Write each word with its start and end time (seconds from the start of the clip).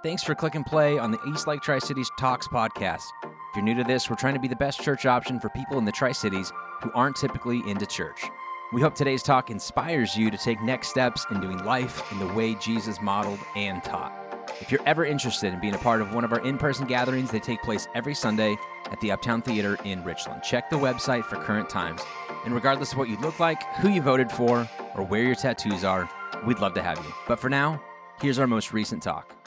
Thanks 0.00 0.22
for 0.22 0.36
click 0.36 0.54
and 0.54 0.64
play 0.64 0.96
on 0.96 1.10
the 1.10 1.18
East 1.28 1.48
Lake 1.48 1.60
Tri 1.60 1.80
Cities 1.80 2.08
Talks 2.16 2.46
podcast. 2.46 3.02
If 3.24 3.56
you're 3.56 3.64
new 3.64 3.74
to 3.74 3.82
this, 3.82 4.08
we're 4.08 4.14
trying 4.14 4.34
to 4.34 4.40
be 4.40 4.46
the 4.46 4.54
best 4.54 4.80
church 4.80 5.06
option 5.06 5.40
for 5.40 5.48
people 5.48 5.76
in 5.76 5.84
the 5.84 5.90
Tri 5.90 6.12
Cities 6.12 6.52
who 6.82 6.92
aren't 6.94 7.16
typically 7.16 7.68
into 7.68 7.84
church. 7.84 8.30
We 8.72 8.80
hope 8.80 8.94
today's 8.94 9.24
talk 9.24 9.50
inspires 9.50 10.16
you 10.16 10.30
to 10.30 10.38
take 10.38 10.62
next 10.62 10.90
steps 10.90 11.26
in 11.32 11.40
doing 11.40 11.64
life 11.64 12.00
in 12.12 12.20
the 12.20 12.32
way 12.32 12.54
Jesus 12.54 13.00
modeled 13.02 13.40
and 13.56 13.82
taught. 13.82 14.12
If 14.60 14.70
you're 14.70 14.86
ever 14.86 15.04
interested 15.04 15.52
in 15.52 15.58
being 15.58 15.74
a 15.74 15.78
part 15.78 16.00
of 16.00 16.14
one 16.14 16.22
of 16.22 16.32
our 16.32 16.46
in 16.46 16.58
person 16.58 16.86
gatherings, 16.86 17.32
they 17.32 17.40
take 17.40 17.60
place 17.62 17.88
every 17.96 18.14
Sunday 18.14 18.56
at 18.92 19.00
the 19.00 19.10
Uptown 19.10 19.42
Theater 19.42 19.78
in 19.82 20.04
Richland. 20.04 20.44
Check 20.44 20.70
the 20.70 20.76
website 20.76 21.24
for 21.24 21.42
current 21.42 21.68
times. 21.68 22.02
And 22.44 22.54
regardless 22.54 22.92
of 22.92 22.98
what 22.98 23.08
you 23.08 23.16
look 23.18 23.40
like, 23.40 23.60
who 23.78 23.88
you 23.88 24.00
voted 24.00 24.30
for, 24.30 24.68
or 24.94 25.04
where 25.04 25.24
your 25.24 25.34
tattoos 25.34 25.82
are, 25.82 26.08
we'd 26.46 26.60
love 26.60 26.74
to 26.74 26.82
have 26.82 26.98
you. 26.98 27.12
But 27.26 27.40
for 27.40 27.50
now, 27.50 27.82
here's 28.20 28.38
our 28.38 28.46
most 28.46 28.72
recent 28.72 29.02
talk. 29.02 29.37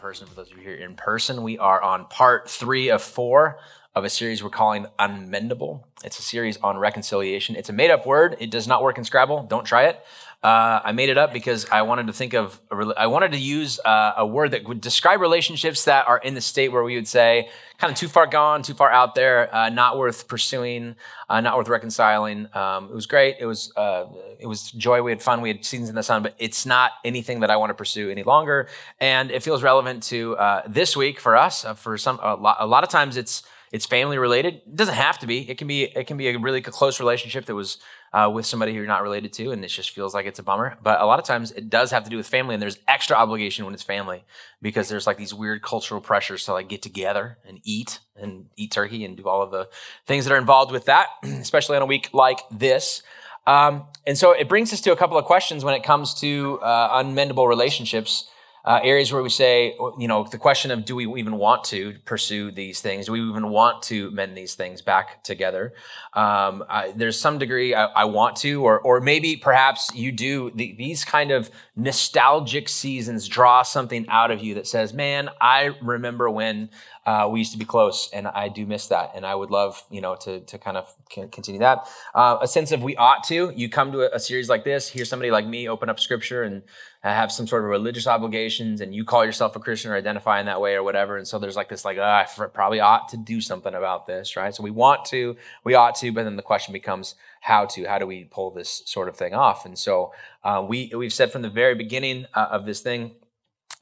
Person, 0.00 0.26
for 0.26 0.34
those 0.34 0.50
of 0.50 0.56
you 0.56 0.62
here 0.62 0.76
in 0.76 0.94
person, 0.94 1.42
we 1.42 1.58
are 1.58 1.82
on 1.82 2.06
part 2.06 2.48
three 2.48 2.88
of 2.88 3.02
four 3.02 3.58
of 3.94 4.02
a 4.02 4.08
series 4.08 4.42
we're 4.42 4.48
calling 4.48 4.86
Unmendable. 4.98 5.84
It's 6.02 6.18
a 6.18 6.22
series 6.22 6.56
on 6.62 6.78
reconciliation. 6.78 7.54
It's 7.54 7.68
a 7.68 7.74
made 7.74 7.90
up 7.90 8.06
word. 8.06 8.34
It 8.40 8.50
does 8.50 8.66
not 8.66 8.82
work 8.82 8.96
in 8.96 9.04
Scrabble. 9.04 9.42
Don't 9.42 9.64
try 9.64 9.84
it. 9.84 10.02
Uh, 10.42 10.80
I 10.82 10.92
made 10.92 11.10
it 11.10 11.18
up 11.18 11.34
because 11.34 11.66
I 11.70 11.82
wanted 11.82 12.06
to 12.06 12.14
think 12.14 12.32
of, 12.32 12.58
a, 12.70 12.74
I 12.96 13.08
wanted 13.08 13.32
to 13.32 13.38
use 13.38 13.78
uh, 13.84 14.14
a 14.16 14.26
word 14.26 14.52
that 14.52 14.66
would 14.66 14.80
describe 14.80 15.20
relationships 15.20 15.84
that 15.84 16.08
are 16.08 16.16
in 16.16 16.32
the 16.32 16.40
state 16.40 16.72
where 16.72 16.82
we 16.82 16.94
would 16.94 17.06
say 17.06 17.50
kind 17.76 17.92
of 17.92 17.98
too 17.98 18.08
far 18.08 18.26
gone, 18.26 18.62
too 18.62 18.72
far 18.72 18.90
out 18.90 19.14
there, 19.14 19.54
uh, 19.54 19.68
not 19.68 19.98
worth 19.98 20.28
pursuing, 20.28 20.96
uh, 21.28 21.42
not 21.42 21.58
worth 21.58 21.68
reconciling. 21.68 22.48
Um, 22.54 22.86
it 22.86 22.94
was 22.94 23.04
great. 23.04 23.36
It 23.38 23.44
was, 23.44 23.70
uh, 23.76 24.06
it 24.38 24.46
was 24.46 24.70
joy. 24.70 25.02
We 25.02 25.10
had 25.10 25.20
fun. 25.20 25.42
We 25.42 25.50
had 25.50 25.62
seasons 25.62 25.90
in 25.90 25.94
the 25.94 26.02
sun, 26.02 26.22
but 26.22 26.34
it's 26.38 26.64
not 26.64 26.92
anything 27.04 27.40
that 27.40 27.50
I 27.50 27.58
want 27.58 27.70
to 27.70 27.74
pursue 27.74 28.08
any 28.10 28.22
longer. 28.22 28.68
And 28.98 29.30
it 29.30 29.42
feels 29.42 29.62
relevant 29.62 30.02
to 30.04 30.36
uh, 30.36 30.62
this 30.66 30.96
week 30.96 31.20
for 31.20 31.36
us. 31.36 31.66
for 31.76 31.98
some, 31.98 32.18
a 32.22 32.34
lot, 32.34 32.56
a 32.60 32.66
lot 32.66 32.82
of 32.82 32.88
times 32.88 33.18
it's, 33.18 33.42
it's 33.72 33.86
family 33.86 34.18
related. 34.18 34.54
It 34.54 34.74
doesn't 34.74 34.94
have 34.94 35.18
to 35.20 35.26
be. 35.26 35.48
It 35.48 35.56
can 35.56 35.68
be. 35.68 35.84
It 35.84 36.08
can 36.08 36.16
be 36.16 36.28
a 36.28 36.38
really 36.38 36.60
close 36.60 36.98
relationship 36.98 37.44
that 37.46 37.54
was 37.54 37.78
uh, 38.12 38.30
with 38.32 38.44
somebody 38.44 38.72
who 38.72 38.78
you're 38.78 38.86
not 38.86 39.02
related 39.02 39.32
to, 39.34 39.52
and 39.52 39.64
it 39.64 39.68
just 39.68 39.90
feels 39.90 40.14
like 40.14 40.26
it's 40.26 40.38
a 40.38 40.42
bummer. 40.42 40.76
But 40.82 41.00
a 41.00 41.06
lot 41.06 41.18
of 41.18 41.24
times, 41.24 41.52
it 41.52 41.70
does 41.70 41.90
have 41.92 42.04
to 42.04 42.10
do 42.10 42.16
with 42.16 42.26
family, 42.26 42.54
and 42.54 42.62
there's 42.62 42.78
extra 42.88 43.16
obligation 43.16 43.64
when 43.64 43.74
it's 43.74 43.82
family 43.82 44.24
because 44.60 44.88
there's 44.88 45.06
like 45.06 45.16
these 45.16 45.32
weird 45.32 45.62
cultural 45.62 46.00
pressures 46.00 46.44
to 46.46 46.52
like 46.52 46.68
get 46.68 46.82
together 46.82 47.38
and 47.46 47.60
eat 47.64 48.00
and 48.16 48.46
eat 48.56 48.72
turkey 48.72 49.04
and 49.04 49.16
do 49.16 49.24
all 49.24 49.42
of 49.42 49.50
the 49.50 49.68
things 50.06 50.24
that 50.24 50.34
are 50.34 50.38
involved 50.38 50.72
with 50.72 50.86
that, 50.86 51.08
especially 51.22 51.76
on 51.76 51.82
a 51.82 51.86
week 51.86 52.10
like 52.12 52.40
this. 52.50 53.02
Um, 53.46 53.84
and 54.06 54.18
so 54.18 54.32
it 54.32 54.48
brings 54.48 54.72
us 54.72 54.80
to 54.82 54.92
a 54.92 54.96
couple 54.96 55.16
of 55.16 55.24
questions 55.24 55.64
when 55.64 55.74
it 55.74 55.82
comes 55.82 56.14
to 56.14 56.58
uh, 56.62 57.02
unmendable 57.02 57.48
relationships 57.48 58.30
uh, 58.64 58.80
areas 58.82 59.12
where 59.12 59.22
we 59.22 59.30
say, 59.30 59.74
you 59.98 60.06
know, 60.06 60.24
the 60.24 60.38
question 60.38 60.70
of 60.70 60.84
do 60.84 60.94
we 60.94 61.06
even 61.18 61.36
want 61.36 61.64
to 61.64 61.96
pursue 62.04 62.50
these 62.50 62.80
things? 62.80 63.06
Do 63.06 63.12
we 63.12 63.20
even 63.20 63.48
want 63.48 63.82
to 63.84 64.10
mend 64.10 64.36
these 64.36 64.54
things 64.54 64.82
back 64.82 65.24
together? 65.24 65.72
Um, 66.12 66.64
I, 66.68 66.92
there's 66.94 67.18
some 67.18 67.38
degree 67.38 67.74
I, 67.74 67.86
I, 67.86 68.04
want 68.04 68.36
to, 68.38 68.62
or 68.62 68.80
or 68.80 69.00
maybe 69.00 69.36
perhaps 69.36 69.94
you 69.94 70.12
do. 70.12 70.50
The, 70.50 70.74
these 70.76 71.04
kind 71.04 71.30
of 71.30 71.50
nostalgic 71.76 72.68
seasons 72.68 73.28
draw 73.28 73.62
something 73.62 74.06
out 74.08 74.30
of 74.30 74.42
you 74.42 74.54
that 74.54 74.66
says, 74.66 74.92
"Man, 74.92 75.30
I 75.40 75.70
remember 75.80 76.28
when 76.28 76.70
uh, 77.06 77.28
we 77.30 77.38
used 77.38 77.52
to 77.52 77.58
be 77.58 77.64
close, 77.64 78.10
and 78.12 78.28
I 78.28 78.48
do 78.48 78.66
miss 78.66 78.88
that, 78.88 79.12
and 79.14 79.24
I 79.24 79.34
would 79.34 79.50
love, 79.50 79.82
you 79.90 80.00
know, 80.00 80.16
to 80.16 80.40
to 80.40 80.58
kind 80.58 80.76
of 80.76 80.94
continue 81.08 81.60
that. 81.60 81.88
Uh, 82.14 82.38
a 82.42 82.48
sense 82.48 82.72
of 82.72 82.82
we 82.82 82.94
ought 82.96 83.24
to. 83.24 83.52
You 83.56 83.68
come 83.68 83.92
to 83.92 84.02
a, 84.02 84.16
a, 84.16 84.20
series 84.20 84.48
like 84.48 84.64
this, 84.64 84.88
hear 84.88 85.04
somebody 85.04 85.30
like 85.30 85.46
me 85.46 85.68
open 85.68 85.88
up 85.88 85.98
Scripture 85.98 86.42
and 86.42 86.62
have 87.08 87.32
some 87.32 87.46
sort 87.46 87.64
of 87.64 87.70
religious 87.70 88.06
obligations, 88.06 88.80
and 88.80 88.94
you 88.94 89.04
call 89.04 89.24
yourself 89.24 89.56
a 89.56 89.60
Christian 89.60 89.90
or 89.90 89.96
identify 89.96 90.38
in 90.38 90.46
that 90.46 90.60
way 90.60 90.74
or 90.74 90.82
whatever, 90.82 91.16
and 91.16 91.26
so 91.26 91.38
there's 91.38 91.56
like 91.56 91.68
this, 91.68 91.84
like, 91.84 91.96
oh, 91.96 92.02
I 92.02 92.26
probably 92.52 92.80
ought 92.80 93.08
to 93.08 93.16
do 93.16 93.40
something 93.40 93.74
about 93.74 94.06
this, 94.06 94.36
right? 94.36 94.54
So 94.54 94.62
we 94.62 94.70
want 94.70 95.06
to, 95.06 95.36
we 95.64 95.74
ought 95.74 95.94
to, 95.96 96.12
but 96.12 96.24
then 96.24 96.36
the 96.36 96.42
question 96.42 96.72
becomes 96.72 97.14
how 97.40 97.64
to, 97.66 97.84
how 97.86 97.98
do 97.98 98.06
we 98.06 98.24
pull 98.24 98.50
this 98.50 98.82
sort 98.84 99.08
of 99.08 99.16
thing 99.16 99.34
off? 99.34 99.64
And 99.64 99.78
so 99.78 100.12
uh, 100.44 100.64
we 100.68 100.92
we've 100.94 101.12
said 101.12 101.32
from 101.32 101.42
the 101.42 101.48
very 101.48 101.74
beginning 101.74 102.26
uh, 102.34 102.48
of 102.50 102.66
this 102.66 102.80
thing 102.80 103.12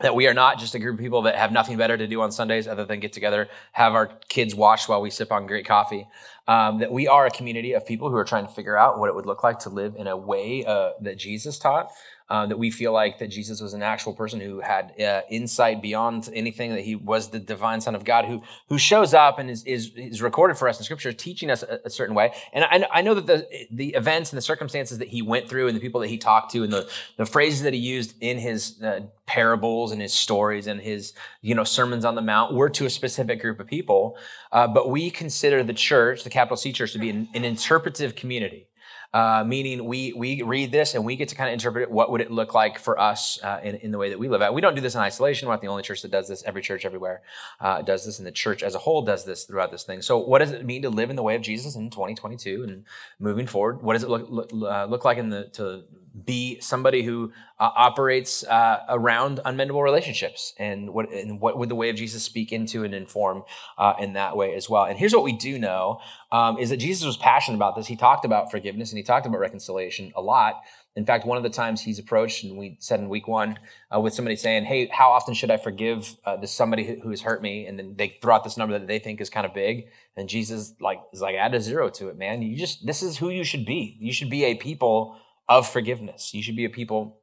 that 0.00 0.15
we 0.15 0.28
are 0.28 0.34
not 0.34 0.60
just 0.60 0.76
a 0.76 0.78
group 0.78 0.94
of 0.94 1.00
people 1.00 1.22
that 1.22 1.34
have 1.34 1.50
nothing 1.50 1.76
better 1.76 1.97
to 1.97 2.06
do 2.06 2.21
on 2.22 2.31
Sundays 2.31 2.69
other 2.69 2.84
than 2.84 3.00
get 3.00 3.12
together, 3.12 3.48
have 3.72 3.94
our 3.94 4.06
kids 4.28 4.54
watch 4.54 4.88
while 4.88 5.00
we 5.00 5.10
sip 5.10 5.32
on 5.32 5.47
great 5.47 5.66
coffee. 5.66 6.06
Um, 6.48 6.78
that 6.78 6.91
we 6.91 7.06
are 7.06 7.26
a 7.26 7.31
community 7.31 7.75
of 7.75 7.84
people 7.84 8.09
who 8.09 8.16
are 8.16 8.25
trying 8.25 8.47
to 8.47 8.53
figure 8.53 8.75
out 8.75 8.98
what 8.98 9.10
it 9.10 9.14
would 9.14 9.26
look 9.26 9.44
like 9.44 9.59
to 9.60 9.69
live 9.69 9.94
in 9.97 10.06
a 10.06 10.16
way 10.16 10.64
uh, 10.64 10.92
that 11.03 11.19
Jesus 11.19 11.59
taught, 11.59 11.92
uh, 12.31 12.44
that 12.47 12.59
we 12.59 12.70
feel 12.70 12.92
like 12.92 13.19
that 13.20 13.28
Jesus 13.28 13.60
was 13.60 13.72
an 13.72 13.82
actual 13.82 14.12
person 14.12 14.38
who 14.38 14.60
had 14.60 14.92
uh, 15.00 15.22
insight 15.31 15.81
beyond 15.81 16.28
anything, 16.34 16.72
that 16.72 16.84
he 16.84 16.94
was 16.94 17.31
the 17.31 17.38
divine 17.38 17.81
Son 17.81 17.94
of 17.94 18.04
God 18.04 18.26
who 18.26 18.42
who 18.69 18.76
shows 18.76 19.14
up 19.14 19.38
and 19.38 19.48
is 19.48 19.64
is, 19.64 19.92
is 19.97 20.20
recorded 20.20 20.59
for 20.59 20.69
us 20.69 20.78
in 20.78 20.84
Scripture, 20.84 21.10
teaching 21.12 21.50
us 21.50 21.62
a, 21.62 21.81
a 21.86 21.91
certain 21.91 22.14
way. 22.14 22.34
And 22.53 22.65
I, 22.65 22.98
I, 22.98 23.03
know 23.03 23.15
that 23.15 23.26
the 23.26 23.48
the 23.70 23.94
events 23.94 24.30
and 24.30 24.36
the 24.36 24.42
circumstances 24.42 24.98
that 24.98 25.09
he 25.09 25.22
went 25.22 25.48
through, 25.48 25.69
and 25.69 25.76
the 25.76 25.80
people 25.80 26.03
that 26.03 26.09
he 26.09 26.19
talked 26.19 26.53
to, 26.53 26.62
and 26.62 26.72
the 26.72 26.91
the 27.16 27.25
phrases 27.25 27.62
that 27.62 27.72
he 27.72 27.80
used 27.80 28.15
in 28.20 28.36
his 28.36 28.82
uh, 28.82 29.00
parables 29.25 29.92
and 29.92 30.03
his 30.03 30.12
stories 30.12 30.66
and 30.66 30.82
his 30.82 31.15
you 31.41 31.54
know 31.54 31.65
sermons 31.65 32.04
on 32.04 32.15
the 32.15 32.22
mount 32.22 32.53
were 32.53 32.69
to 32.69 32.84
a 32.84 32.91
specific 32.91 33.41
group 33.41 33.59
of 33.59 33.66
people. 33.66 34.19
Uh, 34.53 34.66
but 34.66 34.91
we 34.91 35.10
consider 35.10 35.62
the 35.62 35.72
church, 35.72 36.25
the 36.25 36.30
capital 36.38 36.56
C 36.56 36.72
church, 36.72 36.93
to 36.93 36.99
be 36.99 37.10
an, 37.10 37.28
an 37.34 37.44
interpretive 37.44 38.15
community 38.15 38.69
uh, 39.15 39.43
meaning 39.47 39.87
we 39.87 40.12
we 40.12 40.43
read 40.43 40.71
this 40.71 40.94
and 40.94 41.04
we 41.04 41.16
get 41.16 41.28
to 41.31 41.34
kind 41.34 41.49
of 41.49 41.54
interpret 41.54 41.82
it. 41.82 41.91
What 41.91 42.10
would 42.10 42.21
it 42.21 42.31
look 42.31 42.54
like 42.54 42.78
for 42.78 42.99
us 43.00 43.43
uh, 43.43 43.60
in, 43.62 43.76
in 43.76 43.91
the 43.91 43.99
way 43.99 44.10
that 44.10 44.19
we 44.19 44.28
live 44.28 44.43
at? 44.43 44.53
We 44.53 44.60
don't 44.60 44.75
do 44.75 44.82
this 44.82 44.94
in 44.94 45.00
isolation. 45.00 45.48
We're 45.48 45.54
not 45.54 45.62
the 45.62 45.69
only 45.69 45.82
church 45.82 46.03
that 46.03 46.10
does 46.10 46.28
this. 46.28 46.43
Every 46.44 46.60
church 46.60 46.84
everywhere 46.84 47.22
uh, 47.60 47.81
does 47.82 48.04
this, 48.04 48.19
and 48.19 48.27
the 48.27 48.32
church 48.32 48.62
as 48.62 48.75
a 48.75 48.78
whole 48.78 49.03
does 49.03 49.25
this 49.25 49.44
throughout 49.44 49.71
this 49.71 49.84
thing. 49.84 50.03
So, 50.03 50.19
what 50.19 50.41
does 50.41 50.53
it 50.53 50.65
mean 50.65 50.82
to 50.82 50.91
live 50.91 51.09
in 51.09 51.16
the 51.16 51.22
way 51.22 51.37
of 51.37 51.43
Jesus 51.43 51.75
in 51.75 51.88
2022 51.88 52.65
and 52.65 52.84
moving 53.19 53.47
forward? 53.47 53.82
What 53.82 53.94
does 53.94 54.03
it 54.03 54.10
look 54.10 54.27
look, 54.28 54.50
uh, 54.53 54.84
look 54.84 55.06
like 55.06 55.16
in 55.16 55.31
the 55.31 55.44
to 55.54 55.84
be 56.24 56.60
somebody 56.60 57.02
who 57.02 57.32
uh, 57.58 57.70
operates 57.76 58.44
uh, 58.44 58.84
around 58.88 59.40
unmendable 59.44 59.82
relationships 59.82 60.54
and 60.58 60.90
what 60.90 61.10
and 61.12 61.40
what 61.40 61.58
would 61.58 61.68
the 61.68 61.74
way 61.74 61.90
of 61.90 61.96
jesus 61.96 62.22
speak 62.22 62.52
into 62.52 62.84
and 62.84 62.94
inform 62.94 63.42
uh, 63.78 63.94
in 63.98 64.12
that 64.14 64.36
way 64.36 64.54
as 64.54 64.70
well. 64.70 64.84
And 64.84 64.98
here's 64.98 65.14
what 65.14 65.24
we 65.24 65.32
do 65.32 65.58
know 65.58 66.00
um, 66.32 66.58
is 66.58 66.70
that 66.70 66.78
jesus 66.78 67.04
was 67.04 67.16
passionate 67.16 67.56
about 67.56 67.76
this. 67.76 67.86
He 67.86 67.96
talked 67.96 68.24
about 68.24 68.50
forgiveness 68.50 68.90
and 68.90 68.96
he 68.96 69.02
talked 69.02 69.26
about 69.26 69.40
reconciliation 69.40 70.12
a 70.16 70.22
lot. 70.22 70.62
In 70.96 71.04
fact 71.04 71.26
one 71.26 71.36
of 71.36 71.42
the 71.42 71.50
times 71.50 71.80
he's 71.80 71.98
approached 71.98 72.44
and 72.44 72.56
we 72.56 72.76
said 72.80 73.00
in 73.00 73.08
week 73.08 73.28
one 73.28 73.58
uh, 73.94 74.00
with 74.00 74.14
somebody 74.14 74.36
saying 74.36 74.64
hey 74.64 74.88
how 74.92 75.10
often 75.10 75.34
should 75.34 75.50
i 75.50 75.56
forgive 75.56 76.16
uh, 76.24 76.36
this 76.36 76.52
somebody 76.52 77.00
who 77.02 77.10
has 77.10 77.22
hurt 77.22 77.42
me? 77.42 77.66
And 77.66 77.78
then 77.78 77.94
they 77.96 78.18
throw 78.22 78.34
out 78.34 78.44
this 78.44 78.56
number 78.56 78.78
that 78.78 78.86
they 78.86 78.98
think 78.98 79.20
is 79.20 79.30
kind 79.30 79.46
of 79.46 79.52
big. 79.52 79.88
And 80.16 80.28
jesus 80.28 80.74
like 80.80 81.00
is 81.12 81.20
like 81.20 81.34
add 81.36 81.54
a 81.54 81.60
zero 81.60 81.90
to 81.90 82.08
it 82.08 82.16
man. 82.16 82.42
You 82.42 82.56
just 82.56 82.86
this 82.86 83.02
is 83.02 83.18
who 83.18 83.30
you 83.30 83.44
should 83.44 83.66
be. 83.66 83.96
You 84.00 84.12
should 84.12 84.30
be 84.30 84.44
a 84.44 84.54
people 84.54 85.16
of 85.48 85.69
forgiveness. 85.69 86.34
You 86.34 86.42
should 86.42 86.56
be 86.56 86.64
a 86.64 86.70
people 86.70 87.20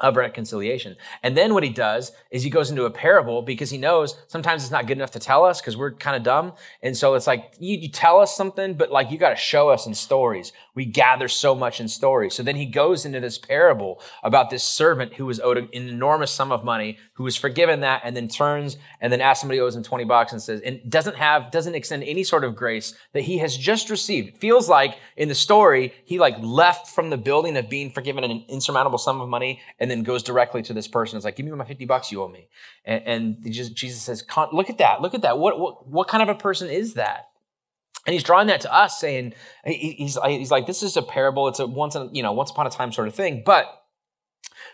of 0.00 0.16
reconciliation. 0.16 0.96
And 1.22 1.36
then 1.36 1.54
what 1.54 1.64
he 1.64 1.70
does 1.70 2.12
is 2.30 2.44
he 2.44 2.50
goes 2.50 2.70
into 2.70 2.84
a 2.84 2.90
parable 2.90 3.42
because 3.42 3.70
he 3.70 3.78
knows 3.78 4.16
sometimes 4.28 4.62
it's 4.62 4.70
not 4.70 4.86
good 4.86 4.96
enough 4.96 5.10
to 5.12 5.18
tell 5.18 5.44
us 5.44 5.60
because 5.60 5.76
we're 5.76 5.92
kind 5.92 6.16
of 6.16 6.22
dumb. 6.22 6.52
And 6.82 6.96
so 6.96 7.14
it's 7.14 7.26
like 7.26 7.54
you, 7.58 7.76
you 7.76 7.88
tell 7.88 8.20
us 8.20 8.36
something, 8.36 8.74
but 8.74 8.92
like 8.92 9.10
you 9.10 9.18
got 9.18 9.30
to 9.30 9.36
show 9.36 9.70
us 9.70 9.86
in 9.86 9.94
stories. 9.94 10.52
We 10.76 10.84
gather 10.84 11.26
so 11.26 11.54
much 11.54 11.80
in 11.80 11.88
stories. 11.88 12.34
So 12.34 12.44
then 12.44 12.54
he 12.54 12.66
goes 12.66 13.04
into 13.04 13.18
this 13.18 13.38
parable 13.38 14.00
about 14.22 14.50
this 14.50 14.62
servant 14.62 15.14
who 15.14 15.26
was 15.26 15.40
owed 15.40 15.58
an 15.58 15.68
enormous 15.72 16.30
sum 16.30 16.52
of 16.52 16.62
money, 16.62 16.98
who 17.14 17.24
was 17.24 17.36
forgiven 17.36 17.80
that, 17.80 18.02
and 18.04 18.16
then 18.16 18.28
turns 18.28 18.76
and 19.00 19.12
then 19.12 19.20
asks 19.20 19.40
somebody 19.40 19.58
who 19.58 19.64
owes 19.64 19.74
him 19.74 19.82
20 19.82 20.04
bucks 20.04 20.30
and 20.32 20.40
says, 20.40 20.60
and 20.60 20.80
doesn't 20.88 21.16
have, 21.16 21.50
doesn't 21.50 21.74
extend 21.74 22.04
any 22.04 22.22
sort 22.22 22.44
of 22.44 22.54
grace 22.54 22.94
that 23.14 23.22
he 23.22 23.38
has 23.38 23.56
just 23.56 23.90
received. 23.90 24.28
It 24.28 24.38
feels 24.38 24.68
like 24.68 24.96
in 25.16 25.28
the 25.28 25.34
story, 25.34 25.92
he 26.04 26.20
like 26.20 26.36
left 26.40 26.86
from 26.86 27.10
the 27.10 27.16
building 27.16 27.56
of 27.56 27.68
being 27.68 27.90
forgiven 27.90 28.22
an 28.22 28.44
insurmountable 28.48 28.98
sum 28.98 29.20
of 29.20 29.28
money 29.28 29.60
and 29.78 29.90
then 29.90 30.02
goes 30.02 30.22
directly 30.22 30.62
to 30.62 30.72
this 30.72 30.88
person. 30.88 31.16
It's 31.16 31.24
like, 31.24 31.36
give 31.36 31.46
me 31.46 31.52
my 31.52 31.64
50 31.64 31.84
bucks 31.84 32.10
you 32.10 32.22
owe 32.22 32.28
me. 32.28 32.48
And, 32.84 33.02
and 33.44 33.52
Jesus 33.52 34.02
says, 34.02 34.24
look 34.52 34.70
at 34.70 34.78
that. 34.78 35.00
Look 35.00 35.14
at 35.14 35.22
that. 35.22 35.38
What, 35.38 35.58
what, 35.58 35.88
what 35.88 36.08
kind 36.08 36.22
of 36.22 36.28
a 36.28 36.34
person 36.34 36.68
is 36.68 36.94
that? 36.94 37.28
And 38.06 38.14
he's 38.14 38.22
drawing 38.22 38.46
that 38.46 38.62
to 38.62 38.74
us, 38.74 38.98
saying 38.98 39.34
he's 39.66 40.16
he's 40.24 40.50
like 40.50 40.66
this 40.66 40.82
is 40.82 40.96
a 40.96 41.02
parable. 41.02 41.46
It's 41.48 41.58
a 41.58 41.66
once 41.66 41.94
in, 41.94 42.08
you 42.14 42.22
know 42.22 42.32
once 42.32 42.50
upon 42.50 42.66
a 42.66 42.70
time 42.70 42.90
sort 42.90 43.06
of 43.06 43.14
thing. 43.14 43.42
But 43.44 43.66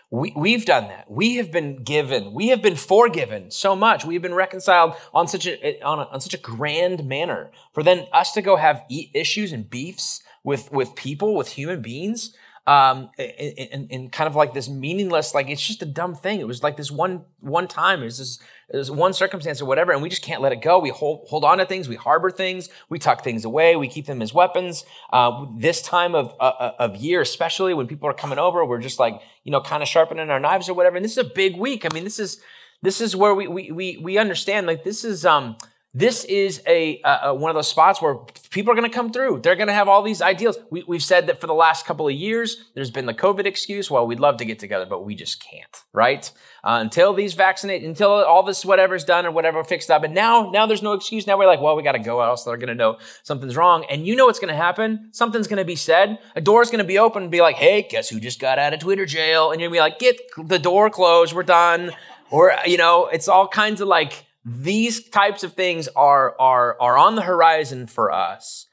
we, 0.09 0.31
we've 0.37 0.63
done 0.63 0.87
that. 0.87 1.11
We 1.11 1.35
have 1.35 1.51
been 1.51 1.83
given. 1.83 2.33
We 2.33 2.49
have 2.49 2.61
been 2.61 2.77
forgiven 2.77 3.51
so 3.51 3.75
much. 3.75 4.05
We 4.05 4.13
have 4.13 4.23
been 4.23 4.33
reconciled 4.33 4.93
on 5.13 5.27
such 5.27 5.47
a 5.47 5.81
on, 5.83 5.99
a, 5.99 6.03
on 6.03 6.21
such 6.21 6.33
a 6.33 6.37
grand 6.37 7.05
manner. 7.05 7.51
For 7.73 7.83
then 7.83 8.07
us 8.13 8.31
to 8.33 8.41
go 8.41 8.55
have 8.55 8.85
issues 8.89 9.51
and 9.51 9.69
beefs 9.69 10.23
with 10.43 10.71
with 10.71 10.95
people, 10.95 11.35
with 11.35 11.49
human 11.49 11.81
beings, 11.81 12.33
um, 12.67 13.11
in, 13.19 13.87
in, 13.89 14.09
kind 14.09 14.27
of 14.27 14.35
like 14.35 14.53
this 14.53 14.67
meaningless, 14.67 15.35
like 15.35 15.49
it's 15.49 15.61
just 15.61 15.83
a 15.83 15.85
dumb 15.85 16.15
thing. 16.15 16.39
It 16.39 16.47
was 16.47 16.63
like 16.63 16.77
this 16.77 16.89
one 16.89 17.23
one 17.39 17.67
time. 17.67 18.01
It 18.01 18.05
was 18.05 18.17
this, 18.17 18.39
it 18.69 18.77
was 18.77 18.89
one 18.89 19.13
circumstance 19.13 19.61
or 19.61 19.65
whatever, 19.65 19.91
and 19.91 20.01
we 20.01 20.09
just 20.09 20.23
can't 20.23 20.41
let 20.41 20.51
it 20.51 20.63
go. 20.63 20.79
We 20.79 20.89
hold 20.89 21.27
hold 21.29 21.43
on 21.43 21.59
to 21.59 21.65
things. 21.67 21.87
We 21.87 21.95
harbor 21.95 22.31
things. 22.31 22.69
We 22.89 22.97
tuck 22.97 23.23
things 23.23 23.45
away. 23.45 23.75
We 23.75 23.87
keep 23.87 24.07
them 24.07 24.19
as 24.19 24.33
weapons. 24.33 24.83
Uh, 25.13 25.45
this 25.57 25.83
time 25.83 26.15
of 26.15 26.33
uh, 26.39 26.53
uh 26.59 26.71
of 26.79 26.95
year, 26.95 27.21
especially 27.21 27.75
when 27.75 27.85
people 27.85 28.09
are 28.09 28.13
coming 28.13 28.39
over, 28.39 28.65
we're 28.65 28.81
just 28.81 28.99
like 28.99 29.21
you 29.43 29.51
know 29.51 29.61
kind 29.61 29.83
of 29.83 29.89
sharpening 29.89 30.31
our 30.31 30.39
knives 30.39 30.67
or 30.67 30.73
whatever. 30.73 30.95
And 30.95 31.05
this 31.05 31.17
is 31.17 31.19
a 31.19 31.29
big 31.35 31.57
week. 31.57 31.85
I 31.85 31.93
mean, 31.93 32.03
this 32.03 32.17
is 32.17 32.41
this 32.81 32.99
is 32.99 33.15
where 33.15 33.35
we 33.35 33.47
we 33.47 33.71
we, 33.71 33.97
we 34.01 34.17
understand 34.17 34.65
like 34.65 34.83
this 34.83 35.05
is 35.05 35.23
um 35.23 35.55
this 35.95 36.25
is 36.25 36.61
a, 36.67 36.99
one 37.33 37.49
of 37.49 37.55
those 37.55 37.69
spots 37.69 38.01
where 38.01 38.15
people 38.49 38.73
are 38.73 38.75
going 38.75 38.89
to 38.89 38.93
come 38.93 39.13
through. 39.13 39.39
They're 39.39 39.55
going 39.55 39.69
to 39.69 39.73
have 39.73 39.87
all 39.87 40.03
these 40.03 40.21
ideals. 40.21 40.57
We, 40.69 40.83
have 40.91 41.01
said 41.01 41.27
that 41.27 41.39
for 41.39 41.47
the 41.47 41.53
last 41.53 41.85
couple 41.85 42.05
of 42.05 42.13
years, 42.13 42.65
there's 42.73 42.91
been 42.91 43.05
the 43.05 43.13
COVID 43.13 43.45
excuse. 43.45 43.89
Well, 43.89 44.05
we'd 44.05 44.19
love 44.19 44.35
to 44.37 44.45
get 44.45 44.59
together, 44.59 44.85
but 44.85 45.05
we 45.05 45.15
just 45.15 45.41
can't, 45.41 45.83
right? 45.93 46.29
Uh, 46.65 46.79
until 46.81 47.13
these 47.13 47.33
vaccinate, 47.33 47.81
until 47.83 48.11
all 48.11 48.43
this 48.43 48.65
whatever's 48.65 49.05
done 49.05 49.25
or 49.25 49.31
whatever 49.31 49.63
fixed 49.63 49.89
up. 49.89 50.03
And 50.03 50.13
now, 50.13 50.49
now 50.51 50.65
there's 50.65 50.83
no 50.83 50.91
excuse. 50.91 51.25
Now 51.27 51.37
we're 51.37 51.47
like, 51.47 51.61
well, 51.61 51.77
we 51.77 51.83
got 51.83 51.93
to 51.93 51.99
go, 51.99 52.19
else 52.19 52.43
they're 52.43 52.57
going 52.57 52.67
to 52.67 52.75
know 52.75 52.97
something's 53.23 53.55
wrong. 53.55 53.85
And 53.89 54.05
you 54.05 54.17
know 54.17 54.25
what's 54.25 54.39
going 54.39 54.53
to 54.53 54.55
happen? 54.55 55.09
Something's 55.13 55.47
going 55.47 55.59
to 55.59 55.65
be 55.65 55.77
said. 55.77 56.19
A 56.35 56.41
door's 56.41 56.71
going 56.71 56.79
to 56.79 56.87
be 56.87 56.99
open 56.99 57.23
and 57.23 57.31
be 57.31 57.39
like, 57.39 57.55
hey, 57.55 57.87
guess 57.89 58.09
who 58.09 58.19
just 58.19 58.41
got 58.41 58.59
out 58.59 58.73
of 58.73 58.81
Twitter 58.81 59.05
jail? 59.05 59.51
And 59.51 59.61
you're 59.61 59.69
going 59.69 59.79
to 59.79 59.83
be 59.85 59.91
like, 59.91 59.99
get 59.99 60.49
the 60.49 60.59
door 60.59 60.89
closed. 60.89 61.33
We're 61.33 61.43
done. 61.43 61.91
Or, 62.31 62.53
you 62.65 62.77
know, 62.77 63.07
it's 63.07 63.29
all 63.29 63.47
kinds 63.47 63.79
of 63.79 63.87
like, 63.87 64.25
these 64.45 65.09
types 65.09 65.43
of 65.43 65.53
things 65.53 65.87
are, 65.95 66.39
are, 66.39 66.79
are 66.79 66.97
on 66.97 67.15
the 67.15 67.23
horizon 67.23 67.87
for 67.87 68.11
us. 68.11 68.67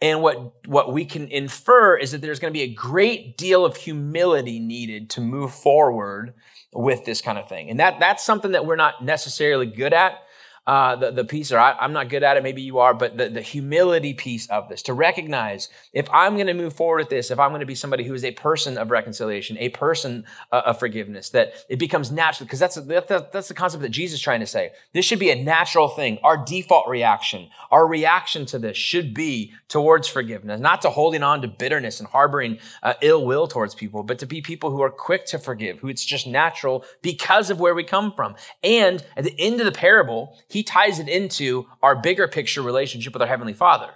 And 0.00 0.22
what, 0.22 0.66
what 0.66 0.92
we 0.92 1.04
can 1.04 1.26
infer 1.28 1.96
is 1.96 2.12
that 2.12 2.20
there's 2.20 2.38
going 2.38 2.52
to 2.52 2.56
be 2.56 2.62
a 2.62 2.74
great 2.74 3.36
deal 3.36 3.64
of 3.64 3.76
humility 3.76 4.60
needed 4.60 5.10
to 5.10 5.20
move 5.20 5.52
forward 5.52 6.34
with 6.72 7.04
this 7.04 7.22
kind 7.22 7.38
of 7.38 7.48
thing. 7.48 7.70
And 7.70 7.80
that, 7.80 7.98
that's 7.98 8.24
something 8.24 8.52
that 8.52 8.66
we're 8.66 8.76
not 8.76 9.02
necessarily 9.02 9.66
good 9.66 9.92
at 9.92 10.22
uh, 10.66 10.96
the, 10.96 11.12
the 11.12 11.24
piece, 11.24 11.52
or 11.52 11.58
I, 11.58 11.76
am 11.84 11.92
not 11.92 12.08
good 12.08 12.24
at 12.24 12.36
it, 12.36 12.42
maybe 12.42 12.60
you 12.60 12.78
are, 12.78 12.92
but 12.92 13.16
the, 13.16 13.28
the 13.28 13.40
humility 13.40 14.14
piece 14.14 14.48
of 14.48 14.68
this, 14.68 14.82
to 14.82 14.94
recognize 14.94 15.68
if 15.92 16.08
I'm 16.12 16.34
going 16.34 16.48
to 16.48 16.54
move 16.54 16.72
forward 16.72 16.98
with 16.98 17.08
this, 17.08 17.30
if 17.30 17.38
I'm 17.38 17.50
going 17.50 17.60
to 17.60 17.66
be 17.66 17.76
somebody 17.76 18.04
who 18.04 18.14
is 18.14 18.24
a 18.24 18.32
person 18.32 18.76
of 18.76 18.90
reconciliation, 18.90 19.56
a 19.58 19.68
person 19.68 20.24
uh, 20.50 20.62
of 20.66 20.78
forgiveness, 20.78 21.30
that 21.30 21.52
it 21.68 21.78
becomes 21.78 22.10
natural, 22.10 22.46
because 22.46 22.58
that's, 22.58 22.74
that's, 22.74 23.06
that's 23.32 23.48
the 23.48 23.54
concept 23.54 23.82
that 23.82 23.90
Jesus 23.90 24.18
is 24.18 24.22
trying 24.22 24.40
to 24.40 24.46
say. 24.46 24.72
This 24.92 25.04
should 25.04 25.20
be 25.20 25.30
a 25.30 25.40
natural 25.40 25.88
thing. 25.88 26.18
Our 26.24 26.44
default 26.44 26.88
reaction, 26.88 27.48
our 27.70 27.86
reaction 27.86 28.44
to 28.46 28.58
this 28.58 28.76
should 28.76 29.14
be 29.14 29.52
towards 29.68 30.08
forgiveness, 30.08 30.60
not 30.60 30.82
to 30.82 30.90
holding 30.90 31.22
on 31.22 31.42
to 31.42 31.48
bitterness 31.48 32.00
and 32.00 32.08
harboring 32.08 32.58
uh, 32.82 32.94
ill 33.02 33.24
will 33.24 33.46
towards 33.46 33.74
people, 33.74 34.02
but 34.02 34.18
to 34.18 34.26
be 34.26 34.40
people 34.40 34.70
who 34.70 34.82
are 34.82 34.90
quick 34.90 35.26
to 35.26 35.38
forgive, 35.38 35.78
who 35.78 35.88
it's 35.88 36.04
just 36.04 36.26
natural 36.26 36.84
because 37.02 37.50
of 37.50 37.60
where 37.60 37.74
we 37.74 37.84
come 37.84 38.12
from. 38.12 38.34
And 38.64 39.04
at 39.16 39.22
the 39.22 39.34
end 39.38 39.60
of 39.60 39.66
the 39.66 39.72
parable, 39.72 40.36
he 40.56 40.62
ties 40.62 40.98
it 40.98 41.06
into 41.06 41.66
our 41.82 41.94
bigger 41.94 42.26
picture 42.26 42.62
relationship 42.62 43.12
with 43.12 43.20
our 43.20 43.28
Heavenly 43.28 43.52
Father. 43.52 43.90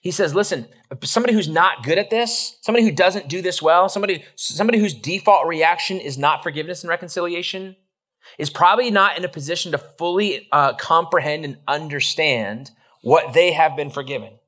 He 0.00 0.12
says, 0.12 0.32
listen, 0.32 0.68
somebody 1.02 1.34
who's 1.34 1.48
not 1.48 1.82
good 1.82 1.98
at 1.98 2.08
this, 2.08 2.56
somebody 2.60 2.84
who 2.84 2.92
doesn't 2.92 3.28
do 3.28 3.42
this 3.42 3.60
well, 3.60 3.88
somebody, 3.88 4.24
somebody 4.36 4.78
whose 4.78 4.94
default 4.94 5.48
reaction 5.48 5.98
is 5.98 6.16
not 6.16 6.44
forgiveness 6.44 6.84
and 6.84 6.88
reconciliation, 6.88 7.74
is 8.38 8.48
probably 8.48 8.92
not 8.92 9.18
in 9.18 9.24
a 9.24 9.28
position 9.28 9.72
to 9.72 9.78
fully 9.78 10.46
uh, 10.52 10.74
comprehend 10.74 11.44
and 11.44 11.58
understand 11.66 12.70
what 13.02 13.34
they 13.34 13.50
have 13.50 13.74
been 13.74 13.90
forgiven. 13.90 14.38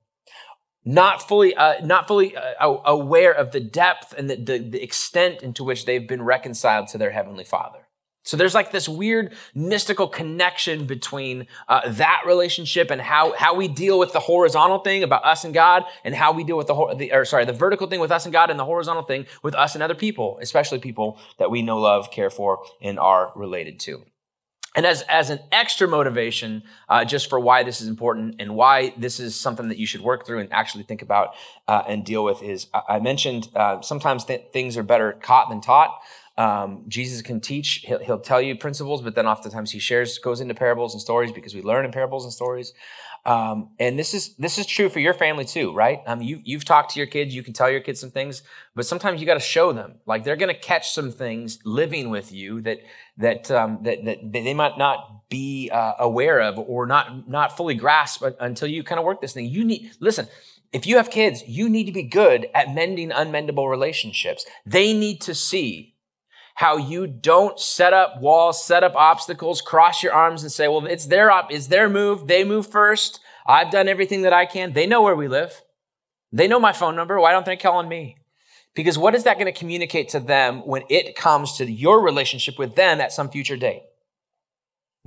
Not 0.84 1.26
fully, 1.26 1.52
uh, 1.56 1.84
not 1.84 2.06
fully 2.06 2.36
uh, 2.36 2.64
aware 2.84 3.32
of 3.32 3.50
the 3.50 3.60
depth 3.60 4.14
and 4.16 4.30
the, 4.30 4.36
the, 4.36 4.58
the 4.58 4.82
extent 4.84 5.42
into 5.42 5.64
which 5.64 5.84
they've 5.84 6.06
been 6.06 6.22
reconciled 6.22 6.86
to 6.88 6.98
their 6.98 7.10
heavenly 7.10 7.42
Father. 7.42 7.88
So 8.28 8.36
there's 8.36 8.54
like 8.54 8.72
this 8.72 8.90
weird 8.90 9.32
mystical 9.54 10.06
connection 10.06 10.84
between 10.84 11.46
uh, 11.66 11.88
that 11.92 12.25
relationship 12.26 12.90
and 12.90 13.00
how, 13.00 13.32
how 13.32 13.54
we 13.54 13.69
deal 13.69 13.98
with 13.98 14.12
the 14.12 14.20
horizontal 14.20 14.80
thing 14.80 15.02
about 15.02 15.25
us 15.25 15.44
and 15.44 15.54
God 15.54 15.84
and 16.04 16.14
how 16.14 16.32
we 16.32 16.44
deal 16.44 16.58
with 16.58 16.66
the, 16.66 16.94
the, 16.98 17.10
or 17.10 17.25
sorry, 17.25 17.46
the 17.46 17.54
vertical 17.54 17.86
thing 17.86 18.00
with 18.00 18.12
us 18.12 18.26
and 18.26 18.32
God 18.34 18.50
and 18.50 18.60
the 18.60 18.66
horizontal 18.66 19.02
thing 19.02 19.25
with 19.42 19.54
us 19.54 19.72
and 19.72 19.82
other 19.82 19.94
people, 19.94 20.38
especially 20.42 20.78
people 20.78 21.19
that 21.38 21.50
we 21.50 21.62
know, 21.62 21.78
love, 21.78 22.10
care 22.10 22.28
for, 22.28 22.62
and 22.82 22.98
are 22.98 23.32
related 23.34 23.80
to. 23.80 24.04
And 24.76 24.84
as, 24.84 25.00
as 25.08 25.30
an 25.30 25.40
extra 25.50 25.88
motivation, 25.88 26.64
uh, 26.86 27.06
just 27.06 27.30
for 27.30 27.40
why 27.40 27.62
this 27.62 27.80
is 27.80 27.88
important 27.88 28.36
and 28.40 28.54
why 28.54 28.92
this 28.98 29.19
is 29.19 29.34
something 29.34 29.69
that 29.69 29.78
you 29.78 29.86
should 29.86 30.02
work 30.02 30.26
through 30.26 30.40
and 30.40 30.52
actually 30.52 30.84
think 30.84 31.00
about 31.00 31.34
uh, 31.66 31.82
and 31.88 32.04
deal 32.04 32.22
with 32.22 32.42
is 32.42 32.66
I 32.86 32.98
mentioned 33.00 33.48
uh, 33.56 33.80
sometimes 33.80 34.26
th- 34.26 34.48
things 34.52 34.76
are 34.76 34.82
better 34.82 35.12
caught 35.12 35.48
than 35.48 35.62
taught. 35.62 35.98
Um, 36.38 36.85
Jesus 36.87 37.20
can 37.20 37.40
teach, 37.40 37.85
he'll, 37.85 37.99
he'll, 37.99 38.20
tell 38.20 38.40
you 38.40 38.56
principles, 38.56 39.02
but 39.02 39.17
then 39.17 39.26
oftentimes 39.26 39.73
he 39.73 39.81
shares, 39.81 40.19
goes 40.19 40.40
into 40.40 40.55
parables 40.55 40.94
and 40.94 41.00
stories 41.00 41.32
because 41.32 41.52
we 41.52 41.62
learn 41.62 41.85
in 41.85 41.90
parables 41.90 42.23
and 42.23 42.32
stories. 42.32 42.73
Um, 43.26 43.70
and 43.81 43.99
this 43.99 44.14
is 44.14 44.37
this 44.37 44.56
is 44.56 44.64
true 44.64 44.88
for 44.88 45.00
your 45.00 45.14
family 45.14 45.44
too, 45.44 45.73
right? 45.75 46.00
Um, 46.06 46.23
you 46.23 46.40
you've 46.44 46.64
talked 46.64 46.93
to 46.93 47.00
your 47.00 47.08
kids, 47.08 47.35
you 47.35 47.43
can 47.43 47.52
tell 47.52 47.69
your 47.69 47.81
kids 47.81 48.00
some 48.00 48.12
things, 48.12 48.43
but 48.76 48.87
sometimes 48.87 49.20
you 49.20 49.26
got 49.26 49.35
to 49.35 49.40
show 49.40 49.73
them. 49.73 49.96
Like 50.06 50.23
they're 50.23 50.37
going 50.37 50.55
to 50.55 50.58
catch 50.58 50.93
some 50.93 51.11
things 51.11 51.58
living 51.64 52.08
with 52.08 52.32
you 52.32 52.61
that 52.62 52.79
that 53.17 53.50
um, 53.50 53.81
that, 53.82 54.05
that 54.05 54.32
they 54.32 54.55
might 54.55 54.79
not 54.79 55.29
be 55.29 55.69
uh, 55.73 55.94
aware 55.99 56.40
of 56.40 56.56
or 56.58 56.87
not 56.87 57.29
not 57.29 57.56
fully 57.56 57.75
grasp 57.75 58.23
until 58.38 58.69
you 58.69 58.85
kind 58.85 59.00
of 59.00 59.05
work 59.05 59.20
this 59.20 59.32
thing. 59.32 59.46
You 59.46 59.64
need 59.64 59.90
listen 59.99 60.29
if 60.73 60.87
you 60.87 60.99
have 60.99 61.11
kids, 61.11 61.43
you 61.46 61.69
need 61.69 61.85
to 61.85 61.93
be 61.93 62.02
good 62.02 62.46
at 62.55 62.75
mending 62.75 63.11
unmendable 63.11 63.69
relationships. 63.69 64.44
They 64.67 64.93
need 64.93 65.20
to 65.23 65.35
see 65.35 65.94
how 66.58 66.76
you 66.76 67.06
don't 67.06 67.56
set 67.60 67.93
up 67.93 68.20
walls, 68.20 68.64
set 68.64 68.82
up 68.82 68.96
obstacles, 68.96 69.60
cross 69.60 70.02
your 70.02 70.12
arms 70.12 70.43
and 70.43 70.50
say, 70.50 70.66
well, 70.66 70.84
it's 70.87 71.06
their 71.06 71.31
op, 71.31 71.52
it's 71.52 71.69
their 71.69 71.88
move. 71.88 72.26
They 72.26 72.43
move 72.43 72.66
first. 72.66 73.20
I've 73.46 73.70
done 73.70 73.87
everything 73.87 74.22
that 74.22 74.32
I 74.32 74.44
can. 74.44 74.72
They 74.72 74.84
know 74.84 75.00
where 75.00 75.14
we 75.14 75.28
live. 75.28 75.62
They 76.32 76.49
know 76.49 76.58
my 76.58 76.72
phone 76.72 76.96
number. 76.96 77.20
Why 77.20 77.31
don't 77.31 77.46
they 77.46 77.56
call 77.56 77.76
on 77.76 77.88
me? 77.88 78.16
Because 78.75 78.99
what 78.99 79.14
is 79.14 79.22
that 79.22 79.38
going 79.38 79.46
to 79.46 79.56
communicate 79.56 80.08
to 80.08 80.19
them 80.19 80.66
when 80.66 80.82
it 80.90 81.14
comes 81.14 81.58
to 81.58 81.70
your 81.70 82.02
relationship 82.02 82.58
with 82.58 82.75
them 82.75 83.00
at 83.00 83.12
some 83.12 83.31
future 83.31 83.56
date? 83.56 83.84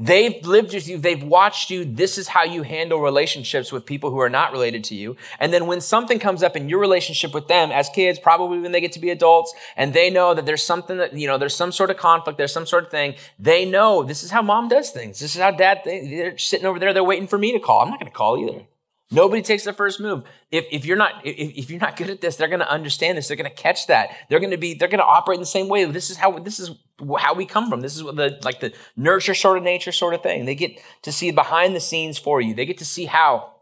They've 0.01 0.43
lived 0.45 0.73
with 0.73 0.87
you. 0.87 0.97
They've 0.97 1.23
watched 1.23 1.69
you. 1.69 1.85
This 1.85 2.17
is 2.17 2.27
how 2.27 2.43
you 2.43 2.63
handle 2.63 2.99
relationships 2.99 3.71
with 3.71 3.85
people 3.85 4.09
who 4.09 4.19
are 4.19 4.29
not 4.29 4.51
related 4.51 4.83
to 4.85 4.95
you. 4.95 5.15
And 5.39 5.53
then 5.53 5.67
when 5.67 5.79
something 5.79 6.17
comes 6.17 6.41
up 6.41 6.55
in 6.55 6.69
your 6.69 6.79
relationship 6.79 7.35
with 7.35 7.47
them 7.47 7.71
as 7.71 7.87
kids, 7.87 8.17
probably 8.17 8.59
when 8.59 8.71
they 8.71 8.81
get 8.81 8.93
to 8.93 8.99
be 8.99 9.11
adults, 9.11 9.53
and 9.77 9.93
they 9.93 10.09
know 10.09 10.33
that 10.33 10.47
there's 10.47 10.63
something 10.63 10.97
that, 10.97 11.13
you 11.13 11.27
know, 11.27 11.37
there's 11.37 11.55
some 11.55 11.71
sort 11.71 11.91
of 11.91 11.97
conflict, 11.97 12.39
there's 12.39 12.51
some 12.51 12.65
sort 12.65 12.85
of 12.85 12.89
thing, 12.89 13.13
they 13.37 13.63
know 13.63 14.01
this 14.01 14.23
is 14.23 14.31
how 14.31 14.41
mom 14.41 14.67
does 14.67 14.89
things. 14.89 15.19
This 15.19 15.35
is 15.35 15.41
how 15.41 15.51
dad, 15.51 15.81
they're 15.85 16.35
sitting 16.35 16.65
over 16.65 16.79
there, 16.79 16.93
they're 16.93 17.03
waiting 17.03 17.27
for 17.27 17.37
me 17.37 17.51
to 17.51 17.59
call. 17.59 17.81
I'm 17.81 17.89
not 17.91 17.99
going 17.99 18.11
to 18.11 18.17
call 18.17 18.39
either. 18.39 18.65
Nobody 19.13 19.41
takes 19.41 19.65
the 19.65 19.73
first 19.73 19.99
move. 19.99 20.23
If, 20.51 20.65
if 20.71 20.85
you're 20.85 20.97
not 20.97 21.25
if, 21.25 21.57
if 21.57 21.69
you're 21.69 21.81
not 21.81 21.97
good 21.97 22.09
at 22.09 22.21
this, 22.21 22.37
they're 22.37 22.47
going 22.47 22.61
to 22.61 22.69
understand 22.69 23.17
this. 23.17 23.27
They're 23.27 23.37
going 23.37 23.49
to 23.49 23.55
catch 23.55 23.87
that. 23.87 24.15
They're 24.29 24.39
going 24.39 24.51
to 24.51 24.57
be 24.57 24.73
they're 24.73 24.87
going 24.87 24.99
to 24.99 25.05
operate 25.05 25.35
in 25.35 25.41
the 25.41 25.45
same 25.45 25.67
way. 25.67 25.83
This 25.85 26.09
is 26.09 26.17
how 26.17 26.39
this 26.39 26.59
is 26.59 26.71
how 27.19 27.33
we 27.33 27.45
come 27.45 27.69
from. 27.69 27.81
This 27.81 27.97
is 27.97 28.03
what 28.03 28.15
the 28.15 28.39
like 28.43 28.61
the 28.61 28.73
nurture 28.95 29.33
sort 29.33 29.57
of 29.57 29.63
nature 29.63 29.91
sort 29.91 30.13
of 30.13 30.23
thing. 30.23 30.45
They 30.45 30.55
get 30.55 30.79
to 31.01 31.11
see 31.11 31.31
behind 31.31 31.75
the 31.75 31.81
scenes 31.81 32.17
for 32.17 32.39
you. 32.39 32.53
They 32.53 32.65
get 32.65 32.77
to 32.77 32.85
see 32.85 33.05
how 33.05 33.55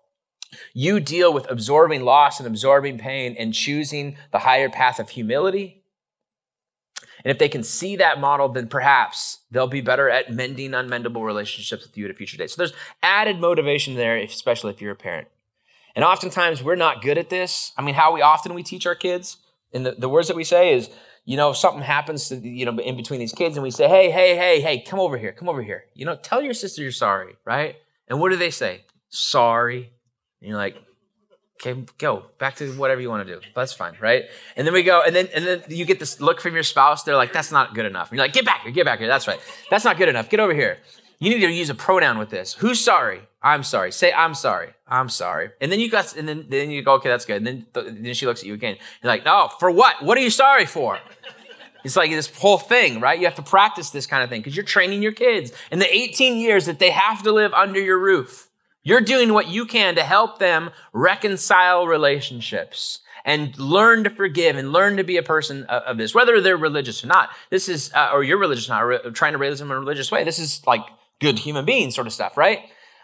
you 0.73 0.99
deal 0.99 1.33
with 1.33 1.49
absorbing 1.49 2.03
loss 2.03 2.39
and 2.39 2.47
absorbing 2.47 2.99
pain 2.99 3.35
and 3.37 3.53
choosing 3.53 4.17
the 4.31 4.39
higher 4.39 4.69
path 4.69 4.99
of 4.99 5.09
humility. 5.09 5.83
And 7.23 7.31
if 7.31 7.39
they 7.39 7.49
can 7.49 7.63
see 7.63 7.95
that 7.97 8.19
model, 8.19 8.49
then 8.49 8.67
perhaps 8.67 9.39
they'll 9.51 9.67
be 9.67 9.81
better 9.81 10.09
at 10.09 10.31
mending 10.31 10.71
unmendable 10.71 11.25
relationships 11.25 11.85
with 11.85 11.97
you 11.97 12.05
at 12.05 12.11
a 12.11 12.13
future 12.13 12.37
date. 12.37 12.49
So 12.49 12.57
there's 12.57 12.73
added 13.03 13.39
motivation 13.39 13.95
there, 13.95 14.15
especially 14.17 14.71
if 14.71 14.81
you're 14.81 14.93
a 14.93 14.95
parent. 14.95 15.27
And 15.95 16.05
oftentimes 16.05 16.63
we're 16.63 16.75
not 16.75 17.01
good 17.01 17.17
at 17.17 17.29
this. 17.29 17.71
I 17.77 17.81
mean, 17.81 17.95
how 17.95 18.13
we 18.13 18.21
often 18.21 18.53
we 18.53 18.63
teach 18.63 18.85
our 18.85 18.95
kids, 18.95 19.37
and 19.73 19.85
the, 19.85 19.91
the 19.91 20.09
words 20.09 20.27
that 20.27 20.37
we 20.37 20.43
say 20.43 20.73
is, 20.73 20.89
you 21.25 21.37
know, 21.37 21.51
if 21.51 21.57
something 21.57 21.83
happens 21.83 22.29
to, 22.29 22.35
you 22.37 22.65
know, 22.65 22.75
in 22.79 22.97
between 22.97 23.19
these 23.19 23.33
kids 23.33 23.55
and 23.55 23.63
we 23.63 23.69
say, 23.71 23.87
hey, 23.87 24.09
hey, 24.09 24.35
hey, 24.35 24.61
hey, 24.61 24.81
come 24.81 24.99
over 24.99 25.17
here, 25.17 25.31
come 25.31 25.47
over 25.47 25.61
here. 25.61 25.83
You 25.93 26.05
know, 26.05 26.15
tell 26.15 26.41
your 26.41 26.53
sister 26.53 26.81
you're 26.81 26.91
sorry, 26.91 27.35
right? 27.45 27.75
And 28.07 28.19
what 28.19 28.29
do 28.29 28.37
they 28.37 28.49
say? 28.49 28.85
Sorry. 29.09 29.91
And 30.41 30.49
you're 30.49 30.57
like, 30.57 30.75
okay, 31.61 31.83
go 31.97 32.25
back 32.39 32.55
to 32.55 32.71
whatever 32.73 33.01
you 33.01 33.09
want 33.09 33.27
to 33.27 33.33
do. 33.35 33.41
That's 33.55 33.73
fine, 33.73 33.93
right? 33.99 34.23
And 34.55 34.65
then 34.65 34.73
we 34.73 34.81
go, 34.81 35.03
and 35.05 35.15
then 35.15 35.27
and 35.35 35.45
then 35.45 35.63
you 35.67 35.85
get 35.85 35.99
this 35.99 36.19
look 36.19 36.41
from 36.41 36.53
your 36.53 36.63
spouse. 36.63 37.03
They're 37.03 37.15
like, 37.15 37.33
that's 37.33 37.51
not 37.51 37.75
good 37.75 37.85
enough. 37.85 38.09
And 38.09 38.17
you're 38.17 38.25
like, 38.25 38.33
get 38.33 38.45
back 38.45 38.61
here, 38.61 38.71
get 38.71 38.85
back 38.85 38.99
here. 38.99 39.07
That's 39.07 39.27
right. 39.27 39.39
That's 39.69 39.85
not 39.85 39.97
good 39.97 40.09
enough. 40.09 40.29
Get 40.29 40.39
over 40.39 40.53
here. 40.53 40.79
You 41.19 41.29
need 41.29 41.41
to 41.41 41.51
use 41.51 41.69
a 41.69 41.75
pronoun 41.75 42.17
with 42.17 42.29
this. 42.29 42.53
Who's 42.53 42.79
sorry? 42.79 43.21
I'm 43.41 43.63
sorry. 43.63 43.91
Say 43.91 44.11
I'm 44.13 44.33
sorry. 44.33 44.73
I'm 44.87 45.09
sorry. 45.09 45.51
And 45.59 45.71
then 45.71 45.79
you 45.79 45.89
got, 45.89 46.15
and 46.15 46.27
then, 46.27 46.45
then 46.49 46.71
you 46.71 46.81
go, 46.81 46.93
okay, 46.93 47.09
that's 47.09 47.25
good. 47.25 47.45
And 47.45 47.47
then, 47.47 47.65
then 48.03 48.13
she 48.13 48.25
looks 48.25 48.41
at 48.41 48.47
you 48.47 48.53
again. 48.53 48.77
You're 49.03 49.11
like, 49.11 49.25
no, 49.25 49.49
for 49.59 49.69
what? 49.69 50.01
What 50.03 50.17
are 50.17 50.21
you 50.21 50.29
sorry 50.29 50.65
for? 50.65 50.97
It's 51.83 51.95
like 51.95 52.11
this 52.11 52.29
whole 52.37 52.57
thing, 52.57 52.99
right? 52.99 53.19
You 53.19 53.25
have 53.25 53.35
to 53.35 53.41
practice 53.41 53.89
this 53.89 54.05
kind 54.05 54.23
of 54.23 54.29
thing 54.29 54.41
because 54.41 54.55
you're 54.55 54.65
training 54.65 55.01
your 55.01 55.11
kids 55.11 55.51
in 55.71 55.79
the 55.79 55.93
18 55.93 56.37
years 56.37 56.65
that 56.65 56.79
they 56.79 56.89
have 56.89 57.23
to 57.23 57.31
live 57.31 57.53
under 57.53 57.79
your 57.79 57.99
roof. 57.99 58.49
You're 58.83 59.01
doing 59.01 59.33
what 59.33 59.47
you 59.47 59.65
can 59.65 59.95
to 59.95 60.03
help 60.03 60.39
them 60.39 60.71
reconcile 60.93 61.85
relationships 61.85 62.99
and 63.25 63.57
learn 63.59 64.03
to 64.05 64.09
forgive 64.09 64.55
and 64.55 64.71
learn 64.71 64.97
to 64.97 65.03
be 65.03 65.17
a 65.17 65.23
person 65.23 65.63
of, 65.65 65.83
of 65.83 65.97
this, 65.97 66.15
whether 66.15 66.39
they're 66.41 66.57
religious 66.57 67.03
or 67.03 67.07
not. 67.07 67.29
This 67.49 67.69
is, 67.69 67.91
uh, 67.93 68.09
or 68.13 68.23
you're 68.23 68.37
religious 68.37 68.69
or 68.69 68.73
not, 68.73 69.05
or 69.05 69.11
trying 69.11 69.33
to 69.33 69.37
raise 69.37 69.59
them 69.59 69.71
in 69.71 69.77
a 69.77 69.79
religious 69.79 70.11
way. 70.11 70.23
This 70.23 70.39
is 70.39 70.65
like 70.65 70.81
good 71.19 71.39
human 71.39 71.65
being 71.65 71.91
sort 71.91 72.07
of 72.07 72.13
stuff, 72.13 72.37
right? 72.37 72.61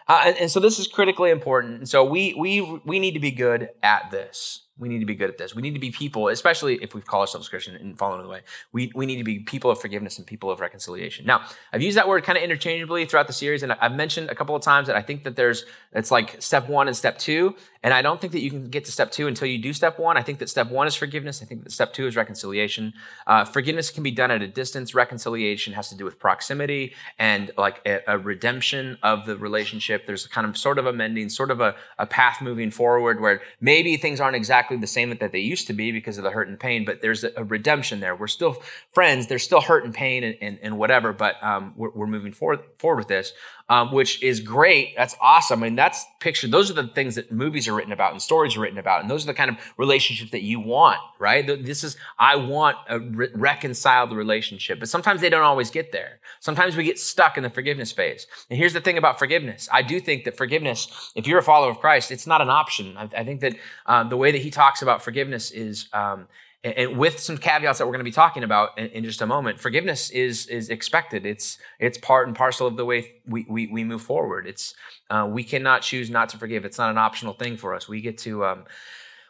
Uh, 0.08 0.22
and, 0.26 0.36
and 0.36 0.50
so 0.50 0.60
this 0.60 0.78
is 0.78 0.86
critically 0.86 1.30
important. 1.30 1.78
And 1.78 1.88
so 1.88 2.04
we 2.04 2.34
we 2.34 2.60
we 2.84 2.98
need 3.00 3.12
to 3.12 3.20
be 3.20 3.30
good 3.30 3.70
at 3.82 4.10
this. 4.10 4.65
We 4.78 4.88
need 4.88 4.98
to 4.98 5.06
be 5.06 5.14
good 5.14 5.30
at 5.30 5.38
this. 5.38 5.54
We 5.54 5.62
need 5.62 5.72
to 5.72 5.80
be 5.80 5.90
people, 5.90 6.28
especially 6.28 6.74
if 6.82 6.94
we 6.94 7.00
call 7.00 7.22
ourselves 7.22 7.48
Christian 7.48 7.76
and 7.76 7.96
following 7.96 8.22
the 8.22 8.28
way. 8.28 8.42
We, 8.72 8.92
we 8.94 9.06
need 9.06 9.16
to 9.16 9.24
be 9.24 9.38
people 9.38 9.70
of 9.70 9.80
forgiveness 9.80 10.18
and 10.18 10.26
people 10.26 10.50
of 10.50 10.60
reconciliation. 10.60 11.24
Now, 11.24 11.46
I've 11.72 11.80
used 11.80 11.96
that 11.96 12.06
word 12.08 12.24
kind 12.24 12.36
of 12.36 12.44
interchangeably 12.44 13.06
throughout 13.06 13.26
the 13.26 13.32
series, 13.32 13.62
and 13.62 13.72
I've 13.72 13.94
mentioned 13.94 14.28
a 14.28 14.34
couple 14.34 14.54
of 14.54 14.62
times 14.62 14.86
that 14.88 14.96
I 14.96 15.02
think 15.02 15.24
that 15.24 15.36
there's 15.36 15.64
it's 15.92 16.10
like 16.10 16.42
step 16.42 16.68
one 16.68 16.88
and 16.88 16.96
step 16.96 17.16
two, 17.18 17.54
and 17.82 17.94
I 17.94 18.02
don't 18.02 18.20
think 18.20 18.32
that 18.32 18.40
you 18.40 18.50
can 18.50 18.68
get 18.68 18.84
to 18.86 18.92
step 18.92 19.12
two 19.12 19.28
until 19.28 19.48
you 19.48 19.58
do 19.58 19.72
step 19.72 19.98
one. 19.98 20.18
I 20.18 20.22
think 20.22 20.40
that 20.40 20.50
step 20.50 20.70
one 20.70 20.86
is 20.86 20.94
forgiveness. 20.94 21.40
I 21.40 21.46
think 21.46 21.62
that 21.62 21.70
step 21.70 21.94
two 21.94 22.06
is 22.06 22.16
reconciliation. 22.16 22.92
Uh, 23.26 23.44
forgiveness 23.44 23.90
can 23.90 24.02
be 24.02 24.10
done 24.10 24.30
at 24.30 24.42
a 24.42 24.48
distance. 24.48 24.94
Reconciliation 24.94 25.72
has 25.72 25.88
to 25.88 25.96
do 25.96 26.04
with 26.04 26.18
proximity 26.18 26.94
and 27.18 27.52
like 27.56 27.80
a, 27.86 28.00
a 28.08 28.18
redemption 28.18 28.98
of 29.04 29.24
the 29.24 29.36
relationship. 29.36 30.06
There's 30.06 30.26
a 30.26 30.28
kind 30.28 30.46
of 30.46 30.58
sort 30.58 30.78
of 30.78 30.86
amending, 30.86 31.28
sort 31.28 31.52
of 31.52 31.60
a, 31.60 31.76
a 31.96 32.06
path 32.06 32.42
moving 32.42 32.72
forward 32.72 33.20
where 33.20 33.40
maybe 33.60 33.96
things 33.96 34.20
aren't 34.20 34.36
exactly 34.36 34.65
exactly 34.66 34.80
the 34.80 34.86
same 34.86 35.16
that 35.16 35.32
they 35.32 35.38
used 35.38 35.68
to 35.68 35.72
be 35.72 35.92
because 35.92 36.18
of 36.18 36.24
the 36.24 36.30
hurt 36.30 36.48
and 36.48 36.58
pain, 36.58 36.84
but 36.84 37.00
there's 37.00 37.22
a, 37.24 37.44
redemption 37.44 38.00
there. 38.00 38.16
We're 38.16 38.26
still 38.26 38.56
friends. 38.92 39.28
There's 39.28 39.44
still 39.44 39.60
hurt 39.60 39.84
and 39.84 39.94
pain 39.94 40.24
and, 40.24 40.36
and, 40.40 40.58
and 40.60 40.78
whatever, 40.78 41.12
but 41.12 41.42
um, 41.42 41.72
we're, 41.76 41.90
we're, 41.90 42.06
moving 42.06 42.32
forward, 42.32 42.60
forward 42.78 42.98
with 42.98 43.08
this, 43.08 43.32
um, 43.68 43.92
which 43.92 44.22
is 44.22 44.40
great. 44.40 44.94
That's 44.96 45.16
awesome. 45.20 45.62
I 45.62 45.66
mean, 45.66 45.76
that's 45.76 46.04
picture. 46.20 46.46
Those 46.46 46.70
are 46.70 46.74
the 46.74 46.86
things 46.88 47.16
that 47.16 47.32
movies 47.32 47.66
are 47.66 47.74
written 47.74 47.92
about 47.92 48.12
and 48.12 48.22
stories 48.22 48.56
are 48.56 48.60
written 48.60 48.78
about. 48.78 49.00
And 49.00 49.10
those 49.10 49.24
are 49.24 49.26
the 49.26 49.34
kind 49.34 49.50
of 49.50 49.56
relationships 49.76 50.30
that 50.30 50.42
you 50.42 50.60
want, 50.60 50.98
right? 51.18 51.46
This 51.46 51.82
is, 51.82 51.96
I 52.18 52.36
want 52.36 52.76
a 52.88 53.00
re- 53.00 53.28
reconciled 53.34 54.12
relationship, 54.12 54.78
but 54.78 54.88
sometimes 54.88 55.20
they 55.20 55.30
don't 55.30 55.42
always 55.42 55.70
get 55.70 55.92
there. 55.92 56.20
Sometimes 56.40 56.76
we 56.76 56.84
get 56.84 56.98
stuck 56.98 57.36
in 57.36 57.42
the 57.42 57.50
forgiveness 57.50 57.92
phase. 57.92 58.26
And 58.50 58.58
here's 58.58 58.72
the 58.72 58.80
thing 58.80 58.98
about 58.98 59.18
forgiveness. 59.18 59.68
I 59.72 59.82
do 59.82 60.00
think 60.00 60.24
that 60.24 60.36
forgiveness, 60.36 61.12
if 61.16 61.26
you're 61.26 61.38
a 61.38 61.42
follower 61.42 61.70
of 61.70 61.80
Christ, 61.80 62.10
it's 62.10 62.26
not 62.26 62.40
an 62.40 62.50
option. 62.50 62.96
I, 62.96 63.08
I 63.16 63.24
think 63.24 63.40
that 63.40 63.56
uh, 63.86 64.04
the 64.04 64.16
way 64.16 64.30
that 64.30 64.42
he 64.42 64.50
talks 64.50 64.82
about 64.82 65.02
forgiveness 65.02 65.50
is, 65.50 65.88
um, 65.92 66.28
and 66.64 66.96
with 66.96 67.18
some 67.18 67.38
caveats 67.38 67.78
that 67.78 67.86
we're 67.86 67.92
going 67.92 68.04
to 68.04 68.04
be 68.04 68.10
talking 68.10 68.42
about 68.42 68.76
in, 68.78 69.04
just 69.04 69.22
a 69.22 69.26
moment, 69.26 69.60
forgiveness 69.60 70.10
is 70.10 70.46
is 70.46 70.68
expected. 70.68 71.24
It's 71.24 71.58
it's 71.78 71.98
part 71.98 72.26
and 72.26 72.36
parcel 72.36 72.66
of 72.66 72.76
the 72.76 72.84
way 72.84 73.14
we 73.26 73.46
we, 73.48 73.66
we 73.68 73.84
move 73.84 74.02
forward. 74.02 74.46
It's 74.46 74.74
uh, 75.10 75.28
we 75.30 75.44
cannot 75.44 75.82
choose 75.82 76.10
not 76.10 76.28
to 76.30 76.38
forgive. 76.38 76.64
It's 76.64 76.78
not 76.78 76.90
an 76.90 76.98
optional 76.98 77.34
thing 77.34 77.56
for 77.56 77.74
us. 77.74 77.88
We 77.88 78.00
get 78.00 78.18
to 78.18 78.44
um, 78.44 78.64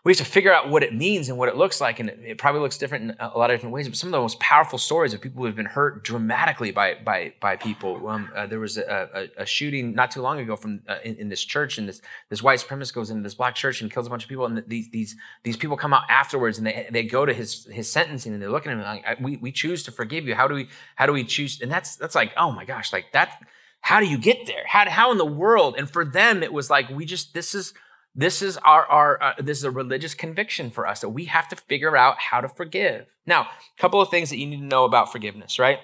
we 0.06 0.12
have 0.12 0.18
to 0.18 0.24
figure 0.24 0.52
out 0.52 0.70
what 0.70 0.84
it 0.84 0.94
means 0.94 1.28
and 1.28 1.36
what 1.36 1.48
it 1.48 1.56
looks 1.56 1.80
like. 1.80 1.98
And 1.98 2.08
it, 2.08 2.20
it, 2.24 2.38
probably 2.38 2.60
looks 2.60 2.78
different 2.78 3.10
in 3.10 3.16
a 3.18 3.36
lot 3.36 3.50
of 3.50 3.54
different 3.56 3.74
ways. 3.74 3.88
But 3.88 3.96
some 3.96 4.06
of 4.06 4.12
the 4.12 4.20
most 4.20 4.38
powerful 4.38 4.78
stories 4.78 5.12
of 5.12 5.20
people 5.20 5.40
who 5.40 5.46
have 5.46 5.56
been 5.56 5.66
hurt 5.66 6.04
dramatically 6.04 6.70
by 6.70 6.94
by 7.04 7.34
by 7.40 7.56
people. 7.56 8.08
Um, 8.08 8.30
uh, 8.36 8.46
there 8.46 8.60
was 8.60 8.78
a, 8.78 9.30
a, 9.36 9.42
a, 9.42 9.46
shooting 9.46 9.96
not 9.96 10.12
too 10.12 10.20
long 10.20 10.38
ago 10.38 10.54
from 10.54 10.82
uh, 10.86 10.98
in, 11.04 11.16
in, 11.16 11.28
this 11.28 11.42
church, 11.42 11.76
and 11.76 11.88
this 11.88 12.00
this 12.28 12.40
white 12.40 12.60
supremacist 12.60 12.94
goes 12.94 13.10
into 13.10 13.24
this 13.24 13.34
black 13.34 13.56
church 13.56 13.80
and 13.80 13.90
kills 13.90 14.06
a 14.06 14.10
bunch 14.10 14.22
of 14.22 14.28
people. 14.28 14.46
And 14.46 14.62
these 14.68 14.88
these 14.90 15.16
these 15.42 15.56
people 15.56 15.76
come 15.76 15.92
out 15.92 16.04
afterwards 16.08 16.56
and 16.56 16.68
they 16.68 16.86
they 16.88 17.02
go 17.02 17.26
to 17.26 17.34
his 17.34 17.66
his 17.72 17.90
sentencing 17.90 18.32
and 18.32 18.40
they're 18.40 18.48
looking 18.48 18.70
at 18.70 18.78
him 18.78 18.84
like, 18.84 19.18
we 19.18 19.38
we 19.38 19.50
choose 19.50 19.82
to 19.82 19.90
forgive 19.90 20.24
you. 20.24 20.36
How 20.36 20.46
do 20.46 20.54
we 20.54 20.68
how 20.94 21.06
do 21.06 21.12
we 21.12 21.24
choose? 21.24 21.60
And 21.60 21.68
that's 21.68 21.96
that's 21.96 22.14
like 22.14 22.32
oh 22.36 22.52
my 22.52 22.64
gosh, 22.64 22.92
like 22.92 23.06
that. 23.12 23.44
How 23.80 23.98
do 23.98 24.06
you 24.06 24.18
get 24.18 24.46
there? 24.46 24.62
How 24.68 24.88
how 24.88 25.10
in 25.10 25.18
the 25.18 25.26
world? 25.26 25.74
And 25.76 25.90
for 25.90 26.04
them, 26.04 26.44
it 26.44 26.52
was 26.52 26.70
like 26.70 26.90
we 26.90 27.04
just 27.06 27.34
this 27.34 27.56
is 27.56 27.74
this 28.16 28.40
is 28.40 28.56
our, 28.58 28.86
our 28.86 29.22
uh, 29.22 29.32
this 29.38 29.58
is 29.58 29.64
a 29.64 29.70
religious 29.70 30.14
conviction 30.14 30.70
for 30.70 30.86
us 30.86 31.00
that 31.00 31.10
we 31.10 31.26
have 31.26 31.48
to 31.48 31.56
figure 31.56 31.96
out 31.96 32.18
how 32.18 32.40
to 32.40 32.48
forgive. 32.48 33.06
Now, 33.26 33.42
a 33.42 33.80
couple 33.80 34.00
of 34.00 34.08
things 34.08 34.30
that 34.30 34.38
you 34.38 34.46
need 34.46 34.60
to 34.60 34.64
know 34.64 34.84
about 34.84 35.12
forgiveness, 35.12 35.58
right? 35.58 35.78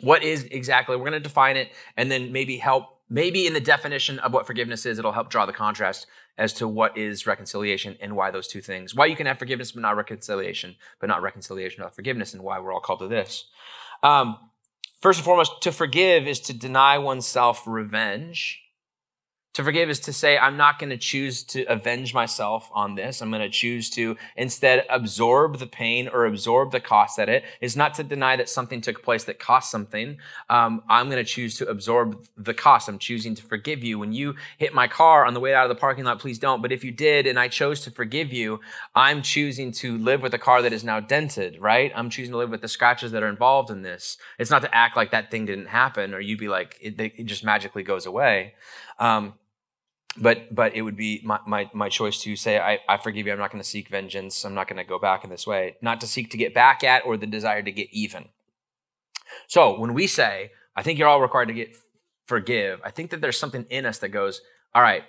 What 0.00 0.24
is 0.24 0.44
exactly? 0.44 0.96
We're 0.96 1.10
going 1.10 1.12
to 1.12 1.20
define 1.20 1.56
it 1.56 1.70
and 1.96 2.10
then 2.10 2.32
maybe 2.32 2.56
help 2.56 2.98
maybe 3.08 3.46
in 3.46 3.52
the 3.52 3.60
definition 3.60 4.18
of 4.18 4.32
what 4.32 4.46
forgiveness 4.46 4.86
is, 4.86 4.98
it'll 4.98 5.12
help 5.12 5.30
draw 5.30 5.46
the 5.46 5.52
contrast 5.52 6.06
as 6.38 6.54
to 6.54 6.66
what 6.66 6.96
is 6.96 7.26
reconciliation 7.26 7.96
and 8.00 8.16
why 8.16 8.30
those 8.30 8.48
two 8.48 8.62
things. 8.62 8.94
Why 8.94 9.06
you 9.06 9.16
can 9.16 9.26
have 9.26 9.38
forgiveness 9.38 9.72
but 9.72 9.82
not 9.82 9.96
reconciliation, 9.96 10.76
but 10.98 11.08
not 11.08 11.22
reconciliation 11.22 11.82
without 11.82 11.94
forgiveness, 11.94 12.32
and 12.32 12.42
why 12.42 12.58
we're 12.58 12.72
all 12.72 12.80
called 12.80 13.00
to 13.00 13.08
this. 13.08 13.44
Um, 14.02 14.38
first 15.00 15.18
and 15.18 15.24
foremost, 15.24 15.60
to 15.62 15.72
forgive 15.72 16.26
is 16.26 16.40
to 16.40 16.54
deny 16.54 16.96
oneself 16.98 17.64
revenge 17.66 18.62
to 19.54 19.62
forgive 19.62 19.90
is 19.90 20.00
to 20.00 20.12
say, 20.12 20.38
I'm 20.38 20.56
not 20.56 20.78
going 20.78 20.90
to 20.90 20.96
choose 20.96 21.42
to 21.44 21.64
avenge 21.64 22.14
myself 22.14 22.70
on 22.72 22.94
this. 22.94 23.20
I'm 23.20 23.30
going 23.30 23.42
to 23.42 23.50
choose 23.50 23.90
to 23.90 24.16
instead 24.34 24.86
absorb 24.88 25.58
the 25.58 25.66
pain 25.66 26.08
or 26.08 26.24
absorb 26.24 26.72
the 26.72 26.80
cost 26.80 27.18
at 27.18 27.28
it. 27.28 27.44
It's 27.60 27.76
not 27.76 27.94
to 27.94 28.04
deny 28.04 28.36
that 28.36 28.48
something 28.48 28.80
took 28.80 29.02
place 29.02 29.24
that 29.24 29.38
cost 29.38 29.70
something. 29.70 30.16
Um, 30.48 30.82
I'm 30.88 31.10
going 31.10 31.22
to 31.22 31.30
choose 31.30 31.58
to 31.58 31.68
absorb 31.68 32.26
the 32.36 32.54
cost. 32.54 32.88
I'm 32.88 32.98
choosing 32.98 33.34
to 33.34 33.42
forgive 33.42 33.84
you. 33.84 33.98
When 33.98 34.12
you 34.12 34.36
hit 34.56 34.72
my 34.72 34.88
car 34.88 35.26
on 35.26 35.34
the 35.34 35.40
way 35.40 35.54
out 35.54 35.64
of 35.64 35.68
the 35.68 35.80
parking 35.80 36.04
lot, 36.04 36.18
please 36.18 36.38
don't. 36.38 36.62
But 36.62 36.72
if 36.72 36.82
you 36.82 36.90
did 36.90 37.26
and 37.26 37.38
I 37.38 37.48
chose 37.48 37.82
to 37.82 37.90
forgive 37.90 38.32
you, 38.32 38.60
I'm 38.94 39.20
choosing 39.20 39.70
to 39.72 39.98
live 39.98 40.22
with 40.22 40.32
a 40.32 40.38
car 40.38 40.62
that 40.62 40.72
is 40.72 40.82
now 40.82 41.00
dented, 41.00 41.60
right? 41.60 41.92
I'm 41.94 42.08
choosing 42.08 42.32
to 42.32 42.38
live 42.38 42.50
with 42.50 42.62
the 42.62 42.68
scratches 42.68 43.12
that 43.12 43.22
are 43.22 43.28
involved 43.28 43.68
in 43.68 43.82
this. 43.82 44.16
It's 44.38 44.50
not 44.50 44.62
to 44.62 44.74
act 44.74 44.96
like 44.96 45.10
that 45.10 45.30
thing 45.30 45.44
didn't 45.44 45.66
happen 45.66 46.14
or 46.14 46.20
you'd 46.20 46.38
be 46.38 46.48
like, 46.48 46.78
it, 46.80 46.98
it 46.98 47.24
just 47.24 47.44
magically 47.44 47.82
goes 47.82 48.06
away. 48.06 48.54
Um, 48.98 49.34
but 50.16 50.54
but 50.54 50.74
it 50.74 50.82
would 50.82 50.96
be 50.96 51.20
my, 51.24 51.38
my, 51.46 51.70
my 51.72 51.88
choice 51.88 52.20
to 52.22 52.36
say 52.36 52.58
I, 52.58 52.80
I 52.88 52.98
forgive 52.98 53.26
you. 53.26 53.32
I'm 53.32 53.38
not 53.38 53.50
going 53.50 53.62
to 53.62 53.68
seek 53.68 53.88
vengeance. 53.88 54.44
I'm 54.44 54.54
not 54.54 54.68
going 54.68 54.76
to 54.76 54.84
go 54.84 54.98
back 54.98 55.24
in 55.24 55.30
this 55.30 55.46
way. 55.46 55.76
Not 55.80 56.00
to 56.02 56.06
seek 56.06 56.30
to 56.30 56.36
get 56.36 56.54
back 56.54 56.84
at 56.84 57.04
or 57.06 57.16
the 57.16 57.26
desire 57.26 57.62
to 57.62 57.72
get 57.72 57.88
even. 57.92 58.28
So 59.46 59.78
when 59.78 59.94
we 59.94 60.06
say 60.06 60.50
i 60.76 60.82
think 60.82 60.98
you're 60.98 61.08
all 61.08 61.20
required 61.20 61.48
to 61.48 61.54
get 61.54 61.74
forgive 62.26 62.80
i 62.84 62.90
think 62.90 63.10
that 63.10 63.20
there's 63.20 63.38
something 63.38 63.66
in 63.70 63.86
us 63.86 63.98
that 63.98 64.08
goes 64.08 64.40
all 64.74 64.82
right 64.82 65.04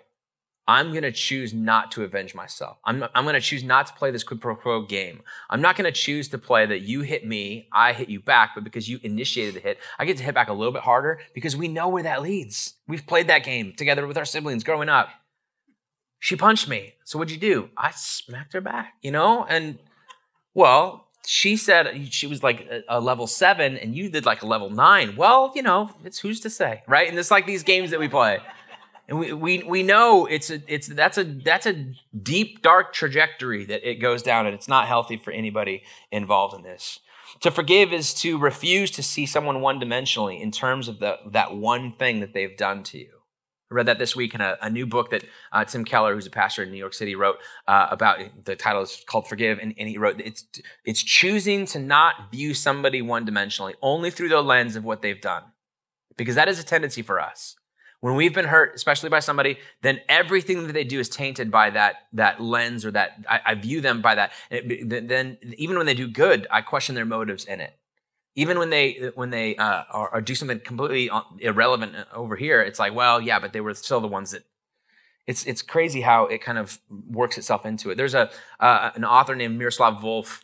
I'm 0.68 0.92
going 0.92 1.04
to 1.04 1.12
choose 1.12 1.54
not 1.54 1.92
to 1.92 2.04
avenge 2.04 2.34
myself. 2.34 2.78
I'm, 2.86 3.04
I'm 3.14 3.26
going 3.26 3.36
to 3.36 3.42
choose 3.42 3.64
not 3.64 3.88
to 3.88 3.94
play 3.94 4.12
this 4.12 4.24
quid 4.24 4.40
pro 4.40 4.56
quo 4.56 4.82
game. 4.84 5.22
I'm 5.50 5.62
not 5.62 5.76
going 5.76 5.92
to 5.92 5.92
choose 5.92 6.30
to 6.30 6.38
play 6.38 6.66
that 6.66 6.82
you 6.82 7.02
hit 7.02 7.28
me, 7.28 7.68
I 7.74 7.92
hit 7.92 8.08
you 8.08 8.22
back, 8.22 8.52
but 8.56 8.64
because 8.64 8.88
you 8.88 9.00
initiated 9.04 9.56
the 9.56 9.60
hit, 9.60 9.80
I 10.00 10.06
get 10.06 10.18
to 10.18 10.24
hit 10.24 10.34
back 10.34 10.48
a 10.48 10.54
little 10.54 10.72
bit 10.72 10.84
harder 10.84 11.20
because 11.34 11.58
we 11.58 11.68
know 11.68 11.90
where 11.90 12.04
that 12.04 12.22
leads. 12.22 12.76
We've 12.88 13.06
played 13.06 13.28
that 13.28 13.44
game 13.44 13.74
together 13.76 14.08
with 14.08 14.18
our 14.18 14.26
siblings 14.26 14.64
growing 14.64 14.88
up. 14.88 15.10
She 16.20 16.38
punched 16.38 16.70
me. 16.70 16.94
So 17.04 17.20
what'd 17.20 17.34
you 17.34 17.40
do? 17.40 17.70
I 17.76 17.92
smacked 17.92 18.54
her 18.54 18.62
back, 18.62 18.94
you 19.02 19.12
know? 19.12 19.44
And 19.44 19.80
well, 20.54 21.08
she 21.26 21.58
said 21.58 22.14
she 22.14 22.28
was 22.28 22.42
like 22.42 22.62
a, 22.62 22.84
a 22.88 23.02
level 23.02 23.28
seven 23.28 23.76
and 23.76 23.96
you 23.96 24.10
did 24.10 24.26
like 24.26 24.42
a 24.42 24.46
level 24.46 24.70
nine. 24.70 25.18
Well, 25.18 25.52
you 25.56 25.62
know, 25.62 25.90
it's 26.06 26.20
who's 26.20 26.40
to 26.42 26.50
say, 26.50 26.84
right? 26.88 27.10
And 27.10 27.20
it's 27.20 27.32
like 27.32 27.46
these 27.46 27.64
games 27.64 27.92
that 27.92 28.00
we 28.00 28.08
play 28.08 28.40
and 29.08 29.20
we, 29.20 29.34
we, 29.34 29.64
we 29.64 29.84
know 29.84 30.26
it's 30.26 30.50
a, 30.50 30.62
it's 30.68 30.88
that's 30.88 31.18
a 31.18 31.24
that's 31.24 31.66
a 31.66 31.94
deep 32.22 32.62
dark 32.62 32.94
trajectory 32.94 33.66
that 33.66 33.88
it 33.88 33.96
goes 33.96 34.24
down 34.24 34.46
and 34.46 34.56
it's 34.56 34.68
not 34.68 34.88
healthy 34.88 35.18
for 35.18 35.32
anybody 35.32 35.84
involved 36.12 36.56
in 36.56 36.64
this. 36.64 37.00
To 37.42 37.52
forgive 37.52 37.92
is 37.92 38.14
to 38.16 38.38
refuse 38.38 38.92
to 38.92 39.04
see 39.04 39.26
someone 39.26 39.60
one-dimensionally 39.60 40.40
in 40.40 40.52
terms 40.52 40.88
of 40.88 41.00
the, 41.00 41.18
that 41.32 41.56
one 41.56 41.94
thing 41.94 42.22
that 42.22 42.34
they've 42.34 42.56
done 42.56 42.84
to 42.84 43.00
you. 43.00 43.10
I 43.70 43.76
read 43.76 43.88
that 43.88 44.00
this 44.00 44.16
week 44.16 44.36
in 44.36 44.40
a, 44.40 44.56
a 44.62 44.70
new 44.70 44.86
book 44.86 45.10
that 45.10 45.26
uh, 45.52 45.66
Tim 45.66 45.84
Keller, 45.84 46.14
who's 46.14 46.28
a 46.28 46.30
pastor 46.30 46.64
in 46.64 46.72
New 46.72 46.78
York 46.78 46.94
City, 46.94 47.16
wrote 47.16 47.38
uh, 47.68 47.88
about. 47.92 48.20
The 48.46 48.56
title 48.56 48.84
is 48.84 49.04
called 49.06 49.28
"Forgive," 49.28 49.60
and, 49.60 49.74
and 49.78 49.90
he 49.90 49.98
wrote 49.98 50.22
it's 50.22 50.46
it's 50.86 51.04
choosing 51.04 51.66
to 51.68 51.80
not 51.80 52.32
view 52.32 52.54
somebody 52.54 53.02
one 53.02 53.26
dimensionally, 53.26 53.74
only 53.82 54.12
through 54.12 54.30
the 54.30 54.42
lens 54.42 54.78
of 54.78 54.86
what 54.86 55.02
they've 55.02 55.20
done, 55.20 55.44
because 56.16 56.36
that 56.36 56.48
is 56.48 56.60
a 56.60 56.64
tendency 56.64 57.02
for 57.02 57.20
us 57.20 57.58
when 58.04 58.16
we've 58.16 58.34
been 58.34 58.44
hurt, 58.44 58.76
especially 58.76 59.08
by 59.08 59.22
somebody, 59.22 59.60
then 59.82 60.02
everything 60.10 60.68
that 60.68 60.74
they 60.74 60.84
do 60.84 61.00
is 61.00 61.08
tainted 61.08 61.50
by 61.50 61.70
that 61.70 62.08
that 62.12 62.42
lens 62.42 62.84
or 62.84 62.92
that 62.92 63.12
I, 63.30 63.40
I 63.46 63.56
view 63.56 63.80
them 63.80 64.02
by 64.02 64.16
that. 64.16 64.34
It, 64.52 65.08
then 65.08 65.38
even 65.56 65.78
when 65.78 65.86
they 65.86 65.94
do 65.94 66.10
good, 66.10 66.46
I 66.52 66.60
question 66.60 66.96
their 66.96 67.06
motives 67.06 67.46
in 67.46 67.62
it. 67.62 67.78
Even 68.36 68.60
when 68.60 68.72
they 68.72 69.12
when 69.16 69.30
they 69.30 69.56
uh, 69.56 69.84
or, 69.94 70.16
or 70.16 70.20
do 70.20 70.36
something 70.36 70.60
completely 70.60 71.10
irrelevant 71.40 71.96
over 72.14 72.36
here, 72.36 72.62
it's 72.62 72.78
like, 72.78 72.94
well, 72.94 73.22
yeah, 73.22 73.40
but 73.40 73.54
they 73.54 73.62
were 73.62 73.74
still 73.74 74.02
the 74.02 74.10
ones 74.10 74.32
that 74.32 74.44
it's 75.26 75.46
it's 75.46 75.62
crazy 75.62 76.02
how 76.02 76.26
it 76.26 76.42
kind 76.42 76.58
of 76.58 76.80
works 77.10 77.38
itself 77.38 77.66
into 77.66 77.90
it. 77.90 77.96
There's 77.96 78.16
a 78.16 78.30
uh, 78.60 78.92
an 78.96 79.06
author 79.06 79.34
named 79.34 79.58
Miroslav 79.58 80.02
Volf 80.02 80.42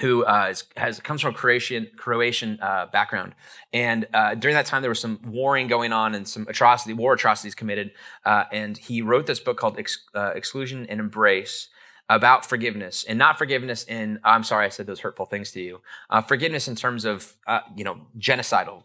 who 0.00 0.24
uh, 0.24 0.48
is, 0.50 0.64
has 0.76 0.98
comes 1.00 1.20
from 1.20 1.34
a 1.34 1.36
Croatian 1.36 1.88
Croatian 1.96 2.58
uh, 2.60 2.86
background, 2.92 3.34
and 3.72 4.06
uh, 4.12 4.34
during 4.34 4.54
that 4.54 4.66
time 4.66 4.82
there 4.82 4.90
was 4.90 5.00
some 5.00 5.20
warring 5.24 5.68
going 5.68 5.92
on 5.92 6.14
and 6.14 6.26
some 6.26 6.46
atrocity, 6.48 6.92
war 6.92 7.14
atrocities 7.14 7.54
committed, 7.54 7.92
uh, 8.24 8.44
and 8.52 8.76
he 8.76 9.02
wrote 9.02 9.26
this 9.26 9.38
book 9.38 9.56
called 9.56 9.78
Ex- 9.78 10.04
uh, 10.14 10.32
Exclusion 10.34 10.86
and 10.88 10.98
Embrace 10.98 11.68
about 12.08 12.44
forgiveness, 12.44 13.04
and 13.08 13.18
not 13.18 13.38
forgiveness 13.38 13.84
in 13.84 14.18
I'm 14.24 14.42
sorry 14.42 14.66
I 14.66 14.68
said 14.68 14.86
those 14.86 15.00
hurtful 15.00 15.26
things 15.26 15.52
to 15.52 15.60
you, 15.60 15.80
uh, 16.10 16.22
forgiveness 16.22 16.66
in 16.66 16.74
terms 16.74 17.04
of 17.04 17.34
you 17.76 17.84
know 17.84 18.00
genocidal 18.18 18.82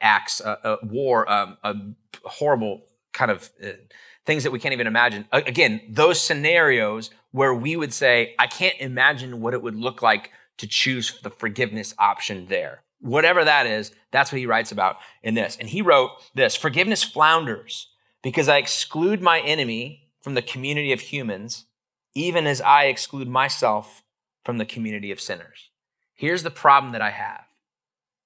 acts, 0.00 0.42
war, 0.82 1.30
um, 1.30 1.56
a 1.62 1.74
horrible 2.24 2.82
kind 3.12 3.30
of 3.30 3.50
things 4.24 4.44
that 4.44 4.52
we 4.52 4.58
can't 4.58 4.72
even 4.72 4.86
imagine. 4.86 5.26
Again, 5.32 5.80
those 5.88 6.20
scenarios 6.20 7.10
where 7.32 7.54
we 7.54 7.76
would 7.76 7.92
say, 7.92 8.34
I 8.38 8.46
can't 8.46 8.78
imagine 8.78 9.40
what 9.40 9.54
it 9.54 9.62
would 9.62 9.76
look 9.76 10.02
like 10.02 10.30
to 10.58 10.66
choose 10.66 11.18
the 11.22 11.30
forgiveness 11.30 11.94
option 11.98 12.46
there. 12.46 12.82
Whatever 13.00 13.44
that 13.44 13.66
is, 13.66 13.92
that's 14.12 14.30
what 14.30 14.38
he 14.38 14.46
writes 14.46 14.70
about 14.70 14.96
in 15.22 15.34
this. 15.34 15.56
And 15.58 15.68
he 15.68 15.82
wrote 15.82 16.10
this 16.34 16.54
Forgiveness 16.54 17.02
flounders 17.02 17.88
because 18.22 18.48
I 18.48 18.58
exclude 18.58 19.20
my 19.20 19.40
enemy 19.40 20.08
from 20.20 20.34
the 20.34 20.42
community 20.42 20.92
of 20.92 21.00
humans, 21.00 21.64
even 22.14 22.46
as 22.46 22.60
I 22.60 22.84
exclude 22.84 23.28
myself 23.28 24.04
from 24.44 24.58
the 24.58 24.64
community 24.64 25.10
of 25.10 25.20
sinners. 25.20 25.70
Here's 26.14 26.44
the 26.44 26.50
problem 26.50 26.92
that 26.92 27.02
I 27.02 27.10
have 27.10 27.44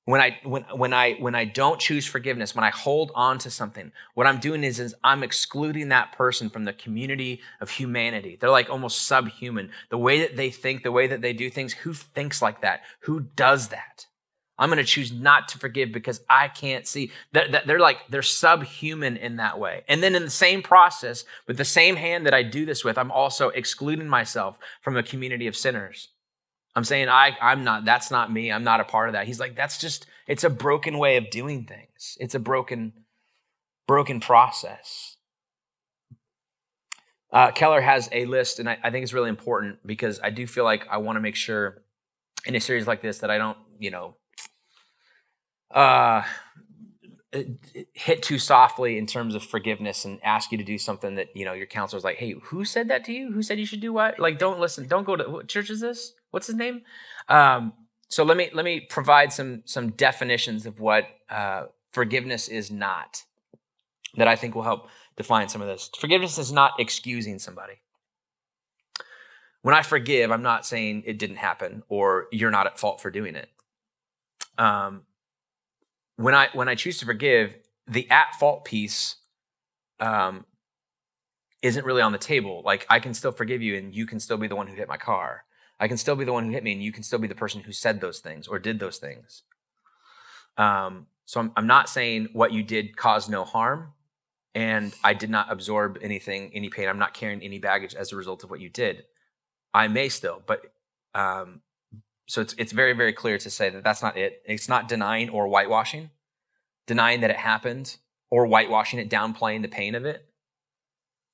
when 0.06 0.20
I 0.20 0.38
when 0.44 0.62
when 0.72 0.92
I 0.92 1.14
when 1.14 1.34
I 1.34 1.44
don't 1.44 1.80
choose 1.80 2.06
forgiveness, 2.06 2.54
when 2.54 2.64
I 2.64 2.70
hold 2.70 3.10
on 3.14 3.38
to 3.38 3.50
something, 3.50 3.90
what 4.14 4.26
I'm 4.26 4.38
doing 4.38 4.62
is, 4.62 4.78
is 4.78 4.94
I'm 5.02 5.24
excluding 5.24 5.88
that 5.88 6.12
person 6.12 6.48
from 6.48 6.64
the 6.64 6.72
community 6.72 7.40
of 7.60 7.70
humanity. 7.70 8.38
They're 8.40 8.48
like 8.48 8.70
almost 8.70 9.02
subhuman. 9.02 9.70
The 9.90 9.98
way 9.98 10.20
that 10.20 10.36
they 10.36 10.50
think, 10.50 10.84
the 10.84 10.92
way 10.92 11.08
that 11.08 11.22
they 11.22 11.32
do 11.32 11.50
things, 11.50 11.72
who 11.72 11.92
thinks 11.92 12.40
like 12.40 12.62
that? 12.62 12.82
Who 13.00 13.20
does 13.20 13.68
that? 13.68 14.06
I'm 14.58 14.70
going 14.70 14.78
to 14.78 14.84
choose 14.84 15.12
not 15.12 15.48
to 15.48 15.58
forgive 15.58 15.92
because 15.92 16.20
I 16.30 16.48
can't 16.48 16.86
see 16.86 17.10
that 17.32 17.66
they're 17.66 17.80
like 17.80 17.98
they're 18.08 18.22
subhuman 18.22 19.16
in 19.16 19.36
that 19.36 19.58
way. 19.58 19.82
And 19.88 20.04
then 20.04 20.14
in 20.14 20.22
the 20.22 20.30
same 20.30 20.62
process, 20.62 21.24
with 21.48 21.56
the 21.56 21.64
same 21.64 21.96
hand 21.96 22.26
that 22.26 22.34
I 22.34 22.44
do 22.44 22.64
this 22.64 22.84
with, 22.84 22.96
I'm 22.96 23.10
also 23.10 23.48
excluding 23.48 24.08
myself 24.08 24.56
from 24.82 24.96
a 24.96 25.02
community 25.02 25.48
of 25.48 25.56
sinners. 25.56 26.08
I'm 26.76 26.84
saying 26.84 27.08
I 27.08 27.36
I'm 27.40 27.64
not 27.64 27.86
that's 27.86 28.10
not 28.10 28.30
me. 28.30 28.52
I'm 28.52 28.62
not 28.62 28.80
a 28.80 28.84
part 28.84 29.08
of 29.08 29.14
that. 29.14 29.26
He's 29.26 29.40
like 29.40 29.56
that's 29.56 29.78
just 29.78 30.06
it's 30.28 30.44
a 30.44 30.50
broken 30.50 30.98
way 30.98 31.16
of 31.16 31.30
doing 31.30 31.64
things. 31.64 32.18
It's 32.20 32.34
a 32.34 32.38
broken 32.38 32.92
broken 33.88 34.20
process. 34.20 35.16
Uh, 37.32 37.50
Keller 37.50 37.80
has 37.80 38.08
a 38.12 38.24
list, 38.26 38.60
and 38.60 38.68
I, 38.68 38.78
I 38.82 38.90
think 38.90 39.02
it's 39.02 39.12
really 39.12 39.28
important 39.30 39.84
because 39.84 40.20
I 40.22 40.30
do 40.30 40.46
feel 40.46 40.64
like 40.64 40.86
I 40.88 40.98
want 40.98 41.16
to 41.16 41.20
make 41.20 41.34
sure 41.34 41.82
in 42.44 42.54
a 42.54 42.60
series 42.60 42.86
like 42.86 43.02
this 43.02 43.18
that 43.18 43.30
I 43.30 43.38
don't, 43.38 43.58
you 43.78 43.90
know, 43.90 44.16
uh, 45.70 46.22
hit 47.92 48.22
too 48.22 48.38
softly 48.38 48.98
in 48.98 49.06
terms 49.06 49.34
of 49.34 49.42
forgiveness 49.42 50.04
and 50.04 50.20
ask 50.22 50.52
you 50.52 50.58
to 50.58 50.64
do 50.64 50.78
something 50.78 51.16
that 51.16 51.28
you 51.34 51.44
know 51.44 51.52
your 51.52 51.66
counselor's 51.66 52.04
like, 52.04 52.16
hey, 52.16 52.34
who 52.44 52.64
said 52.64 52.88
that 52.88 53.04
to 53.04 53.12
you? 53.12 53.32
Who 53.32 53.42
said 53.42 53.58
you 53.58 53.66
should 53.66 53.80
do 53.80 53.92
what? 53.92 54.18
Like, 54.18 54.38
don't 54.38 54.60
listen. 54.60 54.86
Don't 54.86 55.04
go 55.04 55.16
to 55.16 55.28
what 55.28 55.48
church 55.48 55.70
is 55.70 55.80
this? 55.80 56.12
what's 56.36 56.48
his 56.48 56.56
name? 56.56 56.82
Um, 57.30 57.72
so 58.10 58.22
let 58.22 58.36
me 58.36 58.50
let 58.52 58.66
me 58.66 58.80
provide 58.80 59.32
some 59.32 59.62
some 59.64 59.92
definitions 59.92 60.66
of 60.66 60.80
what 60.80 61.04
uh, 61.30 61.64
forgiveness 61.92 62.48
is 62.48 62.70
not 62.70 63.22
that 64.16 64.28
I 64.28 64.36
think 64.36 64.54
will 64.54 64.62
help 64.62 64.90
define 65.16 65.48
some 65.48 65.62
of 65.62 65.66
this. 65.66 65.90
Forgiveness 65.98 66.36
is 66.36 66.52
not 66.52 66.72
excusing 66.78 67.38
somebody. 67.38 67.80
When 69.62 69.74
I 69.74 69.80
forgive, 69.80 70.30
I'm 70.30 70.42
not 70.42 70.66
saying 70.66 71.04
it 71.06 71.18
didn't 71.18 71.36
happen 71.36 71.82
or 71.88 72.26
you're 72.30 72.50
not 72.50 72.66
at 72.66 72.78
fault 72.78 73.00
for 73.00 73.10
doing 73.10 73.34
it. 73.34 73.48
Um, 74.58 75.04
when 76.16 76.34
I 76.34 76.48
when 76.52 76.68
I 76.68 76.74
choose 76.74 76.98
to 76.98 77.06
forgive, 77.06 77.56
the 77.86 78.10
at 78.10 78.34
fault 78.38 78.64
piece 78.64 79.16
um, 80.00 80.44
isn't 81.62 81.84
really 81.84 82.02
on 82.02 82.12
the 82.12 82.18
table. 82.18 82.62
Like 82.64 82.86
I 82.90 83.00
can 83.00 83.14
still 83.14 83.32
forgive 83.32 83.62
you, 83.62 83.76
and 83.76 83.94
you 83.94 84.06
can 84.06 84.20
still 84.20 84.36
be 84.36 84.48
the 84.48 84.56
one 84.56 84.66
who 84.66 84.74
hit 84.74 84.88
my 84.88 84.96
car. 84.96 85.44
I 85.78 85.88
can 85.88 85.98
still 85.98 86.16
be 86.16 86.24
the 86.24 86.32
one 86.32 86.46
who 86.46 86.50
hit 86.52 86.64
me, 86.64 86.72
and 86.72 86.82
you 86.82 86.92
can 86.92 87.02
still 87.02 87.18
be 87.18 87.28
the 87.28 87.34
person 87.34 87.62
who 87.62 87.72
said 87.72 88.00
those 88.00 88.20
things 88.20 88.48
or 88.48 88.58
did 88.58 88.80
those 88.80 88.98
things. 88.98 89.42
Um, 90.56 91.06
so 91.26 91.40
I'm, 91.40 91.52
I'm 91.56 91.66
not 91.66 91.88
saying 91.88 92.30
what 92.32 92.52
you 92.52 92.62
did 92.62 92.96
caused 92.96 93.30
no 93.30 93.44
harm, 93.44 93.92
and 94.54 94.94
I 95.04 95.12
did 95.12 95.28
not 95.28 95.52
absorb 95.52 95.98
anything, 96.00 96.50
any 96.54 96.70
pain. 96.70 96.88
I'm 96.88 96.98
not 96.98 97.12
carrying 97.12 97.42
any 97.42 97.58
baggage 97.58 97.94
as 97.94 98.12
a 98.12 98.16
result 98.16 98.42
of 98.42 98.48
what 98.50 98.60
you 98.60 98.70
did. 98.70 99.04
I 99.74 99.88
may 99.88 100.08
still, 100.08 100.42
but 100.46 100.72
um, 101.14 101.60
so 102.26 102.40
it's 102.40 102.54
it's 102.58 102.72
very 102.72 102.92
very 102.92 103.12
clear 103.12 103.38
to 103.38 103.50
say 103.50 103.70
that 103.70 103.84
that's 103.84 104.02
not 104.02 104.16
it. 104.16 104.42
It's 104.44 104.68
not 104.68 104.88
denying 104.88 105.30
or 105.30 105.46
whitewashing, 105.46 106.10
denying 106.86 107.20
that 107.20 107.30
it 107.30 107.36
happened 107.36 107.96
or 108.30 108.46
whitewashing 108.46 108.98
it, 108.98 109.08
downplaying 109.08 109.62
the 109.62 109.68
pain 109.68 109.94
of 109.94 110.04
it. 110.04 110.26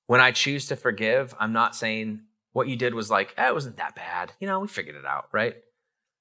When 0.07 0.21
I 0.21 0.31
choose 0.31 0.67
to 0.67 0.77
forgive, 0.77 1.35
I'm 1.41 1.53
not 1.53 1.75
saying 1.75 2.23
what 2.53 2.69
you 2.69 2.77
did 2.77 2.95
was 2.95 3.11
like, 3.11 3.35
eh, 3.39 3.49
it 3.49 3.55
wasn't 3.55 3.79
that 3.79 3.95
bad. 3.95 4.33
You 4.39 4.47
know, 4.47 4.61
we 4.61 4.69
figured 4.69 4.97
it 4.97 5.07
out, 5.07 5.29
right? 5.33 5.57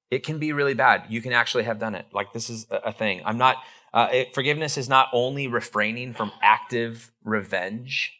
It 0.10 0.24
can 0.24 0.40
be 0.40 0.54
really 0.54 0.74
bad. 0.74 1.06
You 1.10 1.22
can 1.22 1.34
actually 1.34 1.64
have 1.64 1.80
done 1.80 1.96
it. 1.96 2.06
Like 2.14 2.32
this 2.32 2.50
is 2.50 2.68
a 2.70 2.92
thing. 2.94 3.22
I'm 3.26 3.38
not. 3.38 3.58
Uh, 3.94 4.08
it, 4.12 4.34
forgiveness 4.34 4.78
is 4.78 4.88
not 4.88 5.10
only 5.12 5.48
refraining 5.48 6.14
from 6.14 6.32
active 6.42 7.12
revenge. 7.24 8.18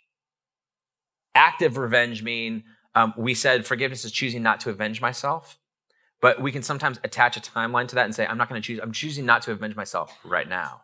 Active 1.34 1.78
revenge 1.78 2.24
mean 2.24 2.64
um, 2.94 3.14
we 3.18 3.34
said 3.34 3.66
forgiveness 3.66 4.04
is 4.04 4.12
choosing 4.12 4.44
not 4.44 4.60
to 4.62 4.70
avenge 4.70 5.02
myself, 5.02 5.58
but 6.22 6.42
we 6.42 6.52
can 6.52 6.64
sometimes 6.64 7.00
attach 7.04 7.38
a 7.38 7.42
timeline 7.42 7.88
to 7.90 7.96
that 7.96 8.06
and 8.06 8.16
say, 8.16 8.26
I'm 8.26 8.38
not 8.38 8.50
going 8.50 8.62
to 8.62 8.66
choose. 8.66 8.80
I'm 8.82 8.92
choosing 8.92 9.26
not 9.26 9.42
to 9.44 9.52
avenge 9.52 9.76
myself 9.76 10.16
right 10.24 10.48
now, 10.48 10.84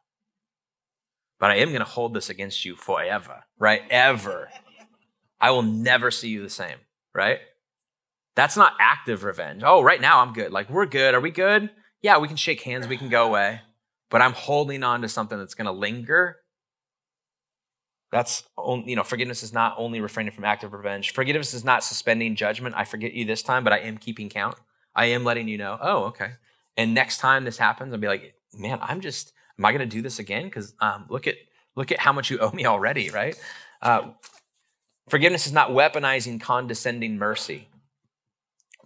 but 1.39 1.51
I 1.51 1.57
am 1.57 1.69
going 1.69 1.79
to 1.79 1.85
hold 1.85 2.13
this 2.13 2.29
against 2.29 2.65
you 2.65 2.75
forever, 2.75 3.43
right? 3.57 3.81
Ever. 3.89 4.49
I 5.39 5.51
will 5.51 5.63
never 5.63 6.09
see 6.11 6.29
you 6.29 6.41
the 6.41 6.49
same 6.49 6.77
right? 7.17 7.39
That's 8.35 8.55
not 8.55 8.73
active 8.79 9.23
revenge. 9.23 9.63
Oh, 9.65 9.81
right 9.81 9.99
now 9.99 10.21
I'm 10.21 10.31
good. 10.31 10.51
Like, 10.51 10.69
we're 10.69 10.85
good. 10.85 11.15
Are 11.15 11.19
we 11.19 11.31
good? 11.31 11.71
Yeah, 12.01 12.19
we 12.19 12.27
can 12.27 12.37
shake 12.37 12.61
hands, 12.61 12.87
we 12.87 12.95
can 12.95 13.09
go 13.09 13.25
away. 13.25 13.61
But 14.09 14.21
I'm 14.21 14.33
holding 14.33 14.83
on 14.83 15.01
to 15.01 15.09
something 15.09 15.37
that's 15.37 15.55
going 15.55 15.65
to 15.65 15.71
linger. 15.71 16.37
That's, 18.11 18.43
you 18.85 18.95
know, 18.95 19.03
forgiveness 19.03 19.43
is 19.43 19.51
not 19.51 19.75
only 19.77 19.99
refraining 19.99 20.31
from 20.31 20.45
active 20.45 20.71
revenge. 20.71 21.11
Forgiveness 21.11 21.53
is 21.53 21.65
not 21.65 21.83
suspending 21.83 22.35
judgment. 22.35 22.75
I 22.77 22.85
forget 22.85 23.13
you 23.13 23.25
this 23.25 23.41
time, 23.41 23.65
but 23.65 23.73
I 23.73 23.79
am 23.79 23.97
keeping 23.97 24.29
count. 24.29 24.55
I 24.97 25.05
am 25.05 25.23
letting 25.23 25.47
you 25.47 25.57
know, 25.57 25.77
oh, 25.81 26.03
okay. 26.05 26.31
And 26.75 26.93
next 26.93 27.19
time 27.19 27.45
this 27.45 27.57
happens, 27.57 27.93
I'll 27.93 27.99
be 27.99 28.07
like, 28.07 28.35
man, 28.53 28.79
I'm 28.81 28.99
just, 28.99 29.31
am 29.57 29.65
I 29.65 29.71
going 29.71 29.87
to 29.87 29.95
do 29.95 30.01
this 30.01 30.19
again? 30.19 30.43
Because 30.45 30.73
um, 30.81 31.05
look 31.09 31.27
at 31.27 31.35
look 31.75 31.91
at 31.93 31.99
how 31.99 32.11
much 32.11 32.29
you 32.29 32.39
owe 32.39 32.51
me 32.51 32.65
already, 32.65 33.09
right? 33.11 33.39
Uh, 33.81 34.09
Forgiveness 35.09 35.47
is 35.47 35.53
not 35.53 35.69
weaponizing 35.69 36.39
condescending 36.41 37.17
mercy. 37.17 37.69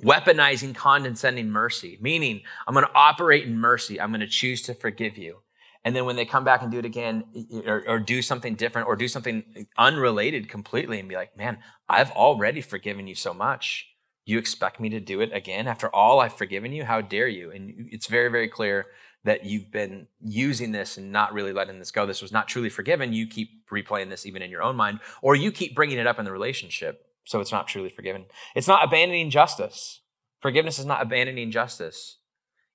Weaponizing 0.03 0.75
condescending 0.75 1.49
mercy, 1.49 1.97
meaning 2.01 2.41
I'm 2.67 2.73
going 2.73 2.85
to 2.85 2.93
operate 2.93 3.45
in 3.45 3.57
mercy. 3.57 3.99
I'm 3.99 4.11
going 4.11 4.21
to 4.21 4.27
choose 4.27 4.61
to 4.63 4.73
forgive 4.73 5.17
you. 5.17 5.37
And 5.83 5.95
then 5.95 6.05
when 6.05 6.15
they 6.15 6.25
come 6.25 6.43
back 6.43 6.61
and 6.61 6.71
do 6.71 6.77
it 6.77 6.85
again 6.85 7.23
or, 7.65 7.83
or, 7.87 7.99
do 7.99 8.21
something 8.21 8.53
different 8.53 8.87
or 8.87 8.95
do 8.95 9.07
something 9.07 9.65
unrelated 9.79 10.47
completely 10.47 10.99
and 10.99 11.09
be 11.09 11.15
like, 11.15 11.35
man, 11.35 11.57
I've 11.89 12.11
already 12.11 12.61
forgiven 12.61 13.07
you 13.07 13.15
so 13.15 13.33
much. 13.33 13.87
You 14.25 14.37
expect 14.37 14.79
me 14.79 14.89
to 14.89 14.99
do 14.99 15.21
it 15.21 15.31
again 15.33 15.67
after 15.67 15.93
all 15.93 16.19
I've 16.19 16.37
forgiven 16.37 16.71
you? 16.71 16.85
How 16.85 17.01
dare 17.01 17.27
you? 17.27 17.51
And 17.51 17.89
it's 17.91 18.07
very, 18.07 18.29
very 18.29 18.47
clear 18.47 18.87
that 19.23 19.45
you've 19.45 19.71
been 19.71 20.07
using 20.19 20.71
this 20.71 20.97
and 20.97 21.11
not 21.11 21.33
really 21.33 21.53
letting 21.53 21.79
this 21.79 21.91
go. 21.91 22.05
This 22.05 22.21
was 22.21 22.31
not 22.31 22.47
truly 22.47 22.69
forgiven. 22.69 23.13
You 23.13 23.27
keep 23.27 23.67
replaying 23.69 24.09
this 24.09 24.25
even 24.25 24.41
in 24.41 24.49
your 24.49 24.63
own 24.63 24.75
mind, 24.75 24.99
or 25.21 25.35
you 25.35 25.51
keep 25.51 25.75
bringing 25.75 25.97
it 25.97 26.07
up 26.07 26.19
in 26.19 26.25
the 26.25 26.31
relationship. 26.31 27.05
So 27.25 27.39
it's 27.39 27.51
not 27.51 27.67
truly 27.67 27.89
forgiven. 27.89 28.25
It's 28.55 28.67
not 28.67 28.83
abandoning 28.83 29.29
justice. 29.29 30.01
Forgiveness 30.39 30.79
is 30.79 30.85
not 30.85 31.03
abandoning 31.03 31.51
justice. 31.51 32.17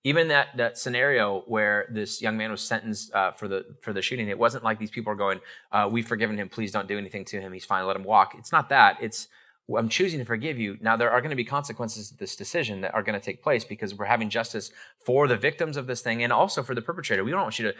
Even 0.04 0.28
that, 0.28 0.56
that 0.56 0.78
scenario 0.78 1.42
where 1.48 1.88
this 1.92 2.22
young 2.22 2.36
man 2.36 2.52
was 2.52 2.62
sentenced 2.62 3.12
uh, 3.12 3.32
for 3.32 3.48
the 3.48 3.64
for 3.82 3.92
the 3.92 4.02
shooting, 4.02 4.28
it 4.28 4.38
wasn't 4.38 4.62
like 4.62 4.78
these 4.78 4.92
people 4.92 5.12
are 5.12 5.16
going, 5.16 5.40
uh, 5.72 5.88
"We've 5.90 6.06
forgiven 6.06 6.38
him. 6.38 6.48
Please 6.48 6.70
don't 6.70 6.86
do 6.86 6.96
anything 6.96 7.24
to 7.24 7.40
him. 7.40 7.52
He's 7.52 7.64
fine. 7.64 7.84
Let 7.86 7.96
him 7.96 8.04
walk." 8.04 8.36
It's 8.38 8.52
not 8.52 8.68
that. 8.68 8.98
It's 9.00 9.26
I'm 9.74 9.88
choosing 9.88 10.20
to 10.20 10.24
forgive 10.24 10.58
you. 10.58 10.76
Now, 10.80 10.96
there 10.96 11.10
are 11.10 11.20
going 11.20 11.30
to 11.30 11.36
be 11.36 11.44
consequences 11.44 12.10
to 12.10 12.16
this 12.16 12.36
decision 12.36 12.82
that 12.82 12.94
are 12.94 13.02
going 13.02 13.18
to 13.18 13.24
take 13.24 13.42
place 13.42 13.64
because 13.64 13.94
we're 13.94 14.04
having 14.04 14.30
justice 14.30 14.70
for 15.04 15.26
the 15.26 15.36
victims 15.36 15.76
of 15.76 15.88
this 15.88 16.02
thing 16.02 16.22
and 16.22 16.32
also 16.32 16.62
for 16.62 16.74
the 16.74 16.82
perpetrator. 16.82 17.24
We 17.24 17.32
don't 17.32 17.42
want 17.42 17.58
you 17.58 17.72
to, 17.72 17.74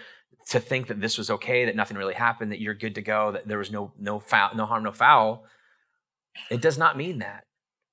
to 0.51 0.59
think 0.59 0.89
that 0.89 1.01
this 1.01 1.17
was 1.17 1.31
okay, 1.31 1.65
that 1.65 1.77
nothing 1.77 1.97
really 1.97 2.15
happened, 2.15 2.51
that 2.51 2.61
you're 2.61 2.75
good 2.75 2.97
to 2.97 3.03
go, 3.03 3.31
that 3.31 3.47
there 3.47 3.59
was 3.59 3.71
no, 3.71 3.93
no, 3.99 4.19
foul, 4.19 4.51
no 4.57 4.67
harm, 4.67 4.83
no 4.83 4.91
foul. 4.91 5.45
It 6.51 6.61
does 6.61 6.77
not 6.77 6.97
mean 6.97 7.21
that. 7.21 7.45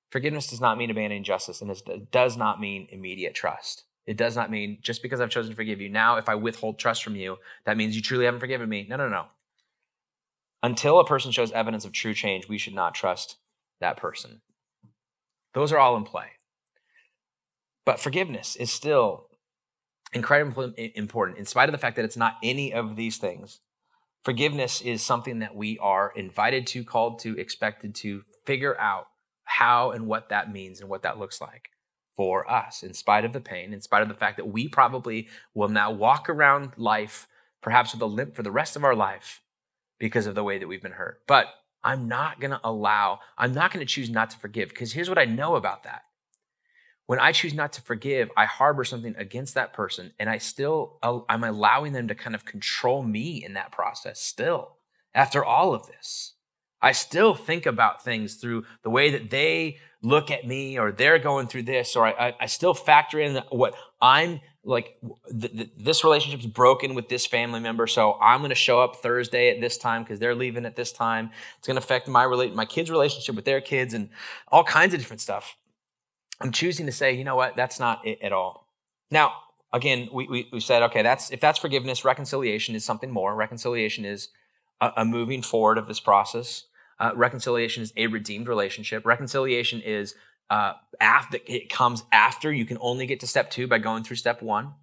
Forgiveness 0.10 0.48
does 0.48 0.62
not 0.62 0.78
mean 0.78 0.90
abandoning 0.90 1.24
justice, 1.24 1.62
and 1.62 1.70
it 1.70 2.12
does 2.12 2.36
not 2.36 2.60
mean 2.60 2.88
immediate 2.92 3.36
trust. 3.36 3.84
It 4.06 4.18
does 4.18 4.36
not 4.36 4.52
mean 4.52 4.80
just 4.82 5.02
because 5.02 5.22
I've 5.22 5.30
chosen 5.30 5.52
to 5.52 5.56
forgive 5.56 5.82
you, 5.82 5.90
now 5.90 6.18
if 6.18 6.28
I 6.28 6.36
withhold 6.36 6.80
trust 6.80 7.04
from 7.04 7.16
you, 7.16 7.38
that 7.66 7.78
means 7.78 7.96
you 7.96 8.02
truly 8.02 8.26
haven't 8.26 8.40
forgiven 8.40 8.70
me. 8.70 8.88
No, 8.90 8.96
no, 8.96 9.08
no. 9.08 9.26
Until 10.64 11.00
a 11.00 11.06
person 11.06 11.32
shows 11.32 11.52
evidence 11.52 11.86
of 11.86 11.92
true 11.92 12.14
change, 12.14 12.48
we 12.48 12.58
should 12.58 12.74
not 12.74 12.96
trust 12.96 13.38
that 13.84 13.98
person. 13.98 14.42
Those 15.54 15.72
are 15.72 15.78
all 15.78 15.96
in 15.96 16.04
play. 16.04 16.28
But 17.86 18.00
forgiveness 18.00 18.56
is 18.56 18.72
still 18.72 19.28
incredibly 20.14 20.92
important, 20.96 21.38
in 21.38 21.46
spite 21.46 21.70
of 21.70 21.74
the 21.74 21.78
fact 21.78 21.96
that 21.96 22.06
it's 22.06 22.18
not 22.18 22.38
any 22.42 22.74
of 22.74 22.96
these 22.96 23.18
things. 23.18 23.60
Forgiveness 24.24 24.82
is 24.82 25.02
something 25.02 25.40
that 25.40 25.56
we 25.56 25.78
are 25.80 26.14
invited 26.16 26.66
to, 26.68 26.84
called 26.84 27.20
to, 27.20 27.38
expected 27.38 27.94
to 27.96 28.24
figure 28.46 28.80
out 28.80 29.08
how 29.44 29.92
and 29.92 30.08
what 30.08 30.30
that 30.30 30.52
means 30.52 30.80
and 30.80 30.90
what 30.90 31.04
that 31.04 31.20
looks 31.20 31.42
like 31.42 31.70
for 32.16 32.50
us, 32.50 32.84
in 32.84 32.94
spite 32.94 33.26
of 33.26 33.34
the 33.34 33.42
pain, 33.42 33.74
in 33.74 33.82
spite 33.82 34.04
of 34.04 34.08
the 34.08 34.14
fact 34.14 34.38
that 34.38 34.48
we 34.48 34.68
probably 34.68 35.28
will 35.54 35.68
now 35.68 35.92
walk 35.92 36.30
around 36.30 36.72
life, 36.78 37.28
perhaps 37.62 37.92
with 37.92 38.02
a 38.02 38.06
limp 38.06 38.36
for 38.36 38.44
the 38.44 38.52
rest 38.52 38.76
of 38.76 38.84
our 38.84 38.96
life 38.96 39.42
because 40.00 40.28
of 40.28 40.36
the 40.36 40.44
way 40.44 40.58
that 40.58 40.68
we've 40.68 40.82
been 40.82 40.92
hurt. 40.94 41.22
But 41.28 41.48
I'm 41.84 42.08
not 42.08 42.40
going 42.40 42.52
to 42.52 42.62
allow, 42.64 43.20
I'm 43.38 43.54
not 43.54 43.72
going 43.72 43.86
to 43.86 43.92
choose 43.92 44.10
not 44.10 44.30
to 44.32 44.38
forgive. 44.38 44.70
Because 44.70 44.94
here's 44.94 45.10
what 45.10 45.18
I 45.18 45.26
know 45.26 45.56
about 45.56 45.84
that. 45.84 46.04
When 47.06 47.20
I 47.20 47.34
choose 47.34 47.54
not 47.54 47.74
to 47.74 47.82
forgive, 47.82 48.30
I 48.38 48.46
harbor 48.46 48.86
something 48.86 49.14
against 49.18 49.56
that 49.56 49.74
person 49.74 50.14
and 50.18 50.30
I 50.30 50.38
still, 50.38 51.00
I'm 51.04 51.44
allowing 51.44 51.92
them 51.92 52.08
to 52.08 52.16
kind 52.16 52.34
of 52.34 52.46
control 52.46 53.04
me 53.04 53.44
in 53.44 53.54
that 53.56 53.72
process 53.72 54.22
still 54.22 54.78
after 55.14 55.44
all 55.44 55.74
of 55.74 55.86
this. 55.88 56.34
I 56.82 56.92
still 56.92 57.36
think 57.36 57.66
about 57.66 58.04
things 58.04 58.36
through 58.36 58.66
the 58.84 58.90
way 58.90 59.12
that 59.12 59.30
they 59.30 59.78
look 60.02 60.32
at 60.32 60.46
me 60.46 60.78
or 60.78 60.92
they're 60.92 61.20
going 61.20 61.48
through 61.48 61.64
this, 61.64 61.96
or 61.96 62.06
I, 62.06 62.36
I 62.40 62.46
still 62.46 62.74
factor 62.74 63.20
in 63.20 63.42
what 63.50 63.76
I'm 64.02 64.42
like 64.66 64.98
th- 65.30 65.52
th- 65.52 65.70
this 65.78 66.04
relationship's 66.04 66.46
broken 66.46 66.96
with 66.96 67.10
this 67.10 67.26
family 67.26 67.60
member 67.60 67.86
so 67.86 68.18
i'm 68.22 68.40
going 68.40 68.50
to 68.50 68.56
show 68.56 68.82
up 68.82 68.96
thursday 68.98 69.50
at 69.50 69.60
this 69.60 69.78
time 69.78 70.04
because 70.04 70.20
they're 70.20 70.36
leaving 70.36 70.66
at 70.66 70.76
this 70.76 70.92
time. 70.92 71.32
It's 71.58 71.68
going 71.68 71.76
to 71.76 71.84
affect 71.84 72.08
my 72.08 72.24
relate 72.24 72.56
my 72.56 72.66
kids 72.66 72.90
relationship 72.90 73.36
with 73.36 73.46
their 73.46 73.62
kids 73.62 73.94
and 73.94 74.10
all 74.48 74.64
kinds 74.64 74.94
of 74.94 75.00
different 75.00 75.22
stuff. 75.22 75.56
I'm 76.42 76.52
choosing 76.52 76.86
to 76.86 76.92
say 76.92 77.14
you 77.14 77.24
know 77.24 77.36
what? 77.36 77.56
That's 77.56 77.80
not 77.80 78.06
it 78.06 78.22
at 78.22 78.34
all. 78.34 78.68
Now 79.12 79.34
again 79.72 80.10
we, 80.14 80.28
we, 80.28 80.50
we 80.52 80.60
said 80.60 80.84
okay 80.84 81.02
that's 81.02 81.32
if 81.32 81.40
that's 81.40 81.60
forgiveness 81.60 82.06
reconciliation 82.06 82.76
is 82.76 82.86
something 82.86 83.12
more. 83.12 83.36
Reconciliation 83.36 84.06
is 84.06 84.30
a, 84.82 84.92
a 84.98 85.06
moving 85.06 85.42
forward 85.42 85.78
of 85.78 85.88
this 85.88 86.00
process. 86.00 86.66
Uh, 87.00 87.12
reconciliation 87.16 87.84
is 87.84 87.92
a 87.98 88.08
redeemed 88.08 88.48
relationship. 88.48 89.06
Reconciliation 89.06 89.82
is 89.82 90.16
uh, 90.54 90.74
after 91.00 91.40
it 91.48 91.70
comes 91.70 92.04
after. 92.12 92.54
You 92.54 92.66
can 92.66 92.78
only 92.80 93.08
get 93.08 93.20
to 93.22 93.28
step 93.28 93.50
two 93.50 93.68
by 93.68 93.80
going 93.80 94.04
through 94.04 94.18
step 94.18 94.44
one. 94.44 94.74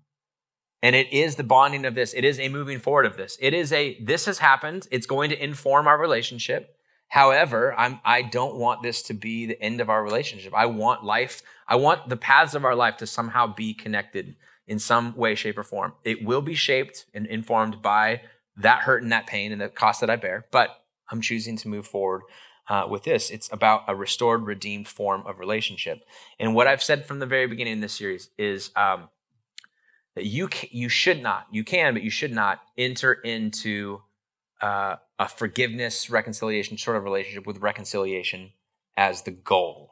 And 0.82 0.96
it 0.96 1.12
is 1.12 1.36
the 1.36 1.44
bonding 1.44 1.84
of 1.84 1.94
this. 1.94 2.12
It 2.12 2.24
is 2.24 2.40
a 2.40 2.48
moving 2.48 2.80
forward 2.80 3.06
of 3.06 3.16
this. 3.16 3.38
It 3.40 3.54
is 3.54 3.72
a 3.72 4.02
this 4.02 4.26
has 4.26 4.38
happened. 4.38 4.88
It's 4.90 5.06
going 5.06 5.30
to 5.30 5.42
inform 5.42 5.86
our 5.86 5.98
relationship. 5.98 6.76
However 7.08 7.74
i'm 7.76 8.00
i 8.04 8.22
don't 8.22 8.56
want 8.56 8.82
this 8.82 9.02
to 9.02 9.14
be 9.14 9.46
the 9.46 9.60
end 9.62 9.80
of 9.80 9.88
our 9.90 10.02
relationship. 10.02 10.52
I 10.54 10.66
want 10.66 11.04
life 11.04 11.42
i 11.68 11.76
want 11.76 12.08
the 12.08 12.16
paths 12.16 12.54
of 12.54 12.64
our 12.64 12.74
life 12.74 12.96
to 12.98 13.06
somehow 13.06 13.54
be 13.54 13.72
connected 13.74 14.36
in 14.66 14.78
some 14.78 15.16
way 15.16 15.34
shape 15.34 15.58
or 15.58 15.64
form. 15.64 15.92
It 16.04 16.24
will 16.24 16.42
be 16.42 16.54
shaped 16.54 17.06
and 17.14 17.26
informed 17.26 17.82
by 17.82 18.22
that 18.56 18.80
hurt 18.82 19.02
and 19.02 19.12
that 19.12 19.26
pain 19.26 19.52
and 19.52 19.60
the 19.60 19.68
cost 19.68 20.00
that 20.00 20.10
i 20.10 20.16
bear 20.16 20.46
but 20.50 20.68
i'm 21.10 21.20
choosing 21.20 21.56
to 21.58 21.68
move 21.68 21.86
forward 21.86 22.22
uh, 22.70 22.86
with 22.88 23.02
this. 23.02 23.30
It's 23.30 23.52
about 23.52 23.82
a 23.88 23.96
restored, 23.96 24.46
redeemed 24.46 24.86
form 24.86 25.24
of 25.26 25.40
relationship. 25.40 26.04
And 26.38 26.54
what 26.54 26.68
I've 26.68 26.82
said 26.82 27.04
from 27.04 27.18
the 27.18 27.26
very 27.26 27.48
beginning 27.48 27.74
in 27.74 27.80
this 27.80 27.92
series 27.92 28.30
is 28.38 28.70
um, 28.76 29.08
that 30.14 30.24
you 30.24 30.48
you 30.70 30.88
should 30.88 31.20
not, 31.20 31.48
you 31.50 31.64
can, 31.64 31.92
but 31.92 32.04
you 32.04 32.10
should 32.10 32.32
not 32.32 32.60
enter 32.78 33.12
into 33.12 34.02
uh, 34.62 34.96
a 35.18 35.28
forgiveness, 35.28 36.08
reconciliation 36.08 36.78
sort 36.78 36.96
of 36.96 37.02
relationship 37.02 37.44
with 37.44 37.58
reconciliation 37.58 38.52
as 38.96 39.22
the 39.22 39.32
goal. 39.32 39.88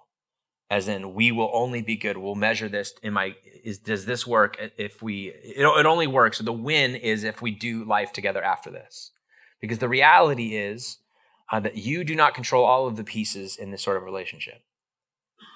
As 0.71 0.87
in, 0.87 1.15
we 1.15 1.33
will 1.33 1.51
only 1.53 1.81
be 1.83 1.97
good. 1.97 2.19
We'll 2.19 2.35
measure 2.35 2.69
this. 2.69 2.93
In 3.03 3.15
my 3.15 3.35
is 3.65 3.79
does 3.79 4.07
this 4.07 4.25
work? 4.25 4.57
If 4.77 5.03
we, 5.03 5.29
it, 5.29 5.63
it 5.63 5.87
only 5.87 6.07
works. 6.07 6.39
The 6.39 6.53
win 6.53 6.95
is 6.95 7.25
if 7.25 7.43
we 7.43 7.51
do 7.51 7.85
life 7.85 8.13
together 8.13 8.45
after 8.45 8.71
this, 8.71 9.11
because 9.61 9.79
the 9.79 9.89
reality 9.89 10.57
is 10.57 10.99
uh, 11.51 11.61
that 11.61 11.77
you 11.77 12.05
do 12.05 12.15
not 12.15 12.35
control 12.35 12.65
all 12.65 12.87
of 12.87 12.97
the 12.97 13.05
pieces 13.05 13.57
in 13.57 13.71
this 13.71 13.83
sort 13.83 13.97
of 13.97 14.03
relationship. 14.03 14.63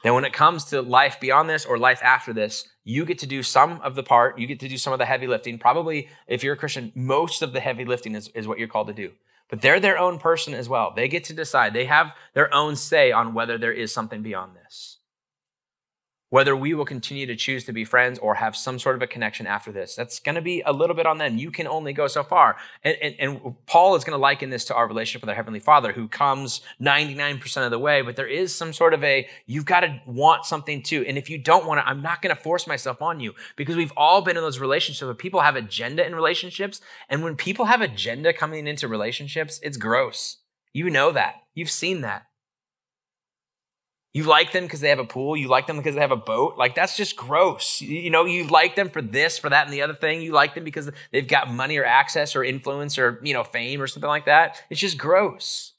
Then, 0.02 0.14
when 0.14 0.24
it 0.24 0.32
comes 0.32 0.64
to 0.66 0.82
life 0.82 1.20
beyond 1.20 1.48
this 1.48 1.64
or 1.64 1.78
life 1.78 2.00
after 2.02 2.32
this, 2.32 2.68
you 2.82 3.04
get 3.04 3.18
to 3.20 3.26
do 3.26 3.42
some 3.42 3.80
of 3.82 3.94
the 3.94 4.02
part, 4.02 4.38
you 4.38 4.46
get 4.46 4.60
to 4.60 4.68
do 4.68 4.76
some 4.76 4.92
of 4.92 4.98
the 4.98 5.06
heavy 5.06 5.26
lifting. 5.26 5.58
Probably, 5.58 6.08
if 6.26 6.42
you're 6.42 6.54
a 6.54 6.58
Christian, 6.58 6.92
most 6.94 7.42
of 7.42 7.52
the 7.52 7.60
heavy 7.60 7.84
lifting 7.84 8.14
is, 8.14 8.28
is 8.28 8.48
what 8.48 8.58
you're 8.58 8.68
called 8.68 8.88
to 8.88 8.92
do. 8.92 9.12
But 9.48 9.60
they're 9.60 9.80
their 9.80 9.98
own 9.98 10.18
person 10.18 10.54
as 10.54 10.68
well. 10.68 10.92
They 10.94 11.08
get 11.08 11.24
to 11.24 11.34
decide, 11.34 11.72
they 11.72 11.84
have 11.84 12.12
their 12.34 12.52
own 12.52 12.74
say 12.74 13.12
on 13.12 13.34
whether 13.34 13.58
there 13.58 13.72
is 13.72 13.92
something 13.92 14.22
beyond 14.22 14.56
this 14.56 14.98
whether 16.32 16.56
we 16.56 16.72
will 16.72 16.86
continue 16.86 17.26
to 17.26 17.36
choose 17.36 17.62
to 17.62 17.74
be 17.74 17.84
friends 17.84 18.18
or 18.18 18.36
have 18.36 18.56
some 18.56 18.78
sort 18.78 18.96
of 18.96 19.02
a 19.02 19.06
connection 19.06 19.46
after 19.46 19.70
this. 19.70 19.94
That's 19.94 20.18
going 20.18 20.34
to 20.34 20.40
be 20.40 20.62
a 20.64 20.72
little 20.72 20.96
bit 20.96 21.04
on 21.04 21.18
them. 21.18 21.36
You 21.36 21.50
can 21.50 21.66
only 21.66 21.92
go 21.92 22.06
so 22.06 22.22
far. 22.22 22.56
And, 22.82 22.96
and, 23.02 23.14
and 23.18 23.54
Paul 23.66 23.96
is 23.96 24.02
going 24.02 24.16
to 24.16 24.20
liken 24.20 24.48
this 24.48 24.64
to 24.66 24.74
our 24.74 24.88
relationship 24.88 25.20
with 25.20 25.28
our 25.28 25.34
Heavenly 25.34 25.60
Father, 25.60 25.92
who 25.92 26.08
comes 26.08 26.62
99% 26.80 27.66
of 27.66 27.70
the 27.70 27.78
way, 27.78 28.00
but 28.00 28.16
there 28.16 28.26
is 28.26 28.54
some 28.54 28.72
sort 28.72 28.94
of 28.94 29.04
a, 29.04 29.28
you've 29.44 29.66
got 29.66 29.80
to 29.80 30.00
want 30.06 30.46
something 30.46 30.82
too. 30.82 31.04
And 31.06 31.18
if 31.18 31.28
you 31.28 31.36
don't 31.36 31.66
want 31.66 31.80
it, 31.80 31.84
I'm 31.86 32.00
not 32.00 32.22
going 32.22 32.34
to 32.34 32.42
force 32.42 32.66
myself 32.66 33.02
on 33.02 33.20
you 33.20 33.34
because 33.56 33.76
we've 33.76 33.92
all 33.94 34.22
been 34.22 34.38
in 34.38 34.42
those 34.42 34.58
relationships 34.58 35.04
where 35.04 35.14
people 35.14 35.42
have 35.42 35.54
agenda 35.54 36.06
in 36.06 36.14
relationships. 36.14 36.80
And 37.10 37.22
when 37.22 37.36
people 37.36 37.66
have 37.66 37.82
agenda 37.82 38.32
coming 38.32 38.66
into 38.66 38.88
relationships, 38.88 39.60
it's 39.62 39.76
gross. 39.76 40.38
You 40.72 40.88
know 40.88 41.12
that. 41.12 41.34
You've 41.52 41.70
seen 41.70 42.00
that. 42.00 42.24
You 44.14 44.24
like 44.24 44.52
them 44.52 44.64
because 44.64 44.80
they 44.80 44.90
have 44.90 44.98
a 44.98 45.04
pool. 45.04 45.36
You 45.36 45.48
like 45.48 45.66
them 45.66 45.78
because 45.78 45.94
they 45.94 46.00
have 46.02 46.10
a 46.10 46.16
boat. 46.16 46.58
Like, 46.58 46.74
that's 46.74 46.96
just 46.96 47.16
gross. 47.16 47.80
You 47.80 48.10
know, 48.10 48.26
you 48.26 48.46
like 48.46 48.76
them 48.76 48.90
for 48.90 49.00
this, 49.00 49.38
for 49.38 49.48
that, 49.48 49.64
and 49.64 49.72
the 49.72 49.80
other 49.80 49.94
thing. 49.94 50.20
You 50.20 50.32
like 50.32 50.54
them 50.54 50.64
because 50.64 50.90
they've 51.12 51.26
got 51.26 51.50
money 51.50 51.78
or 51.78 51.84
access 51.84 52.36
or 52.36 52.44
influence 52.44 52.98
or, 52.98 53.20
you 53.22 53.32
know, 53.32 53.42
fame 53.42 53.80
or 53.80 53.86
something 53.86 54.08
like 54.08 54.26
that. 54.26 54.62
It's 54.68 54.80
just 54.80 54.98
gross. 54.98 55.72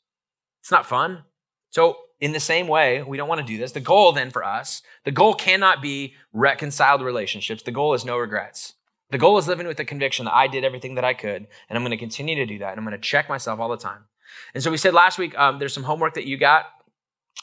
It's 0.62 0.72
not 0.72 0.88
fun. 0.88 1.24
So, 1.69 1.98
in 2.19 2.32
the 2.32 2.39
same 2.39 2.67
way, 2.67 3.04
we 3.04 3.17
don't 3.17 3.28
want 3.28 3.41
to 3.41 3.46
do 3.46 3.58
this. 3.58 3.74
The 3.74 3.82
goal 3.82 4.13
then 4.13 4.32
for 4.32 4.43
us, 4.43 4.82
the 5.04 5.12
goal 5.12 5.34
cannot 5.34 5.82
be 5.82 6.15
reconciled 6.32 7.02
relationships. 7.02 7.63
The 7.63 7.72
goal 7.72 7.93
is 7.93 8.06
no 8.06 8.17
regrets. 8.17 8.74
The 9.12 9.17
goal 9.17 9.38
is 9.38 9.48
living 9.48 9.67
with 9.67 9.78
the 9.78 9.86
conviction 9.86 10.26
that 10.26 10.34
I 10.34 10.48
did 10.48 10.63
everything 10.63 10.96
that 10.96 11.04
I 11.04 11.13
could, 11.13 11.48
and 11.69 11.78
I'm 11.78 11.84
going 11.84 11.91
to 11.91 11.98
continue 11.98 12.36
to 12.36 12.46
do 12.46 12.60
that, 12.60 12.69
and 12.69 12.80
I'm 12.80 12.86
going 12.86 13.00
to 13.00 13.08
check 13.08 13.30
myself 13.30 13.60
all 13.60 13.69
the 13.69 13.78
time. 13.78 14.06
And 14.56 14.63
so 14.63 14.72
we 14.72 14.78
said 14.78 14.93
last 14.93 15.19
week, 15.19 15.38
um, 15.38 15.60
there's 15.60 15.74
some 15.74 15.84
homework 15.84 16.15
that 16.15 16.26
you 16.26 16.38
got 16.38 16.65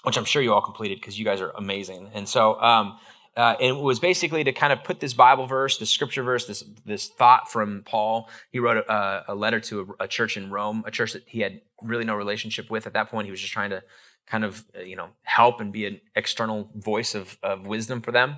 which 0.03 0.17
I'm 0.17 0.25
sure 0.25 0.43
you 0.43 0.53
all 0.53 0.63
completed 0.63 1.01
because 1.01 1.19
you 1.19 1.25
guys 1.25 1.41
are 1.41 1.51
amazing. 1.51 2.11
And 2.15 2.29
so 2.29 2.61
um, 2.61 2.99
uh, 3.37 3.55
it 3.61 3.73
was 3.73 4.01
basically 4.01 4.45
to 4.45 4.53
kind 4.53 4.73
of 4.73 4.83
put 4.83 5.01
this 5.01 5.15
Bible 5.15 5.47
verse, 5.47 5.79
this 5.79 5.91
scripture 5.91 6.23
verse, 6.23 6.47
this 6.47 6.65
this 6.85 7.09
thought 7.09 7.51
from 7.51 7.83
Paul. 7.85 8.29
He 8.51 8.59
wrote 8.59 8.79
a, 8.79 9.25
a 9.29 9.35
letter 9.35 9.61
to 9.61 9.81
a, 10.01 10.05
a, 10.05 10.09
church 10.09 10.37
in 10.37 10.51
Rome, 10.51 10.83
a 10.87 10.91
church 10.91 11.13
that 11.13 11.23
he 11.27 11.41
had 11.41 11.61
really 11.83 12.05
no 12.05 12.15
relationship 12.15 12.71
with 12.71 12.87
at 12.87 12.95
that 12.95 13.11
point. 13.11 13.27
He 13.27 13.31
was 13.31 13.41
just 13.41 13.53
trying 13.53 13.71
to 13.71 13.83
kind 14.27 14.45
of 14.45 14.65
uh, 14.77 14.83
you 14.83 14.97
know 14.97 15.09
help 15.23 15.61
and 15.61 15.73
be 15.73 15.87
an 15.87 16.01
external 16.17 16.71
voice 16.75 17.15
of, 17.15 17.39
of 17.43 17.67
wisdom 17.67 18.01
for 18.01 18.11
them. 18.11 18.37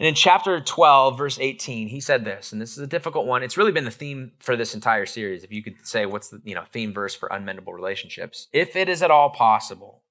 And 0.00 0.06
in 0.06 0.14
chapter 0.14 0.60
12, 0.60 1.18
verse 1.18 1.40
18, 1.40 1.88
he 1.88 2.00
said 2.00 2.24
this, 2.24 2.52
and 2.52 2.62
this 2.62 2.72
is 2.72 2.78
a 2.78 2.86
difficult 2.86 3.26
one. 3.26 3.42
It's 3.42 3.56
really 3.56 3.72
been 3.72 3.84
the 3.84 3.90
theme 3.90 4.30
for 4.38 4.54
this 4.54 4.72
entire 4.72 5.06
series. 5.06 5.42
If 5.42 5.52
you 5.52 5.60
could 5.60 5.74
say 5.84 6.06
what's 6.06 6.28
the 6.28 6.40
you 6.44 6.54
know 6.54 6.64
theme 6.72 6.92
verse 6.92 7.14
for 7.14 7.28
unmendable 7.28 7.72
relationships, 7.72 8.48
if 8.52 8.74
it 8.74 8.88
is 8.88 9.02
at 9.02 9.10
all 9.10 9.30
possible 9.30 10.02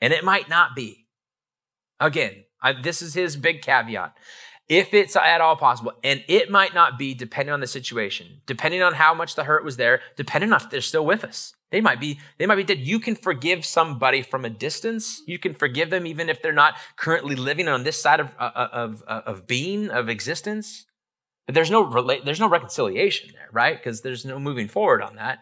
and 0.00 0.12
it 0.12 0.24
might 0.24 0.48
not 0.48 0.74
be. 0.74 1.06
Again, 1.98 2.44
I, 2.62 2.72
this 2.80 3.02
is 3.02 3.14
his 3.14 3.36
big 3.36 3.62
caveat. 3.62 4.16
If 4.68 4.94
it's 4.94 5.16
at 5.16 5.40
all 5.40 5.56
possible, 5.56 5.92
and 6.04 6.22
it 6.28 6.48
might 6.48 6.74
not 6.74 6.96
be 6.96 7.12
depending 7.12 7.52
on 7.52 7.58
the 7.58 7.66
situation, 7.66 8.40
depending 8.46 8.82
on 8.82 8.94
how 8.94 9.12
much 9.14 9.34
the 9.34 9.44
hurt 9.44 9.64
was 9.64 9.76
there, 9.76 10.00
depending 10.16 10.52
on 10.52 10.60
if 10.60 10.70
they're 10.70 10.80
still 10.80 11.04
with 11.04 11.24
us. 11.24 11.54
They 11.72 11.80
might 11.80 12.00
be, 12.00 12.20
they 12.38 12.46
might 12.46 12.56
be 12.56 12.64
dead. 12.64 12.78
You 12.78 13.00
can 13.00 13.16
forgive 13.16 13.64
somebody 13.64 14.22
from 14.22 14.44
a 14.44 14.50
distance. 14.50 15.22
You 15.26 15.38
can 15.38 15.54
forgive 15.54 15.90
them 15.90 16.06
even 16.06 16.28
if 16.28 16.40
they're 16.40 16.52
not 16.52 16.74
currently 16.96 17.34
living 17.34 17.68
on 17.68 17.82
this 17.82 18.00
side 18.00 18.20
of, 18.20 18.28
uh, 18.38 18.50
uh, 18.54 18.68
of, 18.72 19.02
of, 19.02 19.22
of 19.24 19.46
being, 19.46 19.90
of 19.90 20.08
existence. 20.08 20.86
But 21.46 21.56
there's 21.56 21.70
no, 21.70 21.90
there's 22.24 22.40
no 22.40 22.48
reconciliation 22.48 23.30
there, 23.32 23.48
right? 23.52 23.76
Because 23.76 24.02
there's 24.02 24.24
no 24.24 24.38
moving 24.38 24.68
forward 24.68 25.02
on 25.02 25.16
that. 25.16 25.40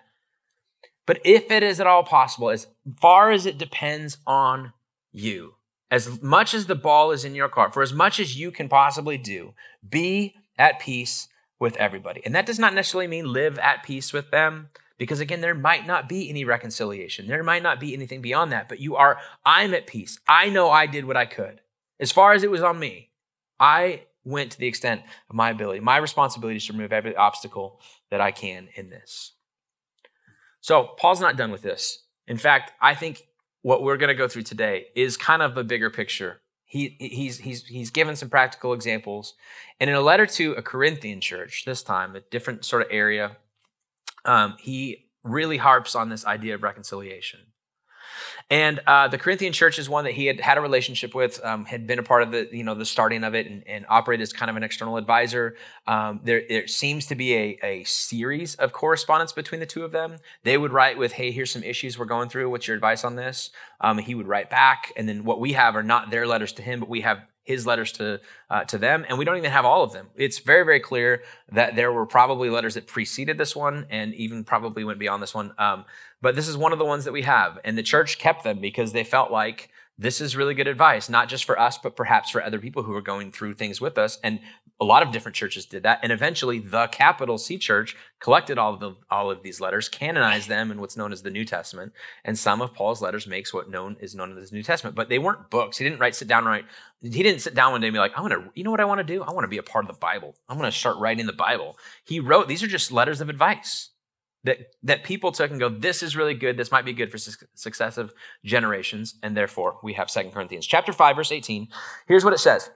But 1.09 1.21
if 1.25 1.51
it 1.51 1.62
is 1.62 1.81
at 1.81 1.87
all 1.87 2.05
possible, 2.05 2.51
as 2.51 2.66
far 3.01 3.31
as 3.31 3.47
it 3.47 3.57
depends 3.57 4.18
on 4.27 4.75
you, 5.11 5.55
as 5.90 6.21
much 6.21 6.53
as 6.53 6.66
the 6.66 6.75
ball 6.75 7.12
is 7.12 7.25
in 7.25 7.35
your 7.35 7.49
court, 7.49 7.73
for 7.73 7.83
as 7.83 7.94
much 7.94 8.21
as 8.21 8.38
you 8.38 8.51
can 8.51 8.68
possibly 8.68 9.16
do, 9.16 9.55
be 9.88 10.35
at 10.59 10.79
peace 10.79 11.29
with 11.59 11.79
everybody. 11.79 12.21
And 12.27 12.35
that 12.35 12.44
does 12.44 12.59
not 12.59 12.75
necessarily 12.75 13.07
mean 13.07 13.33
live 13.33 13.59
at 13.59 13.85
peace 13.85 14.12
with 14.12 14.31
them, 14.31 14.68
because 14.99 15.18
again, 15.18 15.40
there 15.40 15.55
might 15.55 15.87
not 15.87 16.11
be 16.11 16.29
any 16.29 16.44
reconciliation. 16.44 17.27
There 17.27 17.42
might 17.42 17.62
not 17.62 17.81
be 17.81 17.94
anything 17.94 18.21
beyond 18.21 18.53
that, 18.53 18.68
but 18.68 18.79
you 18.79 18.97
are, 18.97 19.16
I'm 19.47 19.73
at 19.73 19.87
peace. 19.87 20.18
I 20.29 20.51
know 20.51 20.68
I 20.68 20.85
did 20.85 21.07
what 21.07 21.16
I 21.16 21.25
could. 21.25 21.62
As 21.99 22.12
far 22.12 22.35
as 22.35 22.42
it 22.42 22.51
was 22.51 22.62
on 22.62 22.79
me, 22.79 23.12
I 23.59 24.03
went 24.25 24.53
to 24.53 24.59
the 24.59 24.68
extent 24.68 25.01
of 25.31 25.37
my 25.37 25.49
ability. 25.49 25.81
My 25.81 25.97
responsibility 25.97 26.59
is 26.59 26.66
to 26.66 26.75
remove 26.75 26.92
every 26.92 27.16
obstacle 27.16 27.81
that 28.11 28.21
I 28.21 28.31
can 28.31 28.68
in 28.75 28.90
this. 28.90 29.33
So 30.61 30.90
Paul's 30.99 31.21
not 31.21 31.37
done 31.37 31.51
with 31.51 31.62
this. 31.62 32.05
In 32.27 32.37
fact, 32.37 32.73
I 32.81 32.94
think 32.94 33.23
what 33.62 33.83
we're 33.83 33.97
going 33.97 34.09
to 34.09 34.14
go 34.14 34.29
through 34.29 34.42
today 34.42 34.87
is 34.94 35.16
kind 35.16 35.42
of 35.42 35.57
a 35.57 35.64
bigger 35.64 35.90
picture. 35.90 36.40
He, 36.64 36.97
he's, 37.01 37.38
he's, 37.38 37.66
he's 37.66 37.90
given 37.90 38.16
some 38.16 38.29
practical 38.29 38.73
examples. 38.75 39.35
And 39.81 39.88
in 39.88 39.97
a 39.97 40.01
letter 40.01 40.27
to 40.27 40.53
a 40.53 40.62
Corinthian 40.62 41.21
church, 41.21 41.64
this 41.64 41.83
time, 41.83 42.14
a 42.14 42.21
different 42.21 42.64
sort 42.64 42.83
of 42.83 42.88
area, 42.90 43.38
um, 44.25 44.57
he 44.61 45.07
really 45.25 45.57
harps 45.57 45.94
on 45.94 46.09
this 46.09 46.27
idea 46.27 46.55
of 46.55 46.62
reconciliation. 46.62 47.40
And 48.51 48.81
uh, 48.87 49.09
the 49.09 49.19
Corinthian 49.19 49.53
church 49.53 49.79
is 49.79 49.91
one 49.91 50.05
that 50.05 50.15
he 50.15 50.25
had 50.25 50.41
had 50.41 50.57
a 50.57 50.63
relationship 50.63 51.15
with, 51.15 51.45
um, 51.45 51.67
had 51.67 51.87
been 51.87 51.99
a 51.99 52.03
part 52.03 52.23
of 52.23 52.31
the, 52.31 52.49
you 52.51 52.65
know, 52.65 52.75
the 52.75 52.87
starting 52.87 53.23
of 53.23 53.35
it 53.35 53.47
and, 53.47 53.63
and 53.67 53.85
operated 53.91 54.23
as 54.23 54.33
kind 54.33 54.49
of 54.49 54.57
an 54.57 54.63
external 54.63 54.97
advisor. 54.97 55.55
Um, 55.87 56.21
there, 56.25 56.43
there, 56.49 56.67
seems 56.67 57.07
to 57.07 57.15
be 57.15 57.35
a, 57.35 57.59
a 57.63 57.85
series 57.85 58.55
of 58.55 58.73
correspondence 58.73 59.33
between 59.33 59.61
the 59.61 59.67
two 59.67 59.85
of 59.85 59.93
them. 59.93 60.17
They 60.45 60.57
would 60.57 60.73
write 60.73 60.97
with, 60.97 61.13
hey, 61.13 61.31
here's 61.31 61.51
some 61.51 61.63
issues 61.63 61.99
we're 61.99 62.07
going 62.07 62.31
through. 62.31 62.49
What's 62.49 62.67
your 62.67 62.75
advice 62.75 63.05
on 63.05 63.17
this? 63.17 63.51
Um, 63.83 63.99
he 63.99 64.15
would 64.15 64.27
write 64.27 64.49
back. 64.49 64.93
And 64.97 65.07
then 65.07 65.25
what 65.25 65.41
we 65.41 65.53
have 65.53 65.77
are 65.77 65.83
not 65.83 66.11
their 66.11 66.27
letters 66.27 66.53
to 66.53 66.63
him, 66.63 66.81
but 66.81 66.89
we 66.89 67.03
have 67.03 67.19
his 67.49 67.67
letters 67.67 67.93
to 67.93 68.21
uh, 68.51 68.65
to 68.65 68.77
them, 68.77 69.07
and 69.09 69.19
we 69.19 69.25
don't 69.25 69.39
even 69.39 69.51
have 69.51 69.65
all 69.65 69.83
of 69.83 69.93
them. 69.93 70.07
It's 70.15 70.39
very 70.39 70.65
very 70.65 70.81
clear 70.81 71.23
that 71.51 71.75
there 71.75 71.91
were 71.91 72.07
probably 72.07 72.51
letters 72.51 72.75
that 72.75 72.87
preceded 72.87 73.39
this 73.39 73.57
one, 73.57 73.87
and 73.89 74.15
even 74.15 74.45
probably 74.45 74.85
went 74.85 74.99
beyond 74.99 75.23
this 75.23 75.35
one. 75.35 75.55
Um, 75.59 75.87
but 76.21 76.37
this 76.37 76.47
is 76.47 76.57
one 76.57 76.73
of 76.73 76.79
the 76.79 76.85
ones 76.85 77.05
that 77.07 77.13
we 77.13 77.23
have, 77.23 77.59
and 77.65 77.77
the 77.77 77.83
church 77.83 78.19
kept 78.19 78.45
them 78.45 78.61
because 78.61 78.93
they 78.93 79.03
felt 79.03 79.31
like 79.33 79.71
this 79.99 80.21
is 80.21 80.37
really 80.37 80.55
good 80.55 80.69
advice, 80.69 81.09
not 81.09 81.29
just 81.29 81.45
for 81.45 81.59
us, 81.59 81.79
but 81.79 81.97
perhaps 81.97 82.31
for 82.31 82.43
other 82.43 82.59
people 82.61 82.85
who 82.85 82.95
are 82.95 83.03
going 83.03 83.33
through 83.33 83.55
things 83.55 83.81
with 83.81 83.99
us. 83.99 84.19
And 84.23 84.41
a 84.81 84.85
lot 84.85 85.03
of 85.03 85.11
different 85.11 85.35
churches 85.35 85.67
did 85.67 85.83
that. 85.83 85.99
And 86.03 86.12
eventually, 86.12 86.61
the 86.61 86.87
capital 86.88 87.37
C 87.37 87.59
church 87.59 87.97
collected 88.21 88.59
all 88.59 88.75
of 88.75 88.81
the, 88.81 88.95
all 89.11 89.31
of 89.31 89.43
these 89.43 89.61
letters, 89.61 89.88
canonized 89.88 90.49
them 90.49 90.71
in 90.71 90.81
what's 90.81 90.97
known 90.97 91.12
as 91.12 91.23
the 91.23 91.31
New 91.31 91.45
Testament. 91.45 91.93
And 92.25 92.38
some 92.38 92.62
of 92.62 92.75
Paul's 92.75 93.03
letters 93.03 93.27
makes 93.27 93.53
what 93.53 93.69
known 93.69 93.97
is 94.01 94.14
known 94.14 94.37
as 94.38 94.51
the 94.51 94.57
New 94.57 94.62
Testament. 94.62 94.95
But 94.95 95.09
they 95.09 95.19
weren't 95.19 95.51
books. 95.51 95.79
He 95.79 95.85
didn't 95.85 95.99
write, 95.99 96.14
sit 96.14 96.29
down, 96.29 96.45
write. 96.45 96.64
He 97.03 97.23
didn't 97.23 97.41
sit 97.41 97.55
down 97.55 97.73
one 97.73 97.81
day 97.81 97.88
and 97.88 97.95
be 97.95 97.99
like, 97.99 98.17
I 98.17 98.21
want 98.21 98.33
to, 98.33 98.51
you 98.55 98.62
know 98.62 98.71
what 98.71 98.81
I 98.81 98.85
want 98.85 98.99
to 98.99 99.05
do? 99.05 99.23
I 99.23 99.33
want 99.33 99.45
to 99.45 99.49
be 99.49 99.59
a 99.59 99.62
part 99.64 99.85
of 99.85 99.93
the 99.93 99.99
Bible. 99.99 100.37
I'm 100.49 100.59
going 100.59 100.71
to 100.71 100.77
start 100.77 100.99
writing 100.99 101.27
the 101.27 101.33
Bible. 101.33 101.77
He 102.05 102.21
wrote, 102.21 102.47
these 102.47 102.62
are 102.62 102.69
just 102.69 102.93
letters 102.93 103.21
of 103.21 103.29
advice 103.29 103.91
that, 104.45 104.59
that 104.85 105.03
people 105.03 105.33
took 105.33 105.51
and 105.51 105.59
go, 105.59 105.69
this 105.69 106.03
is 106.03 106.17
really 106.17 106.35
good. 106.35 106.57
This 106.57 106.71
might 106.71 106.85
be 106.85 106.93
good 106.93 107.11
for 107.11 107.19
su- 107.19 107.47
successive 107.55 108.12
generations. 108.45 109.17
And 109.25 109.37
therefore, 109.37 109.79
we 109.83 109.95
have 109.95 110.09
Second 110.09 110.33
Corinthians 110.33 110.67
chapter 110.67 110.93
5, 110.93 111.17
verse 111.17 111.33
18. 111.33 111.69
Here's 112.07 112.25
what 112.25 112.33
it 112.33 112.38
says. 112.38 112.71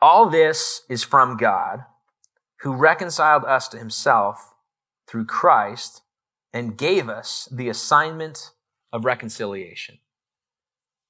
All 0.00 0.28
this 0.28 0.82
is 0.88 1.02
from 1.02 1.36
God, 1.36 1.84
who 2.60 2.74
reconciled 2.74 3.44
us 3.44 3.68
to 3.68 3.78
himself 3.78 4.54
through 5.06 5.26
Christ 5.26 6.02
and 6.52 6.76
gave 6.76 7.08
us 7.08 7.48
the 7.50 7.68
assignment 7.68 8.52
of 8.92 9.04
reconciliation. 9.04 9.98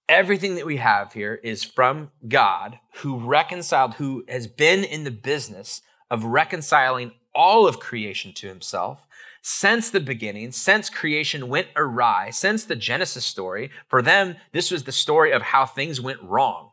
Everything 0.09 0.55
that 0.57 0.67
we 0.67 0.77
have 0.77 1.13
here 1.13 1.41
is 1.43 1.65
from 1.65 2.11
God, 2.29 2.79
who 2.97 3.19
reconciled, 3.19 3.95
who 3.95 4.25
has 4.29 4.47
been 4.47 4.85
in 4.85 5.05
the 5.05 5.11
business 5.11 5.83
of 6.11 6.25
reconciling 6.25 7.13
all 7.35 7.67
of 7.67 7.81
creation 7.81 8.33
to 8.35 8.49
himself 8.49 9.07
since 9.43 9.91
the 9.91 10.01
beginning, 10.01 10.53
since 10.53 10.89
creation 10.89 11.49
went 11.49 11.69
awry, 11.77 12.31
since 12.31 12.65
the 12.65 12.77
Genesis 12.77 13.27
story, 13.27 13.71
for 13.89 14.01
them, 14.01 14.37
this 14.53 14.71
was 14.71 14.85
the 14.85 14.93
story 14.93 15.33
of 15.33 15.43
how 15.43 15.67
things 15.67 16.01
went 16.01 16.23
wrong. 16.23 16.71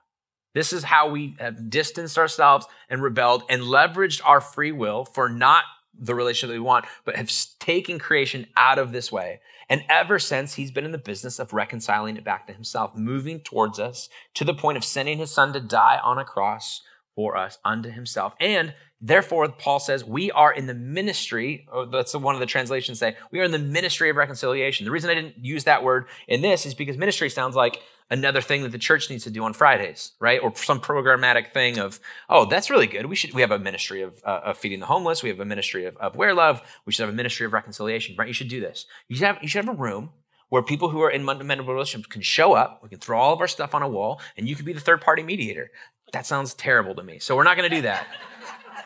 This 0.54 0.74
is 0.74 0.84
how 0.84 1.10
we 1.10 1.36
have 1.40 1.70
distanced 1.70 2.18
ourselves 2.18 2.66
and 2.90 3.02
rebelled 3.02 3.44
and 3.50 3.62
leveraged 3.62 4.22
our 4.26 4.42
free 4.42 4.72
will 4.72 5.06
for 5.06 5.30
not 5.30 5.64
the 5.98 6.16
relationship 6.16 6.50
that 6.50 6.60
we 6.60 6.66
want, 6.66 6.86
but 7.06 7.16
have 7.16 7.32
taken 7.60 8.00
creation 8.00 8.48
out 8.58 8.80
of 8.80 8.92
this 8.92 9.12
way. 9.12 9.40
And 9.70 9.84
ever 9.90 10.20
since, 10.20 10.56
he's 10.56 10.72
been 10.72 10.86
in 10.86 10.92
the 10.92 10.98
business 10.98 11.40
of 11.40 11.54
reconciling 11.54 12.18
it 12.18 12.24
back 12.24 12.48
to 12.48 12.54
himself, 12.54 12.96
moving 12.96 13.40
towards 13.40 13.80
us 13.80 14.10
to 14.34 14.44
the 14.44 14.54
point 14.54 14.78
of 14.78 14.84
sending 14.84 15.18
his 15.18 15.32
son 15.32 15.54
to 15.54 15.60
die 15.60 16.00
on 16.04 16.18
a 16.18 16.26
cross 16.26 16.82
for 17.16 17.38
us 17.38 17.58
unto 17.64 17.90
himself. 17.90 18.34
And 18.40 18.74
Therefore, 19.04 19.50
Paul 19.50 19.80
says, 19.80 20.06
we 20.06 20.30
are 20.32 20.54
in 20.54 20.68
the 20.68 20.76
ministry, 20.76 21.68
that's 21.92 22.14
one 22.14 22.36
of 22.36 22.40
the 22.40 22.46
translations 22.46 23.00
say, 23.00 23.16
we 23.32 23.40
are 23.40 23.44
in 23.44 23.52
the 23.52 23.58
ministry 23.58 24.12
of 24.12 24.16
reconciliation. 24.16 24.86
The 24.86 24.92
reason 24.92 25.10
I 25.10 25.16
didn't 25.16 25.44
use 25.44 25.64
that 25.64 25.84
word 25.84 26.06
in 26.28 26.42
this 26.42 26.68
is 26.68 26.76
because 26.76 26.98
ministry 26.98 27.30
sounds 27.30 27.56
like 27.56 27.82
another 28.12 28.42
thing 28.42 28.62
that 28.62 28.72
the 28.72 28.78
church 28.78 29.10
needs 29.10 29.24
to 29.24 29.32
do 29.32 29.44
on 29.44 29.54
Fridays, 29.54 30.12
right? 30.20 30.40
Or 30.44 30.56
some 30.56 30.80
programmatic 30.80 31.52
thing 31.52 31.80
of, 31.80 32.00
oh, 32.30 32.46
that's 32.46 32.70
really 32.70 32.86
good. 32.86 33.08
We 33.08 33.16
should, 33.16 33.34
we 33.34 33.42
have 33.42 33.50
a 33.50 33.58
ministry 33.58 34.04
of, 34.04 34.22
uh, 34.24 34.42
of 34.46 34.58
feeding 34.60 34.82
the 34.82 34.86
homeless. 34.86 35.24
We 35.24 35.30
have 35.30 35.40
a 35.40 35.46
ministry 35.46 35.86
of, 35.86 35.98
of 35.98 36.16
wear 36.16 36.36
love. 36.36 36.62
We 36.86 36.94
should 36.94 37.04
have 37.04 37.14
a 37.14 37.18
ministry 37.18 37.48
of 37.48 37.54
reconciliation, 37.54 38.16
right? 38.20 38.28
You 38.28 38.36
should 38.36 38.50
do 38.50 38.60
this. 38.60 38.86
You 39.08 39.16
should 39.16 39.26
have, 39.26 39.40
you 39.42 39.48
should 39.48 39.66
have 39.66 39.74
a 39.74 39.82
room 39.82 40.12
where 40.50 40.62
people 40.62 40.90
who 40.90 41.02
are 41.02 41.10
in 41.10 41.26
fundamental 41.26 41.66
relationships 41.66 42.12
can 42.12 42.22
show 42.22 42.54
up. 42.54 42.82
We 42.84 42.90
can 42.90 43.00
throw 43.00 43.18
all 43.20 43.34
of 43.34 43.40
our 43.40 43.48
stuff 43.48 43.74
on 43.74 43.82
a 43.82 43.90
wall 43.90 44.22
and 44.38 44.48
you 44.48 44.56
can 44.56 44.66
be 44.66 44.74
the 44.74 44.80
third 44.80 45.02
party 45.02 45.24
mediator. 45.24 45.72
That 46.12 46.26
sounds 46.26 46.54
terrible 46.54 46.94
to 46.96 47.04
me. 47.04 47.20
So 47.20 47.36
we're 47.36 47.46
not 47.46 47.56
going 47.56 47.70
to 47.70 47.76
do 47.76 47.82
that 47.84 48.06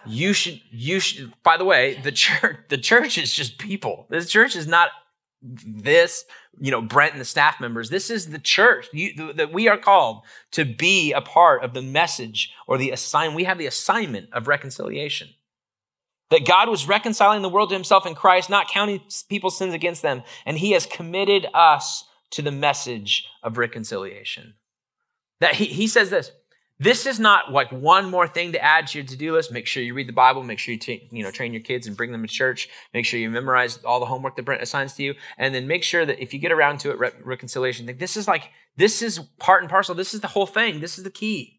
you 0.08 0.34
should 0.34 0.62
you 0.72 1.00
should 1.00 1.34
by 1.44 1.58
the 1.58 1.66
way 1.66 2.00
the 2.04 2.12
church 2.12 2.58
the 2.70 2.78
church 2.78 3.18
is 3.18 3.34
just 3.34 3.58
people. 3.58 4.08
This 4.10 4.30
church 4.30 4.56
is 4.56 4.68
not 4.68 4.90
this 5.42 6.26
you 6.60 6.72
know 6.72 6.82
brent 6.82 7.14
and 7.14 7.22
the 7.22 7.26
staff 7.26 7.60
members. 7.60 7.90
This 7.90 8.10
is 8.10 8.30
the 8.30 8.40
church. 8.40 8.88
You, 8.94 9.34
that 9.34 9.54
we 9.54 9.68
are 9.68 9.78
called 9.78 10.24
to 10.52 10.66
be 10.66 11.14
a 11.14 11.22
part 11.22 11.64
of 11.64 11.74
the 11.74 11.82
message 11.82 12.52
or 12.68 12.78
the 12.78 12.92
assign 12.92 13.34
we 13.34 13.44
have 13.44 13.58
the 13.58 13.68
assignment 13.68 14.30
of 14.34 14.48
reconciliation. 14.48 15.30
That 16.32 16.46
god 16.46 16.70
was 16.70 16.88
reconciling 16.88 17.42
the 17.42 17.50
world 17.50 17.70
to 17.70 17.76
himself 17.76 18.06
in 18.06 18.16
christ 18.16 18.50
not 18.50 18.70
counting 18.70 19.02
people's 19.30 19.58
sins 19.58 19.74
against 19.74 20.02
them 20.02 20.24
and 20.46 20.58
he 20.58 20.72
has 20.72 20.86
committed 20.86 21.48
us 21.54 22.06
to 22.32 22.42
the 22.42 22.52
message 22.52 23.28
of 23.44 23.58
reconciliation. 23.58 24.56
That 25.40 25.56
he, 25.56 25.66
he 25.66 25.88
says 25.88 26.10
this 26.10 26.32
this 26.80 27.06
is 27.06 27.20
not 27.20 27.52
like 27.52 27.72
one 27.72 28.10
more 28.10 28.28
thing 28.28 28.52
to 28.52 28.64
add 28.64 28.88
to 28.88 28.98
your 28.98 29.08
to-do 29.08 29.34
list. 29.34 29.52
Make 29.52 29.66
sure 29.66 29.82
you 29.82 29.94
read 29.94 30.08
the 30.08 30.14
Bible. 30.14 30.44
Make 30.44 30.60
sure 30.60 30.74
you 30.74 30.80
t- 30.80 31.08
you 31.12 31.24
know 31.24 31.32
train 31.32 31.54
your 31.54 31.62
kids 31.62 31.88
and 31.88 31.96
bring 31.96 32.12
them 32.12 32.22
to 32.22 32.28
church. 32.28 32.68
Make 32.94 33.06
sure 33.06 33.20
you 33.20 33.30
memorize 33.30 33.80
all 33.84 34.00
the 34.00 34.06
homework 34.06 34.36
that 34.36 34.44
Brent 34.44 34.62
assigns 34.62 34.94
to 34.96 35.04
you, 35.04 35.16
and 35.38 35.56
then 35.56 35.68
make 35.68 35.84
sure 35.84 36.06
that 36.06 36.22
if 36.22 36.34
you 36.34 36.40
get 36.40 36.52
around 36.52 36.80
to 36.80 36.92
it, 36.92 37.00
re- 37.00 37.12
reconciliation. 37.24 37.86
This 37.98 38.18
is 38.18 38.28
like 38.28 38.50
this 38.76 39.02
is 39.02 39.20
part 39.40 39.62
and 39.62 39.70
parcel. 39.70 39.96
This 39.96 40.14
is 40.14 40.22
the 40.22 40.28
whole 40.28 40.48
thing. 40.48 40.82
This 40.82 40.98
is 40.98 41.04
the 41.04 41.10
key. 41.10 41.55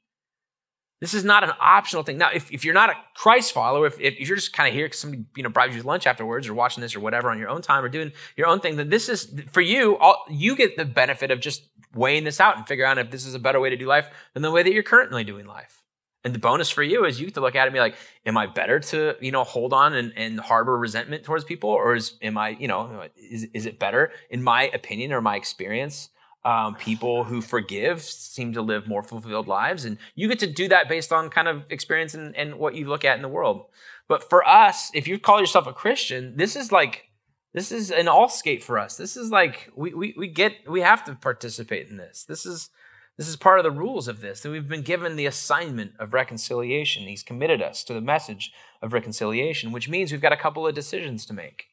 This 1.01 1.13
is 1.13 1.25
not 1.25 1.45
an 1.45 1.53
optional 1.61 2.03
thing. 2.03 2.17
Now, 2.17 2.31
if, 2.33 2.51
if 2.51 2.65
you're 2.65 2.73
not 2.73 2.89
a 2.89 2.95
Christ 3.15 3.53
follower, 3.53 3.87
if, 3.87 4.01
if 4.01 4.19
you're 4.19 4.37
just 4.37 4.55
kind 4.55 4.67
of 4.67 4.75
here 4.75 4.87
because 4.87 5.01
somebody 5.01 5.25
you 5.37 5.43
know 5.43 5.51
bribes 5.51 5.77
you 5.77 5.83
lunch 5.83 6.07
afterwards, 6.07 6.49
or 6.49 6.55
watching 6.55 6.81
this 6.81 6.97
or 6.97 7.01
whatever 7.01 7.31
on 7.31 7.39
your 7.39 7.51
own 7.51 7.61
time, 7.61 7.85
or 7.85 7.89
doing 7.89 8.13
your 8.37 8.47
own 8.47 8.61
thing, 8.61 8.77
then 8.77 8.89
this 8.89 9.09
is 9.09 9.31
for 9.53 9.61
you. 9.61 9.99
All, 9.99 10.25
you 10.31 10.57
get 10.57 10.77
the 10.77 10.87
benefit 10.87 11.31
of 11.31 11.41
just 11.41 11.69
weighing 11.95 12.25
this 12.25 12.41
out 12.41 12.57
and 12.57 12.67
figuring 12.67 12.91
out 12.91 12.99
if 12.99 13.11
this 13.11 13.27
is 13.27 13.35
a 13.35 13.39
better 13.39 13.61
way 13.61 13.71
to 13.71 13.77
do 13.77 13.87
life 13.87 14.09
than 14.33 14.43
the 14.43 14.51
way 14.51 14.63
that 14.63 14.73
you're 14.73 14.83
currently 14.83 15.25
doing 15.25 15.47
life. 15.47 15.83
And 16.25 16.35
the 16.35 16.41
bonus 16.41 16.71
for 16.71 16.83
you 16.83 17.05
is 17.05 17.21
you 17.21 17.27
get 17.27 17.35
to 17.35 17.41
look 17.41 17.55
at 17.55 17.63
it 17.63 17.67
and 17.69 17.75
be 17.75 17.79
like, 17.79 17.95
am 18.25 18.37
I 18.37 18.47
better 18.47 18.81
to, 18.81 19.15
you 19.21 19.31
know, 19.31 19.45
hold 19.45 19.73
on 19.73 19.95
and, 19.95 20.13
and 20.17 20.41
harbor 20.41 20.77
resentment 20.77 21.23
towards 21.23 21.45
people? 21.45 21.71
Or 21.71 21.95
is 21.95 22.15
am 22.21 22.37
I, 22.37 22.49
you 22.49 22.67
know, 22.67 23.07
is, 23.17 23.47
is 23.55 23.65
it 23.65 23.79
better, 23.79 24.11
in 24.29 24.43
my 24.43 24.65
opinion 24.75 25.13
or 25.13 25.21
my 25.21 25.37
experience, 25.37 26.09
um, 26.47 26.77
people 26.77 27.25
who 27.25 27.43
forgive 27.43 28.01
seem 28.03 28.53
to 28.53 28.63
live 28.63 28.87
more 28.87 29.03
fulfilled 29.03 29.49
lives. 29.49 29.85
And 29.85 29.99
you 30.15 30.29
get 30.29 30.39
to 30.39 30.47
do 30.47 30.69
that 30.69 30.89
based 30.89 31.13
on 31.13 31.29
kind 31.29 31.49
of 31.49 31.65
experience 31.71 32.15
and, 32.15 32.37
and 32.37 32.55
what 32.55 32.77
you 32.77 32.87
look 32.89 33.05
at 33.05 33.17
in 33.17 33.23
the 33.23 33.29
world. 33.29 33.67
But 34.07 34.31
for 34.31 34.47
us, 34.49 34.93
if 34.95 35.09
you 35.09 35.19
call 35.19 35.41
yourself 35.41 35.67
a 35.67 35.73
Christian, 35.73 36.37
this 36.37 36.55
is 36.55 36.71
like 36.71 37.11
this 37.53 37.73
is 37.73 37.91
an 37.91 38.07
all 38.07 38.29
skate 38.29 38.63
for 38.63 38.79
us. 38.79 38.97
This 38.97 39.17
is 39.17 39.31
like 39.31 39.73
we, 39.75 39.93
we 39.93 40.15
we 40.17 40.29
get 40.29 40.53
we 40.71 40.83
have 40.83 41.05
to 41.07 41.17
participate 41.17 41.89
in 41.89 41.97
this. 41.97 42.23
This 42.23 42.47
is 42.47 42.71
this 43.17 43.27
is 43.27 43.35
part 43.35 43.59
of 43.59 43.65
the 43.65 43.73
rules 43.73 44.07
of 44.07 44.21
this. 44.21 44.43
That 44.43 44.51
we've 44.51 44.69
been 44.69 44.83
given 44.83 45.17
the 45.17 45.27
assignment 45.27 45.95
of 45.99 46.15
reconciliation. 46.15 47.09
He's 47.09 47.25
committed 47.25 47.61
us 47.61 47.83
to 47.85 47.93
the 47.93 48.01
message 48.01 48.53
of 48.81 48.93
reconciliation, 48.93 49.73
which 49.73 49.89
means 49.89 50.13
we've 50.13 50.21
got 50.21 50.33
a 50.33 50.37
couple 50.37 50.65
of 50.65 50.77
decisions 50.77 51.27
to 51.27 51.33
make. 51.33 51.71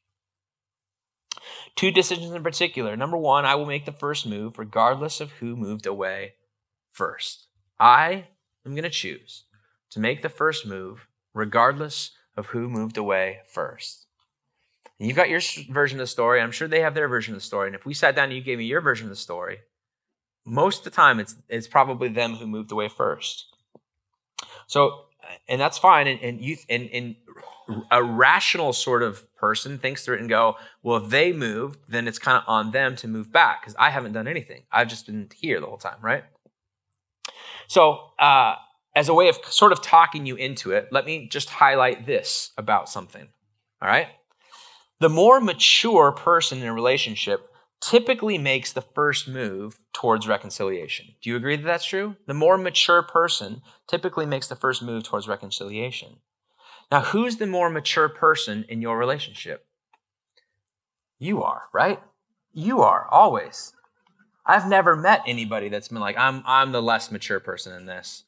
Two 1.76 1.92
decisions 1.92 2.32
in 2.32 2.44
particular. 2.44 2.96
Number 2.96 3.18
one, 3.18 3.46
I 3.46 3.56
will 3.56 3.66
make 3.66 3.86
the 3.86 3.92
first 3.92 4.26
move 4.26 4.58
regardless 4.58 5.20
of 5.20 5.32
who 5.34 5.56
moved 5.56 5.86
away 5.86 6.34
first. 6.92 7.48
I 7.80 8.28
am 8.66 8.74
going 8.74 8.84
to 8.84 8.90
choose 8.90 9.46
to 9.92 10.00
make 10.00 10.22
the 10.22 10.30
first 10.30 10.66
move 10.66 11.08
regardless 11.34 12.12
of 12.38 12.48
who 12.48 12.70
moved 12.70 12.98
away 12.98 13.40
first. 13.48 14.08
And 15.00 15.08
you've 15.08 15.18
got 15.18 15.30
your 15.30 15.42
version 15.70 16.00
of 16.00 16.04
the 16.04 16.08
story. 16.08 16.40
I'm 16.40 16.52
sure 16.52 16.68
they 16.68 16.82
have 16.82 16.94
their 16.94 17.08
version 17.08 17.34
of 17.34 17.42
the 17.42 17.46
story. 17.46 17.68
And 17.68 17.76
if 17.76 17.86
we 17.86 17.94
sat 17.94 18.16
down 18.16 18.26
and 18.26 18.34
you 18.34 18.42
gave 18.42 18.60
me 18.60 18.66
your 18.66 18.82
version 18.82 19.08
of 19.08 19.10
the 19.10 19.16
story, 19.16 19.60
most 20.46 20.80
of 20.80 20.84
the 20.86 20.90
time 20.92 21.20
it's 21.20 21.36
it's 21.50 21.68
probably 21.68 22.10
them 22.10 22.36
who 22.36 22.48
moved 22.48 22.72
away 22.72 22.90
first. 22.90 23.48
So, 24.68 25.06
and 25.48 25.60
that's 25.60 25.78
fine. 25.78 26.08
And, 26.08 26.22
and 26.22 26.42
you 26.42 26.58
and, 26.70 26.90
and 26.92 27.16
a 27.92 28.04
rational 28.04 28.74
sort 28.74 29.04
of 29.04 29.34
person 29.36 29.78
thinks 29.78 30.04
through 30.04 30.16
it 30.16 30.22
and 30.22 30.30
go, 30.30 30.58
well, 30.82 30.98
if 30.98 31.10
they 31.10 31.32
moved, 31.32 31.80
then 31.88 32.08
it's 32.08 32.20
kind 32.20 32.38
of 32.38 32.44
on 32.48 32.72
them 32.72 32.96
to 32.98 33.08
move 33.08 33.32
back 33.32 33.62
because 33.62 33.76
I 33.80 33.90
haven't 33.90 34.14
done 34.14 34.28
anything. 34.28 34.64
I've 34.72 34.88
just 34.88 35.06
been 35.06 35.30
here 35.36 35.60
the 35.60 35.68
whole 35.68 35.78
time, 35.78 35.98
right? 36.02 36.24
So, 37.68 38.12
uh, 38.20 38.56
as 38.96 39.10
a 39.10 39.14
way 39.14 39.28
of 39.28 39.38
sort 39.46 39.72
of 39.72 39.82
talking 39.82 40.26
you 40.26 40.36
into 40.36 40.72
it, 40.72 40.90
let 40.92 41.06
me 41.06 41.28
just 41.28 41.50
highlight 41.50 42.06
this 42.06 42.52
about 42.58 42.90
something. 42.90 43.28
All 43.82 43.88
right. 43.88 44.08
The 45.00 45.10
more 45.10 45.42
mature 45.42 46.12
person 46.12 46.60
in 46.60 46.68
a 46.68 46.74
relationship 46.74 47.50
typically 47.84 48.38
makes 48.38 48.72
the 48.72 48.82
first 48.82 49.28
move 49.28 49.78
towards 49.92 50.28
reconciliation. 50.28 51.08
Do 51.22 51.30
you 51.30 51.36
agree 51.36 51.58
that 51.58 51.64
that's 51.64 51.86
true? 51.86 52.16
The 52.28 52.34
more 52.34 52.58
mature 52.58 53.04
person 53.04 53.62
typically 53.88 54.26
makes 54.26 54.48
the 54.48 54.56
first 54.56 54.82
move 54.82 55.04
towards 55.04 55.28
reconciliation. 55.28 56.18
Now, 56.90 57.02
who's 57.02 57.38
the 57.38 57.48
more 57.48 57.70
mature 57.70 58.08
person 58.08 58.66
in 58.70 58.82
your 58.82 58.98
relationship? 58.98 59.66
You 61.20 61.44
are, 61.44 61.64
right? 61.74 62.02
You 62.54 62.82
are, 62.82 63.08
always. 63.10 63.74
I've 64.46 64.68
never 64.68 64.96
met 64.96 65.22
anybody 65.28 65.70
that's 65.70 65.88
been 65.90 66.00
like, 66.00 66.18
I'm, 66.18 66.44
I'm 66.46 66.72
the 66.72 66.82
less 66.82 67.12
mature 67.12 67.40
person 67.40 67.74
in 67.74 67.86
this. 67.86 68.24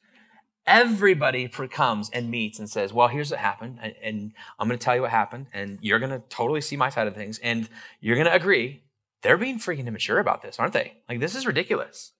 Everybody 0.68 1.48
comes 1.48 2.10
and 2.10 2.32
meets 2.32 2.58
and 2.58 2.70
says, 2.70 2.91
Well, 2.91 3.08
here's 3.08 3.30
what 3.30 3.39
happened. 3.39 3.78
And, 3.82 3.94
and 4.02 4.34
I'm 4.58 4.68
going 4.68 4.80
to 4.80 4.84
tell 4.84 4.96
you 4.96 5.04
what 5.04 5.12
happened. 5.12 5.46
And 5.54 5.78
you're 5.82 6.00
going 6.00 6.12
to 6.12 6.24
totally 6.28 6.62
see 6.62 6.76
my 6.76 6.89
side 6.89 7.08
of 7.08 7.13
things. 7.13 7.38
And 7.39 7.70
you're 8.02 8.15
going 8.15 8.26
to 8.26 8.34
agree. 8.34 8.82
They're 9.26 9.40
being 9.40 9.58
freaking 9.58 9.88
immature 9.88 10.20
about 10.20 10.44
this, 10.44 10.60
aren't 10.60 10.74
they? 10.74 10.98
Like, 11.10 11.20
this 11.20 11.34
is 11.34 11.48
ridiculous. 11.48 12.12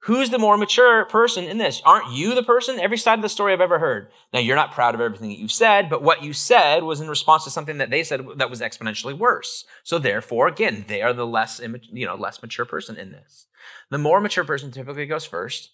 Who's 0.00 0.28
the 0.28 0.38
more 0.38 0.58
mature 0.58 1.06
person 1.06 1.44
in 1.44 1.56
this? 1.56 1.80
Aren't 1.86 2.12
you 2.12 2.34
the 2.34 2.42
person? 2.42 2.78
Every 2.78 2.98
side 2.98 3.18
of 3.18 3.22
the 3.22 3.30
story 3.30 3.54
I've 3.54 3.62
ever 3.62 3.78
heard. 3.78 4.08
Now, 4.30 4.40
you're 4.40 4.54
not 4.54 4.72
proud 4.72 4.94
of 4.94 5.00
everything 5.00 5.30
that 5.30 5.38
you've 5.38 5.50
said, 5.50 5.88
but 5.88 6.02
what 6.02 6.22
you 6.22 6.34
said 6.34 6.82
was 6.82 7.00
in 7.00 7.08
response 7.08 7.44
to 7.44 7.50
something 7.50 7.78
that 7.78 7.88
they 7.88 8.04
said 8.04 8.26
that 8.36 8.50
was 8.50 8.60
exponentially 8.60 9.16
worse. 9.16 9.64
So 9.84 9.98
therefore, 9.98 10.48
again, 10.48 10.84
they 10.86 11.00
are 11.00 11.14
the 11.14 11.26
less, 11.26 11.62
you 11.90 12.04
know, 12.04 12.14
less 12.14 12.42
mature 12.42 12.66
person 12.66 12.98
in 12.98 13.10
this. 13.10 13.46
The 13.88 13.96
more 13.96 14.20
mature 14.20 14.44
person 14.44 14.70
typically 14.70 15.06
goes 15.06 15.24
first. 15.24 15.70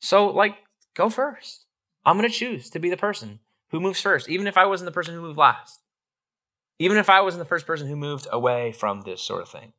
So, 0.00 0.26
like, 0.26 0.56
go 0.96 1.10
first. 1.10 1.66
I'm 2.04 2.18
going 2.18 2.28
to 2.28 2.36
choose 2.36 2.70
to 2.70 2.80
be 2.80 2.90
the 2.90 2.96
person 2.96 3.38
who 3.70 3.78
moves 3.78 4.00
first, 4.00 4.28
even 4.28 4.48
if 4.48 4.56
I 4.56 4.66
wasn't 4.66 4.86
the 4.86 4.92
person 4.92 5.14
who 5.14 5.22
moved 5.22 5.38
last. 5.38 5.78
Even 6.78 6.98
if 6.98 7.08
I 7.08 7.22
wasn't 7.22 7.38
the 7.38 7.48
first 7.48 7.66
person 7.66 7.86
who 7.86 7.96
moved 7.96 8.26
away 8.30 8.70
from 8.70 9.00
this 9.00 9.22
sort 9.22 9.40
of 9.40 9.48
thing. 9.48 9.72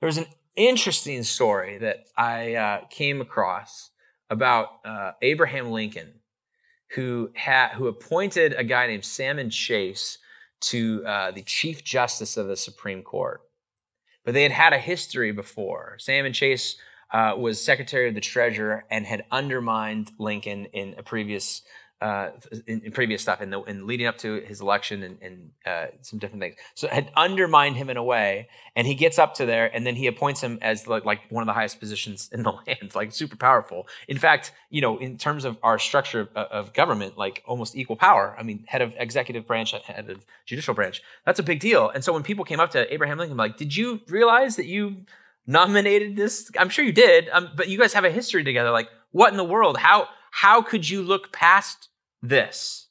There 0.00 0.06
was 0.06 0.18
an 0.18 0.26
interesting 0.56 1.22
story 1.22 1.78
that 1.78 2.04
I 2.16 2.54
uh, 2.54 2.80
came 2.90 3.20
across 3.20 3.90
about 4.30 4.68
uh, 4.84 5.12
Abraham 5.22 5.70
Lincoln, 5.70 6.20
who 6.94 7.30
who 7.74 7.86
appointed 7.88 8.54
a 8.54 8.64
guy 8.64 8.86
named 8.86 9.04
Salmon 9.04 9.50
Chase 9.50 10.18
to 10.60 11.04
uh, 11.04 11.30
the 11.30 11.42
Chief 11.42 11.84
Justice 11.84 12.36
of 12.36 12.46
the 12.46 12.56
Supreme 12.56 13.02
Court. 13.02 13.42
But 14.24 14.34
they 14.34 14.42
had 14.42 14.52
had 14.52 14.72
a 14.72 14.78
history 14.78 15.32
before. 15.32 15.96
Salmon 15.98 16.32
Chase 16.32 16.76
uh, 17.12 17.34
was 17.36 17.62
Secretary 17.62 18.08
of 18.08 18.14
the 18.14 18.20
Treasury 18.20 18.80
and 18.90 19.06
had 19.06 19.24
undermined 19.30 20.10
Lincoln 20.18 20.66
in 20.66 20.94
a 20.98 21.02
previous 21.02 21.62
uh, 22.00 22.30
in, 22.66 22.82
in, 22.82 22.92
previous 22.92 23.22
stuff 23.22 23.40
in, 23.40 23.50
the, 23.50 23.62
in 23.62 23.86
leading 23.86 24.06
up 24.06 24.18
to 24.18 24.40
his 24.40 24.60
election 24.60 25.02
and, 25.02 25.18
and 25.22 25.50
uh, 25.64 25.86
some 26.02 26.18
different 26.18 26.42
things. 26.42 26.56
So 26.74 26.88
had 26.88 27.10
undermined 27.16 27.76
him 27.76 27.88
in 27.88 27.96
a 27.96 28.02
way, 28.02 28.48
and 28.76 28.86
he 28.86 28.94
gets 28.94 29.18
up 29.18 29.34
to 29.36 29.46
there, 29.46 29.74
and 29.74 29.86
then 29.86 29.94
he 29.94 30.06
appoints 30.06 30.42
him 30.42 30.58
as 30.60 30.86
like, 30.86 31.04
like 31.04 31.20
one 31.30 31.42
of 31.42 31.46
the 31.46 31.52
highest 31.52 31.80
positions 31.80 32.28
in 32.32 32.42
the 32.42 32.50
land, 32.66 32.94
like 32.94 33.12
super 33.12 33.36
powerful. 33.36 33.86
In 34.08 34.18
fact, 34.18 34.52
you 34.68 34.80
know, 34.80 34.98
in 34.98 35.16
terms 35.16 35.44
of 35.44 35.56
our 35.62 35.78
structure 35.78 36.28
of, 36.34 36.36
of 36.36 36.72
government, 36.74 37.16
like 37.16 37.42
almost 37.46 37.76
equal 37.76 37.96
power. 37.96 38.36
I 38.38 38.42
mean, 38.42 38.64
head 38.66 38.82
of 38.82 38.94
executive 38.98 39.46
branch, 39.46 39.72
head 39.72 40.10
of 40.10 40.26
judicial 40.44 40.74
branch. 40.74 41.02
That's 41.24 41.38
a 41.38 41.44
big 41.44 41.60
deal. 41.60 41.88
And 41.88 42.04
so 42.04 42.12
when 42.12 42.22
people 42.22 42.44
came 42.44 42.60
up 42.60 42.70
to 42.72 42.92
Abraham 42.92 43.18
Lincoln, 43.18 43.36
like, 43.36 43.56
did 43.56 43.74
you 43.74 44.00
realize 44.08 44.56
that 44.56 44.66
you 44.66 45.06
nominated 45.46 46.16
this? 46.16 46.50
I'm 46.58 46.68
sure 46.68 46.84
you 46.84 46.92
did, 46.92 47.28
um, 47.30 47.50
but 47.56 47.68
you 47.68 47.78
guys 47.78 47.94
have 47.94 48.04
a 48.04 48.10
history 48.10 48.44
together. 48.44 48.70
Like, 48.70 48.88
what 49.12 49.30
in 49.30 49.36
the 49.36 49.44
world? 49.44 49.76
How 49.76 50.08
how 50.38 50.60
could 50.60 50.90
you 50.90 51.00
look 51.00 51.30
past 51.30 51.90
this? 52.20 52.88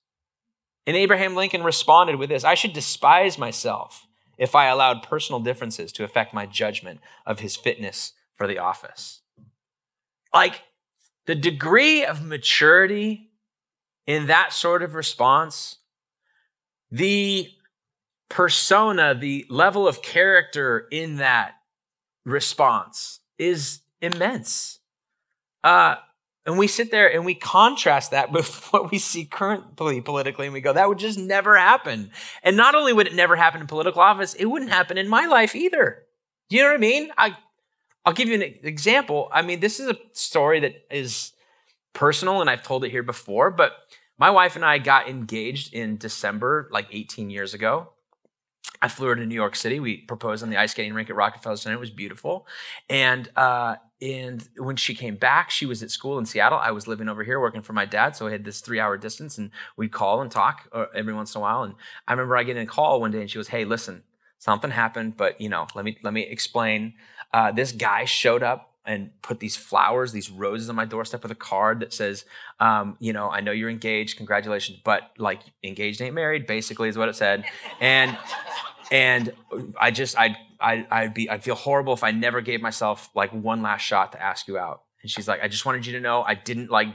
And 0.88 0.96
Abraham 0.96 1.36
Lincoln 1.36 1.62
responded 1.62 2.16
with 2.16 2.30
this 2.30 2.46
I 2.46 2.54
should 2.54 2.72
despise 2.72 3.38
myself 3.38 4.08
if 4.38 4.56
I 4.56 4.68
allowed 4.68 5.04
personal 5.04 5.42
differences 5.42 5.92
to 5.94 6.06
affect 6.06 6.34
my 6.34 6.46
judgment 6.46 7.02
of 7.26 7.42
his 7.42 7.58
fitness 7.58 8.14
for 8.38 8.48
the 8.48 8.60
office. 8.60 9.22
Like 10.34 10.62
the 11.26 11.36
degree 11.36 12.06
of 12.06 12.24
maturity 12.24 13.32
in 14.08 14.28
that 14.28 14.54
sort 14.54 14.82
of 14.82 14.96
response, 14.96 15.80
the 16.92 17.50
persona, 18.30 19.14
the 19.14 19.46
level 19.50 19.86
of 19.86 20.02
character 20.02 20.88
in 20.92 21.18
that 21.18 21.56
response 22.26 23.20
is 23.38 23.82
immense. 24.02 24.80
Uh, 25.62 25.96
and 26.46 26.58
we 26.58 26.68
sit 26.68 26.92
there 26.92 27.12
and 27.12 27.26
we 27.26 27.36
contrast 27.36 28.12
that 28.12 28.32
with 28.34 28.72
what 28.72 28.92
we 28.92 28.98
see 28.98 29.26
currently 29.26 30.02
politically, 30.02 30.48
and 30.48 30.54
we 30.54 30.62
go, 30.62 30.74
that 30.74 30.90
would 30.90 31.00
just 31.00 31.20
never 31.20 31.58
happen. 31.58 32.12
And 32.42 32.58
not 32.58 32.76
only 32.76 32.94
would 32.94 33.08
it 33.08 33.16
never 33.16 33.36
happen 33.36 33.62
in 33.62 33.68
political 33.68 34.02
office, 34.02 34.34
it 34.34 34.46
wouldn't 34.46 34.72
happen 34.72 34.98
in 34.98 35.08
my 35.08 35.26
life 35.26 35.56
either. 35.56 36.04
You 36.50 36.62
know 36.62 36.70
what 36.70 36.76
I 36.76 36.80
mean? 36.80 37.12
I, 37.18 37.38
I'll 38.06 38.14
give 38.14 38.28
you 38.28 38.36
an 38.36 38.44
example. 38.64 39.30
I 39.32 39.42
mean, 39.42 39.60
this 39.60 39.80
is 39.80 39.90
a 39.90 39.98
story 40.12 40.60
that 40.62 40.76
is 40.92 41.32
personal, 41.94 42.42
and 42.42 42.50
I've 42.50 42.64
told 42.64 42.84
it 42.84 42.92
here 42.92 43.04
before, 43.04 43.50
but 43.52 43.74
my 44.18 44.30
wife 44.30 44.56
and 44.56 44.66
I 44.66 44.78
got 44.78 45.10
engaged 45.10 45.74
in 45.74 45.98
December, 45.98 46.68
like 46.72 46.88
18 46.92 47.30
years 47.30 47.54
ago. 47.54 47.94
I 48.84 48.90
flew 48.90 49.08
her 49.08 49.16
to 49.16 49.26
New 49.26 49.34
York 49.34 49.56
City. 49.56 49.80
We 49.80 49.98
proposed 49.98 50.44
on 50.44 50.50
the 50.50 50.58
ice 50.58 50.72
skating 50.72 50.94
rink 50.94 51.10
at 51.10 51.16
Rockefeller 51.16 51.56
Center. 51.56 51.78
It 51.78 51.80
was 51.80 51.90
beautiful. 51.90 52.46
And 52.90 53.30
uh, 53.38 53.78
and 54.02 54.46
when 54.58 54.76
she 54.76 54.94
came 54.94 55.16
back, 55.16 55.50
she 55.50 55.66
was 55.66 55.82
at 55.82 55.90
school 55.90 56.20
in 56.20 56.26
Seattle. 56.26 56.60
I 56.60 56.72
was 56.72 56.86
living 56.86 57.08
over 57.08 57.24
here 57.24 57.40
working 57.40 57.62
for 57.62 57.72
my 57.72 57.86
dad, 57.86 58.18
so 58.18 58.28
I 58.28 58.32
had 58.32 58.44
this 58.44 58.60
three-hour 58.60 58.98
distance, 58.98 59.38
and 59.38 59.52
we'd 59.78 59.94
call 59.94 60.22
and 60.22 60.30
talk 60.30 60.68
uh, 60.74 60.88
every 60.94 61.14
once 61.14 61.34
in 61.34 61.40
a 61.40 61.42
while. 61.42 61.64
And 61.64 61.76
I 62.10 62.12
remember 62.12 62.36
I 62.36 62.44
getting 62.44 62.64
a 62.64 62.68
call 62.68 63.00
one 63.00 63.12
day, 63.12 63.22
and 63.22 63.32
she 63.32 63.40
goes, 63.40 63.48
"Hey, 63.48 63.64
listen, 63.64 64.04
something 64.38 64.72
happened, 64.72 65.16
but 65.16 65.40
you 65.40 65.48
know, 65.48 65.66
let 65.76 65.86
me 65.86 65.98
let 66.04 66.14
me 66.14 66.24
explain. 66.24 66.96
Uh, 67.32 67.54
this 67.54 67.72
guy 67.72 68.04
showed 68.04 68.44
up 68.44 68.74
and 68.86 69.12
put 69.22 69.40
these 69.40 69.56
flowers, 69.56 70.12
these 70.12 70.30
roses 70.30 70.70
on 70.70 70.76
my 70.76 70.86
doorstep 70.86 71.24
with 71.24 71.32
a 71.32 71.36
card 71.36 71.80
that 71.80 71.94
says, 71.94 72.26
um, 72.60 72.98
you 73.00 73.14
know, 73.14 73.30
I 73.30 73.40
know 73.40 73.52
you're 73.52 73.70
engaged, 73.70 74.18
congratulations, 74.18 74.80
but 74.84 75.12
like 75.18 75.40
engaged 75.64 76.02
ain't 76.02 76.14
married, 76.14 76.46
basically 76.48 76.90
is 76.90 76.98
what 76.98 77.08
it 77.08 77.16
said. 77.16 77.46
And 77.80 78.18
and 78.92 79.34
I 79.80 79.92
just 79.92 80.18
I'd 80.18 80.36
I, 80.60 80.86
I'd 80.90 81.14
be 81.14 81.30
I'd 81.30 81.44
feel 81.44 81.56
horrible 81.56 81.94
if 81.94 82.04
I 82.04 82.12
never 82.12 82.42
gave 82.42 82.62
myself 82.62 83.10
like 83.16 83.32
one 83.32 83.62
last 83.62 83.82
shot 83.82 84.12
to 84.14 84.22
ask 84.22 84.48
you 84.48 84.58
out. 84.58 84.84
And 85.02 85.12
she's 85.12 85.28
like, 85.28 85.44
I 85.44 85.48
just 85.48 85.66
wanted 85.66 85.86
you 85.86 85.94
to 85.94 86.00
know 86.00 86.24
I 86.24 86.36
didn't 86.36 86.72
like 86.72 86.88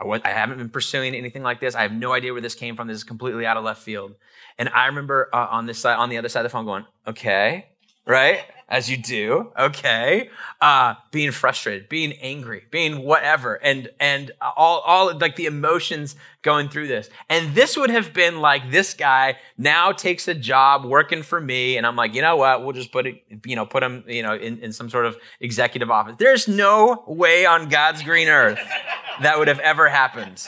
I, 0.00 0.04
was, 0.04 0.20
I 0.24 0.28
haven't 0.28 0.58
been 0.58 0.68
pursuing 0.68 1.14
anything 1.14 1.42
like 1.42 1.60
this. 1.60 1.74
I 1.74 1.82
have 1.82 1.92
no 1.92 2.12
idea 2.12 2.32
where 2.32 2.40
this 2.40 2.54
came 2.54 2.76
from. 2.76 2.86
This 2.86 2.98
is 2.98 3.04
completely 3.04 3.44
out 3.46 3.56
of 3.56 3.64
left 3.64 3.82
field. 3.82 4.14
And 4.56 4.68
I 4.68 4.86
remember 4.86 5.28
uh, 5.32 5.48
on 5.50 5.66
this 5.66 5.78
side, 5.78 5.96
on 5.96 6.08
the 6.08 6.18
other 6.18 6.28
side 6.28 6.40
of 6.40 6.44
the 6.44 6.50
phone, 6.50 6.64
going, 6.64 6.84
okay, 7.06 7.66
right? 8.08 8.40
As 8.70 8.90
you 8.90 8.98
do, 8.98 9.50
okay. 9.58 10.28
Uh, 10.60 10.94
being 11.10 11.30
frustrated, 11.30 11.88
being 11.88 12.12
angry, 12.20 12.64
being 12.70 13.02
whatever, 13.02 13.54
and 13.54 13.88
and 13.98 14.30
all 14.42 14.80
all 14.80 15.16
like 15.16 15.36
the 15.36 15.46
emotions 15.46 16.16
going 16.42 16.68
through 16.68 16.88
this. 16.88 17.08
And 17.30 17.54
this 17.54 17.78
would 17.78 17.88
have 17.88 18.12
been 18.12 18.42
like 18.42 18.70
this 18.70 18.92
guy 18.92 19.38
now 19.56 19.92
takes 19.92 20.28
a 20.28 20.34
job 20.34 20.84
working 20.84 21.22
for 21.22 21.40
me, 21.40 21.78
and 21.78 21.86
I'm 21.86 21.96
like, 21.96 22.14
you 22.14 22.20
know 22.20 22.36
what? 22.36 22.62
We'll 22.62 22.74
just 22.74 22.92
put 22.92 23.06
it, 23.06 23.22
you 23.46 23.56
know, 23.56 23.64
put 23.64 23.82
him, 23.82 24.04
you 24.06 24.22
know, 24.22 24.34
in, 24.34 24.58
in 24.58 24.72
some 24.74 24.90
sort 24.90 25.06
of 25.06 25.16
executive 25.40 25.90
office. 25.90 26.16
There's 26.18 26.46
no 26.46 27.04
way 27.06 27.46
on 27.46 27.70
God's 27.70 28.02
green 28.02 28.28
earth 28.28 28.60
that 29.22 29.38
would 29.38 29.48
have 29.48 29.60
ever 29.60 29.88
happened. 29.88 30.46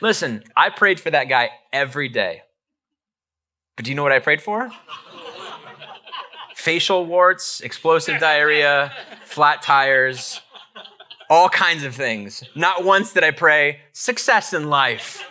Listen, 0.00 0.44
I 0.56 0.70
prayed 0.70 1.00
for 1.00 1.10
that 1.10 1.24
guy 1.24 1.50
every 1.72 2.08
day. 2.08 2.42
But 3.74 3.84
do 3.84 3.90
you 3.90 3.96
know 3.96 4.04
what 4.04 4.12
I 4.12 4.20
prayed 4.20 4.42
for? 4.42 4.70
Facial 6.62 7.04
warts, 7.04 7.60
explosive 7.60 8.20
diarrhea, 8.20 8.92
flat 9.24 9.62
tires, 9.62 10.40
all 11.28 11.48
kinds 11.48 11.82
of 11.82 11.92
things. 11.92 12.44
Not 12.54 12.84
once 12.84 13.12
did 13.12 13.24
I 13.24 13.32
pray 13.32 13.80
success 13.92 14.52
in 14.52 14.70
life, 14.70 15.24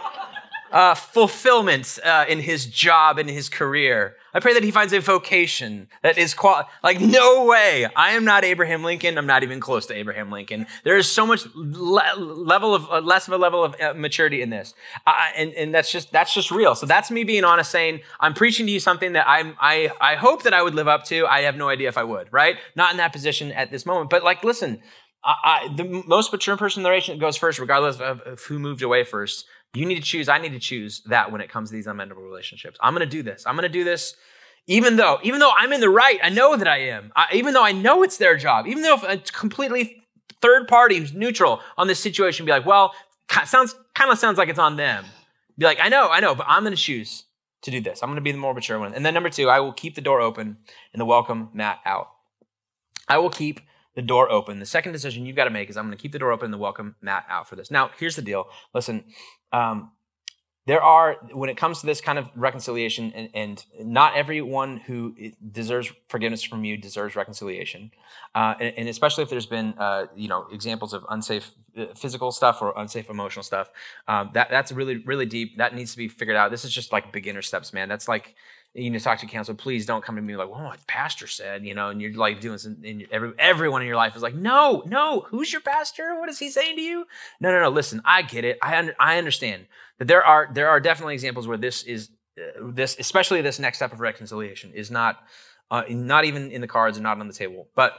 uh, 0.74 0.94
fulfillment 0.94 2.00
uh, 2.04 2.26
in 2.28 2.40
his 2.40 2.66
job 2.66 3.18
and 3.18 3.30
his 3.30 3.48
career. 3.48 4.18
I 4.34 4.40
pray 4.40 4.54
that 4.54 4.64
he 4.64 4.72
finds 4.72 4.94
a 4.94 5.00
vocation 5.00 5.88
that 6.04 6.18
is 6.18 6.34
qual- 6.34 6.70
like 6.84 7.00
no 7.02 7.46
way. 7.46 7.88
I 7.96 8.12
am 8.12 8.24
not 8.24 8.44
Abraham 8.44 8.84
Lincoln. 8.84 9.18
I'm 9.18 9.26
not 9.26 9.44
even 9.44 9.60
close 9.60 9.86
to 9.88 9.94
Abraham 9.94 10.32
Lincoln. 10.32 10.68
There 10.84 10.98
is 10.98 11.10
so 11.10 11.26
much 11.26 11.46
le- 11.56 12.16
level 12.18 12.74
of 12.74 12.90
uh, 12.90 13.02
less 13.02 13.28
of 13.28 13.34
a 13.34 13.38
level 13.38 13.64
of 13.64 13.76
uh, 13.82 13.94
maturity 13.94 14.42
in 14.42 14.50
this, 14.50 14.74
and 15.36 15.54
and 15.54 15.74
that's 15.74 15.92
just 15.92 16.12
that's 16.12 16.34
just 16.34 16.52
real. 16.52 16.76
So 16.76 16.86
that's 16.86 17.12
me 17.12 17.24
being 17.24 17.44
honest, 17.44 17.72
saying 17.72 18.02
I'm 18.20 18.34
preaching 18.34 18.66
to 18.68 18.72
you 18.72 18.80
something 18.80 19.14
that 19.14 19.28
I'm 19.28 19.56
I 19.60 19.92
I 20.00 20.16
hope 20.16 20.44
that 20.44 20.54
I 20.54 20.62
would 20.62 20.76
live 20.76 20.88
up 20.88 21.06
to. 21.06 21.26
I 21.26 21.42
have 21.42 21.56
no 21.56 21.70
idea 21.70 21.90
if 21.90 21.98
I 21.98 22.04
would. 22.04 22.28
Right? 22.32 22.58
Not 22.76 22.92
in 22.92 22.98
that 22.98 23.12
position 23.12 23.52
at 23.52 23.72
this 23.72 23.86
moment. 23.86 24.10
But 24.10 24.24
like, 24.24 24.44
listen, 24.44 24.82
I, 25.24 25.36
I, 25.44 25.74
the 25.76 26.04
most 26.08 26.32
mature 26.32 26.58
person 26.58 26.80
in 26.80 26.84
the 26.84 26.90
nation 26.90 27.20
goes 27.20 27.38
first, 27.38 27.60
regardless 27.60 28.00
of, 28.00 28.22
of 28.22 28.42
who 28.42 28.60
moved 28.60 28.82
away 28.82 29.04
first. 29.04 29.46
You 29.74 29.86
need 29.86 29.96
to 29.96 30.02
choose. 30.02 30.28
I 30.28 30.38
need 30.38 30.52
to 30.52 30.60
choose 30.60 31.02
that 31.06 31.32
when 31.32 31.42
it 31.42 31.50
comes 31.50 31.70
to 31.70 31.76
these 31.76 31.88
unmendable 31.88 32.24
relationships. 32.24 32.78
I'm 32.82 32.94
going 32.94 33.08
to 33.08 33.10
do 33.10 33.24
this. 33.24 33.46
I'm 33.46 33.56
going 33.56 33.64
to 33.64 33.70
do 33.70 33.84
this 33.84 34.16
even 34.68 34.96
though, 34.96 35.20
even 35.24 35.40
though 35.40 35.52
I'm 35.58 35.74
in 35.74 35.82
the 35.82 35.90
right. 35.90 36.20
I 36.22 36.30
know 36.30 36.56
that 36.56 36.68
I 36.68 36.78
am. 36.90 37.12
I, 37.16 37.28
even 37.34 37.54
though 37.54 37.64
I 37.64 37.72
know 37.72 38.04
it's 38.04 38.18
their 38.18 38.38
job. 38.38 38.68
Even 38.68 38.84
though 38.84 38.96
if 38.96 39.04
a 39.04 39.18
completely 39.32 40.04
third 40.42 40.68
party 40.68 40.98
who's 40.98 41.14
neutral 41.14 41.62
on 41.78 41.88
this 41.88 42.00
situation 42.00 42.46
be 42.46 42.52
like, 42.52 42.66
well, 42.66 42.94
sounds 43.46 43.76
kind 43.96 44.12
of 44.12 44.20
sounds 44.20 44.38
like 44.38 44.50
it's 44.50 44.60
on 44.60 44.76
them. 44.76 45.06
Be 45.58 45.66
like, 45.66 45.80
I 45.82 45.90
know, 45.90 46.10
I 46.10 46.20
know, 46.20 46.36
but 46.36 46.46
I'm 46.50 46.64
going 46.64 46.76
to 46.76 46.82
choose 46.82 47.26
to 47.64 47.72
do 47.72 47.82
this. 47.82 48.02
I'm 48.02 48.10
going 48.10 48.16
to 48.16 48.22
be 48.22 48.32
the 48.32 48.38
more 48.38 48.54
mature 48.54 48.80
one. 48.80 48.94
And 48.94 49.06
then 49.06 49.14
number 49.14 49.30
two, 49.30 49.50
I 49.50 49.60
will 49.60 49.74
keep 49.74 49.96
the 49.96 50.02
door 50.02 50.22
open 50.22 50.58
and 50.94 51.00
the 51.00 51.06
welcome 51.06 51.50
mat 51.54 51.80
out. 51.86 52.10
I 53.08 53.18
will 53.18 53.30
keep 53.30 53.62
the 53.96 54.02
door 54.02 54.32
open. 54.32 54.60
The 54.60 54.66
second 54.66 54.94
decision 54.94 55.26
you've 55.26 55.36
got 55.36 55.44
to 55.46 55.50
make 55.50 55.70
is 55.70 55.78
I'm 55.78 55.86
going 55.86 55.98
to 55.98 56.02
keep 56.02 56.14
the 56.14 56.20
door 56.20 56.32
open 56.32 56.46
and 56.46 56.54
the 56.54 56.58
welcome 56.58 56.96
mat 57.02 57.26
out 57.30 57.48
for 57.48 57.56
this. 57.56 57.70
Now, 57.70 57.92
here's 58.00 58.16
the 58.16 58.22
deal. 58.22 58.48
Listen, 58.74 59.04
um, 59.52 59.92
there 60.68 60.82
are 60.82 61.16
when 61.34 61.50
it 61.50 61.58
comes 61.58 61.80
to 61.80 61.88
this 61.88 62.02
kind 62.02 62.20
of 62.20 62.30
reconciliation 62.36 63.12
and, 63.14 63.30
and 63.34 63.66
not 63.80 64.16
everyone 64.16 64.78
who 64.78 65.16
deserves 65.52 65.92
forgiveness 66.08 66.44
from 66.44 66.64
you 66.64 66.78
deserves 66.78 67.16
reconciliation. 67.16 67.92
Uh, 68.36 68.54
and, 68.60 68.74
and, 68.78 68.88
especially 68.88 69.24
if 69.24 69.30
there's 69.30 69.48
been 69.48 69.74
uh, 69.80 70.06
you 70.16 70.28
know 70.28 70.46
examples 70.52 70.94
of 70.94 71.04
unsafe 71.10 71.52
uh, 71.76 71.88
physical 71.96 72.32
stuff 72.32 72.62
or 72.62 72.74
unsafe 72.78 73.10
emotional 73.10 73.44
stuff 73.44 73.72
um, 74.08 74.30
that 74.34 74.50
that's 74.52 74.72
really 74.72 74.98
really 74.98 75.26
deep. 75.26 75.58
That 75.58 75.74
needs 75.74 75.92
to 75.92 75.98
be 75.98 76.08
figured 76.08 76.38
out. 76.38 76.52
This 76.52 76.64
is 76.64 76.72
just 76.72 76.92
like 76.92 77.12
beginner 77.12 77.42
steps 77.42 77.74
man. 77.74 77.90
That's 77.90 78.08
like 78.08 78.36
you 78.74 78.92
to 78.92 79.00
talk 79.00 79.20
to 79.20 79.26
counsel. 79.26 79.54
Please 79.54 79.86
don't 79.86 80.04
come 80.04 80.16
to 80.16 80.22
me 80.22 80.36
like, 80.36 80.50
well, 80.50 80.64
my 80.64 80.78
pastor 80.88 81.28
said, 81.28 81.66
you 81.66 81.74
know, 81.74 81.90
and 81.90 82.02
you're 82.02 82.14
like 82.14 82.40
doing 82.40 82.58
some, 82.58 82.78
and 82.86 83.06
every, 83.12 83.34
everyone 83.38 83.82
in 83.82 83.88
your 83.88 83.98
life 83.98 84.16
is 84.16 84.22
like, 84.22 84.36
no, 84.36 84.82
no, 84.86 85.22
who's 85.30 85.52
your 85.52 85.62
pastor? 85.62 86.18
What 86.20 86.30
is 86.30 86.40
he 86.40 86.50
saying 86.50 86.78
to 86.78 86.82
you? 86.82 87.06
No, 87.40 87.52
no, 87.52 87.60
no. 87.60 87.70
Listen, 87.70 88.02
I 88.06 88.22
get 88.22 88.46
it. 88.46 88.58
I, 88.62 88.78
un- 88.78 88.96
I 89.00 89.18
understand 89.18 89.66
that 90.00 90.08
there 90.08 90.24
are, 90.24 90.50
there 90.54 90.70
are 90.70 90.80
definitely 90.80 91.16
examples 91.16 91.48
where 91.48 91.58
this 91.58 91.84
is, 91.84 92.10
uh, 92.38 92.72
this, 92.72 92.96
especially 92.98 93.42
this 93.42 93.60
next 93.60 93.78
step 93.78 93.92
of 93.92 94.00
reconciliation 94.00 94.72
is 94.74 94.90
not, 94.90 95.20
uh, 95.70 95.84
not 95.90 96.24
even 96.24 96.52
in 96.52 96.62
the 96.62 96.68
cards 96.68 96.98
and 96.98 97.04
not 97.04 97.20
on 97.20 97.28
the 97.28 97.34
table. 97.34 97.68
But 97.76 97.94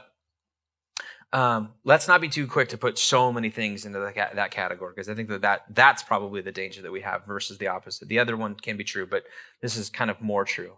um, 1.33 1.73
let's 1.83 2.07
not 2.07 2.21
be 2.21 2.29
too 2.29 2.45
quick 2.45 2.69
to 2.69 2.77
put 2.77 2.99
so 2.99 3.33
many 3.33 3.49
things 3.49 3.85
into 3.85 3.97
the, 3.97 4.13
that 4.35 4.51
category 4.51 4.93
because 4.95 5.09
I 5.09 5.15
think 5.15 5.29
that, 5.29 5.41
that 5.41 5.65
that's 5.71 6.03
probably 6.03 6.41
the 6.41 6.51
danger 6.51 6.83
that 6.83 6.91
we 6.91 7.01
have 7.01 7.25
versus 7.25 7.57
the 7.57 7.67
opposite. 7.67 8.07
The 8.07 8.19
other 8.19 8.37
one 8.37 8.53
can 8.53 8.77
be 8.77 8.83
true, 8.83 9.07
but 9.07 9.23
this 9.59 9.75
is 9.75 9.89
kind 9.89 10.11
of 10.11 10.21
more 10.21 10.45
true 10.45 10.77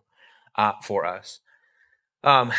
uh, 0.56 0.72
for 0.82 1.06
us. 1.06 1.42
Um, 2.24 2.54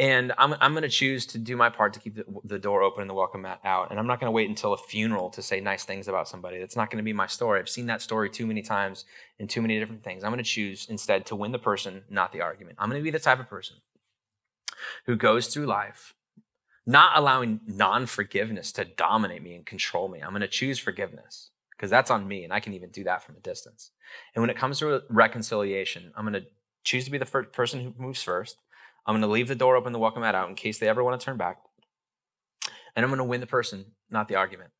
and 0.00 0.32
I'm, 0.36 0.54
I'm 0.60 0.72
going 0.72 0.82
to 0.82 0.88
choose 0.88 1.26
to 1.26 1.38
do 1.38 1.56
my 1.56 1.70
part 1.70 1.92
to 1.94 2.00
keep 2.00 2.16
the, 2.16 2.24
the, 2.42 2.58
door 2.58 2.82
open 2.82 3.02
and 3.02 3.10
the 3.10 3.14
welcome 3.14 3.42
mat 3.42 3.60
out. 3.64 3.90
And 3.90 4.00
I'm 4.00 4.06
not 4.08 4.18
going 4.18 4.26
to 4.26 4.32
wait 4.32 4.48
until 4.48 4.72
a 4.72 4.76
funeral 4.76 5.30
to 5.30 5.42
say 5.42 5.60
nice 5.60 5.84
things 5.84 6.08
about 6.08 6.28
somebody. 6.28 6.58
That's 6.58 6.76
not 6.76 6.90
going 6.90 6.98
to 6.98 7.04
be 7.04 7.12
my 7.12 7.26
story. 7.28 7.60
I've 7.60 7.68
seen 7.68 7.86
that 7.86 8.02
story 8.02 8.30
too 8.30 8.46
many 8.48 8.62
times 8.62 9.04
in 9.38 9.46
too 9.46 9.62
many 9.62 9.78
different 9.78 10.02
things. 10.02 10.24
I'm 10.24 10.30
going 10.32 10.42
to 10.42 10.48
choose 10.48 10.88
instead 10.90 11.26
to 11.26 11.36
win 11.36 11.52
the 11.52 11.58
person, 11.58 12.02
not 12.10 12.32
the 12.32 12.40
argument. 12.40 12.78
I'm 12.80 12.90
going 12.90 13.00
to 13.00 13.04
be 13.04 13.10
the 13.10 13.18
type 13.20 13.38
of 13.38 13.48
person 13.48 13.76
who 15.06 15.16
goes 15.16 15.48
through 15.48 15.66
life 15.66 16.14
not 16.88 17.18
allowing 17.18 17.60
non 17.66 18.06
forgiveness 18.06 18.72
to 18.72 18.84
dominate 18.86 19.42
me 19.42 19.54
and 19.54 19.66
control 19.66 20.08
me. 20.08 20.20
I'm 20.20 20.30
going 20.30 20.40
to 20.40 20.48
choose 20.48 20.78
forgiveness 20.78 21.50
because 21.76 21.90
that's 21.90 22.10
on 22.10 22.26
me 22.26 22.44
and 22.44 22.52
I 22.52 22.60
can 22.60 22.72
even 22.72 22.88
do 22.88 23.04
that 23.04 23.22
from 23.22 23.36
a 23.36 23.40
distance. 23.40 23.90
And 24.34 24.42
when 24.42 24.48
it 24.48 24.56
comes 24.56 24.78
to 24.78 25.02
reconciliation, 25.10 26.10
I'm 26.16 26.24
going 26.24 26.42
to 26.42 26.48
choose 26.84 27.04
to 27.04 27.10
be 27.10 27.18
the 27.18 27.26
first 27.26 27.52
person 27.52 27.80
who 27.80 27.92
moves 28.02 28.22
first. 28.22 28.56
I'm 29.06 29.12
going 29.12 29.20
to 29.20 29.28
leave 29.28 29.48
the 29.48 29.54
door 29.54 29.76
open 29.76 29.92
to 29.92 29.98
welcome 29.98 30.22
that 30.22 30.34
out 30.34 30.48
in 30.48 30.54
case 30.54 30.78
they 30.78 30.88
ever 30.88 31.04
want 31.04 31.20
to 31.20 31.24
turn 31.24 31.36
back. 31.36 31.58
And 32.96 33.04
I'm 33.04 33.10
going 33.10 33.18
to 33.18 33.24
win 33.24 33.42
the 33.42 33.46
person, 33.46 33.84
not 34.10 34.28
the 34.28 34.36
argument. 34.36 34.70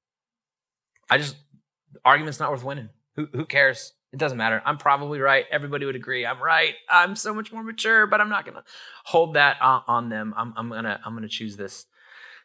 I 1.11 1.19
just, 1.19 1.37
the 1.93 2.01
argument's 2.07 2.41
not 2.41 2.51
worth 2.51 2.65
winning. 2.65 2.89
Who, 3.17 3.29
who 3.33 3.45
cares? 3.45 3.93
It 4.15 4.19
doesn't 4.19 4.39
matter. 4.39 4.63
I'm 4.65 4.79
probably 4.79 5.21
right. 5.21 5.45
Everybody 5.51 5.85
would 5.85 5.95
agree. 5.95 6.25
I'm 6.25 6.43
right. 6.43 6.75
I'm 6.89 7.17
so 7.17 7.35
much 7.35 7.53
more 7.53 7.63
mature, 7.63 8.07
but 8.07 8.23
I'm 8.23 8.31
not 8.31 8.47
going 8.47 8.57
to 8.57 8.65
hold 9.05 9.35
that 9.35 9.61
on, 9.61 9.83
on 9.87 10.09
them. 10.09 10.33
I'm, 10.39 10.55
I'm 10.57 10.71
going 10.71 10.85
to, 10.85 10.99
I'm 11.05 11.13
going 11.13 11.23
to 11.23 11.29
choose 11.29 11.57
this 11.59 11.85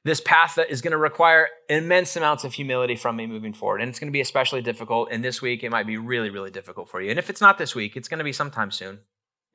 this 0.05 0.19
path 0.19 0.55
that 0.55 0.69
is 0.69 0.81
going 0.81 0.91
to 0.91 0.97
require 0.97 1.47
immense 1.69 2.15
amounts 2.15 2.43
of 2.43 2.53
humility 2.53 2.95
from 2.95 3.15
me 3.15 3.25
moving 3.25 3.53
forward. 3.53 3.81
And 3.81 3.89
it's 3.89 3.99
going 3.99 4.09
to 4.09 4.13
be 4.13 4.21
especially 4.21 4.61
difficult. 4.61 5.09
And 5.11 5.23
this 5.23 5.41
week, 5.41 5.63
it 5.63 5.71
might 5.71 5.87
be 5.87 5.97
really, 5.97 6.29
really 6.29 6.51
difficult 6.51 6.89
for 6.89 7.01
you. 7.01 7.09
And 7.09 7.19
if 7.19 7.29
it's 7.29 7.41
not 7.41 7.57
this 7.57 7.73
week, 7.73 7.95
it's 7.95 8.09
going 8.09 8.17
to 8.17 8.23
be 8.23 8.33
sometime 8.33 8.71
soon. 8.71 8.99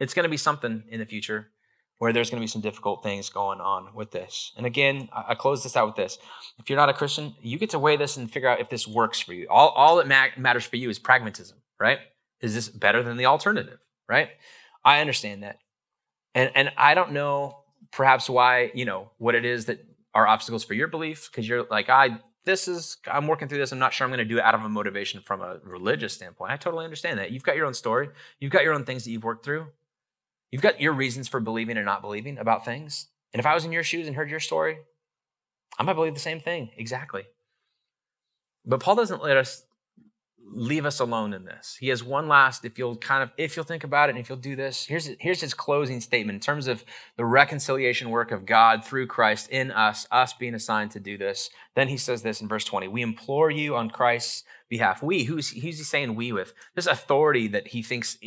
It's 0.00 0.14
going 0.14 0.24
to 0.24 0.30
be 0.30 0.36
something 0.38 0.84
in 0.88 1.00
the 1.00 1.06
future 1.06 1.48
where 1.98 2.12
there's 2.12 2.30
going 2.30 2.40
to 2.40 2.44
be 2.44 2.48
some 2.48 2.62
difficult 2.62 3.02
things 3.02 3.28
going 3.28 3.60
on 3.60 3.94
with 3.94 4.12
this. 4.12 4.52
And 4.56 4.64
again, 4.64 5.08
I 5.12 5.34
close 5.34 5.64
this 5.64 5.76
out 5.76 5.86
with 5.86 5.96
this. 5.96 6.16
If 6.58 6.70
you're 6.70 6.78
not 6.78 6.88
a 6.88 6.94
Christian, 6.94 7.34
you 7.42 7.58
get 7.58 7.70
to 7.70 7.78
weigh 7.78 7.96
this 7.96 8.16
and 8.16 8.30
figure 8.30 8.48
out 8.48 8.60
if 8.60 8.70
this 8.70 8.86
works 8.86 9.20
for 9.20 9.34
you. 9.34 9.48
All, 9.50 9.70
all 9.70 9.96
that 9.96 10.06
ma- 10.06 10.40
matters 10.40 10.64
for 10.64 10.76
you 10.76 10.88
is 10.88 10.98
pragmatism, 10.98 11.58
right? 11.78 11.98
Is 12.40 12.54
this 12.54 12.68
better 12.68 13.02
than 13.02 13.16
the 13.16 13.26
alternative, 13.26 13.80
right? 14.08 14.28
I 14.84 15.00
understand 15.00 15.42
that. 15.42 15.58
And, 16.34 16.52
and 16.54 16.72
I 16.76 16.94
don't 16.94 17.12
know 17.12 17.64
perhaps 17.90 18.30
why, 18.30 18.70
you 18.74 18.84
know, 18.84 19.10
what 19.18 19.34
it 19.34 19.44
is 19.44 19.64
that 19.64 19.84
are 20.14 20.26
obstacles 20.26 20.64
for 20.64 20.74
your 20.74 20.88
belief 20.88 21.28
because 21.30 21.48
you're 21.48 21.64
like 21.70 21.88
i 21.88 22.18
this 22.48 22.66
is 22.66 22.96
i'm 23.06 23.26
working 23.26 23.46
through 23.46 23.58
this. 23.58 23.72
I'm 23.72 23.78
not 23.78 23.92
sure 23.92 24.06
i'm 24.06 24.10
going 24.10 24.18
to 24.18 24.24
do 24.24 24.38
it 24.38 24.44
out 24.44 24.54
of 24.54 24.62
a 24.62 24.68
motivation 24.68 25.20
from 25.20 25.42
a 25.42 25.58
religious 25.62 26.14
standpoint. 26.14 26.50
I 26.50 26.56
totally 26.56 26.84
understand 26.84 27.18
that. 27.18 27.30
You've 27.30 27.42
got 27.42 27.56
your 27.56 27.66
own 27.66 27.74
story. 27.74 28.08
You've 28.40 28.52
got 28.52 28.62
your 28.64 28.72
own 28.72 28.84
things 28.84 29.04
that 29.04 29.10
you've 29.10 29.24
worked 29.24 29.44
through. 29.44 29.66
You've 30.50 30.62
got 30.62 30.80
your 30.80 30.94
reasons 30.94 31.28
for 31.28 31.40
believing 31.40 31.76
and 31.76 31.84
not 31.84 32.00
believing 32.00 32.38
about 32.38 32.64
things. 32.64 33.08
And 33.34 33.40
if 33.40 33.46
i 33.46 33.54
was 33.54 33.66
in 33.66 33.72
your 33.72 33.82
shoes 33.82 34.06
and 34.06 34.16
heard 34.16 34.30
your 34.30 34.40
story 34.40 34.78
i 35.78 35.82
might 35.82 35.92
believe 35.92 36.14
the 36.14 36.20
same 36.20 36.40
thing. 36.40 36.70
Exactly. 36.76 37.24
But 38.64 38.80
paul 38.80 38.96
doesn't 38.96 39.22
let 39.22 39.36
us 39.36 39.64
leave 40.58 40.84
us 40.84 40.98
alone 40.98 41.32
in 41.32 41.44
this. 41.44 41.76
He 41.78 41.88
has 41.88 42.02
one 42.02 42.26
last, 42.26 42.64
if 42.64 42.78
you'll 42.78 42.96
kind 42.96 43.22
of, 43.22 43.30
if 43.36 43.56
you'll 43.56 43.64
think 43.64 43.84
about 43.84 44.08
it 44.08 44.12
and 44.12 44.18
if 44.18 44.28
you'll 44.28 44.38
do 44.38 44.56
this, 44.56 44.86
here's, 44.86 45.08
here's 45.20 45.40
his 45.40 45.54
closing 45.54 46.00
statement 46.00 46.36
in 46.36 46.40
terms 46.40 46.66
of 46.66 46.84
the 47.16 47.24
reconciliation 47.24 48.10
work 48.10 48.32
of 48.32 48.44
God 48.44 48.84
through 48.84 49.06
Christ 49.06 49.48
in 49.50 49.70
us, 49.70 50.06
us 50.10 50.32
being 50.32 50.54
assigned 50.54 50.90
to 50.92 51.00
do 51.00 51.16
this. 51.16 51.50
Then 51.74 51.88
he 51.88 51.96
says 51.96 52.22
this 52.22 52.40
in 52.40 52.48
verse 52.48 52.64
20, 52.64 52.88
we 52.88 53.02
implore 53.02 53.50
you 53.50 53.76
on 53.76 53.88
Christ's 53.88 54.42
behalf. 54.68 55.02
We, 55.02 55.24
who's, 55.24 55.50
who's 55.50 55.78
he 55.78 55.84
saying 55.84 56.14
we 56.14 56.32
with? 56.32 56.52
This 56.74 56.86
authority 56.86 57.48
that 57.48 57.68
he 57.68 57.82
thinks 57.82 58.18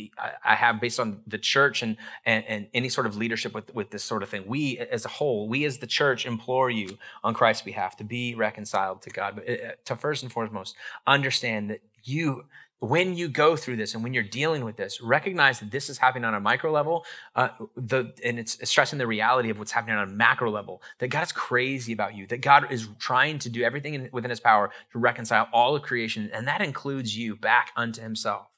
I 0.44 0.54
have 0.54 0.80
based 0.80 0.98
on 0.98 1.20
the 1.26 1.38
church 1.38 1.82
and, 1.82 1.96
and, 2.24 2.44
and 2.48 2.66
any 2.74 2.88
sort 2.88 3.06
of 3.06 3.16
leadership 3.16 3.54
with, 3.54 3.74
with 3.74 3.90
this 3.90 4.02
sort 4.02 4.22
of 4.22 4.28
thing. 4.28 4.44
We 4.46 4.78
as 4.78 5.04
a 5.04 5.08
whole, 5.08 5.48
we 5.48 5.64
as 5.64 5.78
the 5.78 5.86
church 5.86 6.26
implore 6.26 6.70
you 6.70 6.98
on 7.22 7.34
Christ's 7.34 7.62
behalf 7.62 7.96
to 7.98 8.04
be 8.04 8.34
reconciled 8.34 9.02
to 9.02 9.10
God, 9.10 9.36
but 9.36 9.48
uh, 9.48 9.72
to 9.84 9.96
first 9.96 10.22
and 10.22 10.32
foremost, 10.32 10.74
understand 11.06 11.70
that 11.70 11.80
you 12.04 12.44
when 12.82 13.16
you 13.16 13.28
go 13.28 13.54
through 13.54 13.76
this 13.76 13.94
and 13.94 14.02
when 14.02 14.12
you're 14.12 14.24
dealing 14.24 14.64
with 14.64 14.76
this, 14.76 15.00
recognize 15.00 15.60
that 15.60 15.70
this 15.70 15.88
is 15.88 15.98
happening 15.98 16.24
on 16.24 16.34
a 16.34 16.40
micro 16.40 16.72
level, 16.72 17.06
uh, 17.36 17.50
the, 17.76 18.12
and 18.24 18.40
it's 18.40 18.58
stressing 18.68 18.98
the 18.98 19.06
reality 19.06 19.50
of 19.50 19.58
what's 19.60 19.70
happening 19.70 19.94
on 19.94 20.08
a 20.08 20.10
macro 20.10 20.50
level. 20.50 20.82
That 20.98 21.06
God's 21.06 21.30
crazy 21.30 21.92
about 21.92 22.16
you. 22.16 22.26
That 22.26 22.40
God 22.40 22.72
is 22.72 22.88
trying 22.98 23.38
to 23.38 23.48
do 23.48 23.62
everything 23.62 23.94
in, 23.94 24.08
within 24.10 24.30
His 24.30 24.40
power 24.40 24.72
to 24.90 24.98
reconcile 24.98 25.46
all 25.52 25.76
of 25.76 25.82
creation, 25.82 26.28
and 26.34 26.48
that 26.48 26.60
includes 26.60 27.16
you 27.16 27.36
back 27.36 27.70
unto 27.76 28.02
Himself. 28.02 28.48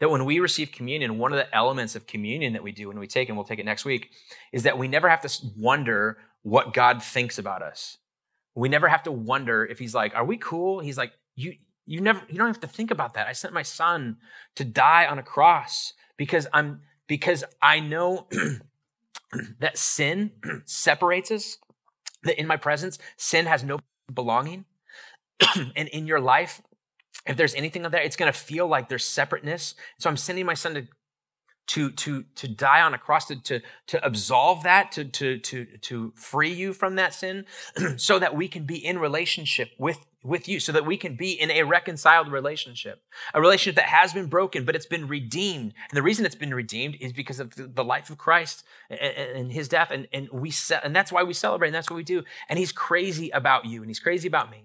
That 0.00 0.10
when 0.10 0.26
we 0.26 0.38
receive 0.38 0.70
communion, 0.70 1.16
one 1.16 1.32
of 1.32 1.38
the 1.38 1.52
elements 1.56 1.96
of 1.96 2.06
communion 2.06 2.52
that 2.52 2.62
we 2.62 2.72
do 2.72 2.88
when 2.88 2.98
we 2.98 3.06
take, 3.06 3.30
and 3.30 3.38
we'll 3.38 3.46
take 3.46 3.58
it 3.58 3.64
next 3.64 3.86
week, 3.86 4.10
is 4.52 4.64
that 4.64 4.76
we 4.76 4.86
never 4.86 5.08
have 5.08 5.22
to 5.22 5.46
wonder 5.56 6.18
what 6.42 6.74
God 6.74 7.02
thinks 7.02 7.38
about 7.38 7.62
us. 7.62 7.96
We 8.54 8.68
never 8.68 8.86
have 8.86 9.04
to 9.04 9.12
wonder 9.12 9.64
if 9.64 9.78
He's 9.78 9.94
like, 9.94 10.14
"Are 10.14 10.26
we 10.26 10.36
cool?" 10.36 10.80
He's 10.80 10.98
like, 10.98 11.12
"You." 11.36 11.54
You 11.86 12.00
never 12.00 12.22
you 12.28 12.38
don't 12.38 12.46
have 12.46 12.60
to 12.60 12.66
think 12.66 12.90
about 12.90 13.14
that. 13.14 13.26
I 13.26 13.32
sent 13.32 13.54
my 13.54 13.62
son 13.62 14.18
to 14.56 14.64
die 14.64 15.06
on 15.06 15.18
a 15.18 15.22
cross 15.22 15.94
because 16.16 16.46
I'm 16.52 16.80
because 17.06 17.44
I 17.60 17.80
know 17.80 18.28
that 19.58 19.78
sin 19.78 20.32
separates 20.64 21.30
us. 21.30 21.58
That 22.24 22.38
in 22.38 22.46
my 22.46 22.56
presence, 22.56 22.98
sin 23.16 23.46
has 23.46 23.64
no 23.64 23.80
belonging. 24.12 24.64
and 25.76 25.88
in 25.88 26.06
your 26.06 26.20
life, 26.20 26.62
if 27.26 27.36
there's 27.36 27.54
anything 27.54 27.84
of 27.84 27.92
that, 27.92 28.04
it's 28.04 28.14
going 28.16 28.32
to 28.32 28.38
feel 28.38 28.68
like 28.68 28.88
there's 28.88 29.04
separateness. 29.04 29.74
So 29.98 30.08
I'm 30.08 30.16
sending 30.16 30.46
my 30.46 30.54
son 30.54 30.74
to 30.74 30.86
to 31.68 31.90
to 31.90 32.24
to 32.34 32.48
die 32.48 32.82
on 32.82 32.94
a 32.94 32.98
cross 32.98 33.26
to 33.26 33.36
to, 33.36 33.60
to 33.86 34.04
absolve 34.04 34.62
that 34.64 34.90
to 34.92 35.04
to 35.04 35.38
to 35.38 35.64
to 35.80 36.12
free 36.16 36.52
you 36.52 36.72
from 36.72 36.96
that 36.96 37.14
sin 37.14 37.46
so 37.96 38.18
that 38.18 38.34
we 38.34 38.48
can 38.48 38.64
be 38.64 38.84
in 38.84 38.98
relationship 38.98 39.70
with 39.78 40.04
with 40.24 40.48
you 40.48 40.60
so 40.60 40.72
that 40.72 40.84
we 40.84 40.96
can 40.96 41.16
be 41.16 41.32
in 41.32 41.50
a 41.50 41.62
reconciled 41.62 42.30
relationship 42.30 43.02
a 43.34 43.40
relationship 43.40 43.76
that 43.76 43.86
has 43.86 44.12
been 44.12 44.26
broken 44.26 44.64
but 44.64 44.74
it's 44.74 44.86
been 44.86 45.06
redeemed. 45.06 45.72
And 45.90 45.96
the 45.96 46.02
reason 46.02 46.26
it's 46.26 46.34
been 46.34 46.54
redeemed 46.54 46.96
is 47.00 47.12
because 47.12 47.38
of 47.38 47.52
the 47.56 47.84
life 47.84 48.10
of 48.10 48.18
christ 48.18 48.64
and 48.90 49.52
his 49.52 49.68
death 49.68 49.90
and, 49.90 50.08
and 50.12 50.28
we 50.32 50.52
and 50.82 50.94
that's 50.94 51.12
why 51.12 51.22
we 51.22 51.32
celebrate 51.32 51.68
and 51.68 51.74
that's 51.74 51.90
what 51.90 51.96
we 51.96 52.04
do. 52.04 52.24
And 52.48 52.58
he's 52.58 52.72
crazy 52.72 53.30
about 53.30 53.66
you 53.66 53.82
and 53.82 53.90
he's 53.90 54.00
crazy 54.00 54.28
about 54.28 54.50
me. 54.50 54.64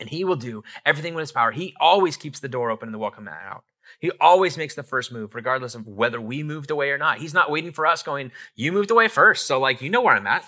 And 0.00 0.08
he 0.08 0.24
will 0.24 0.36
do 0.36 0.64
everything 0.86 1.12
with 1.14 1.22
his 1.22 1.32
power. 1.32 1.52
He 1.52 1.74
always 1.78 2.16
keeps 2.16 2.40
the 2.40 2.48
door 2.48 2.70
open 2.70 2.88
and 2.88 2.94
the 2.94 2.98
welcome 2.98 3.24
mat 3.24 3.42
out 3.44 3.64
he 3.98 4.10
always 4.20 4.56
makes 4.56 4.74
the 4.74 4.82
first 4.82 5.12
move, 5.12 5.34
regardless 5.34 5.74
of 5.74 5.86
whether 5.86 6.20
we 6.20 6.42
moved 6.42 6.70
away 6.70 6.90
or 6.90 6.98
not. 6.98 7.18
He's 7.18 7.34
not 7.34 7.50
waiting 7.50 7.72
for 7.72 7.86
us 7.86 8.02
going, 8.02 8.32
You 8.54 8.72
moved 8.72 8.90
away 8.90 9.08
first. 9.08 9.46
So, 9.46 9.60
like, 9.60 9.82
you 9.82 9.90
know 9.90 10.02
where 10.02 10.14
I'm 10.14 10.26
at. 10.26 10.44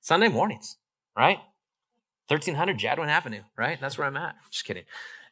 Sunday 0.00 0.28
mornings, 0.28 0.76
right? 1.16 1.38
1300 2.28 2.78
Jadwin 2.78 3.08
Avenue, 3.08 3.42
right? 3.56 3.78
That's 3.80 3.98
where 3.98 4.06
I'm 4.06 4.16
at. 4.16 4.36
Just 4.50 4.64
kidding. 4.64 4.84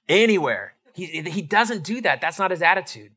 Anywhere. 0.09 0.75
He, 0.95 1.07
he 1.07 1.43
doesn't 1.43 1.85
do 1.85 2.01
that. 2.01 2.21
That's 2.21 2.39
not 2.39 2.51
his 2.51 2.61
attitude. 2.61 3.13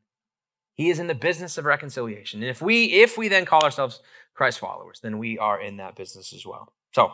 He 0.74 0.88
is 0.88 0.98
in 0.98 1.08
the 1.08 1.14
business 1.14 1.58
of 1.58 1.64
reconciliation. 1.64 2.42
And 2.42 2.50
if 2.50 2.62
we 2.62 2.84
if 2.84 3.18
we 3.18 3.28
then 3.28 3.44
call 3.44 3.62
ourselves 3.62 4.00
Christ 4.34 4.58
followers, 4.58 5.00
then 5.02 5.18
we 5.18 5.38
are 5.38 5.60
in 5.60 5.76
that 5.78 5.96
business 5.96 6.32
as 6.32 6.46
well. 6.46 6.72
So, 6.94 7.12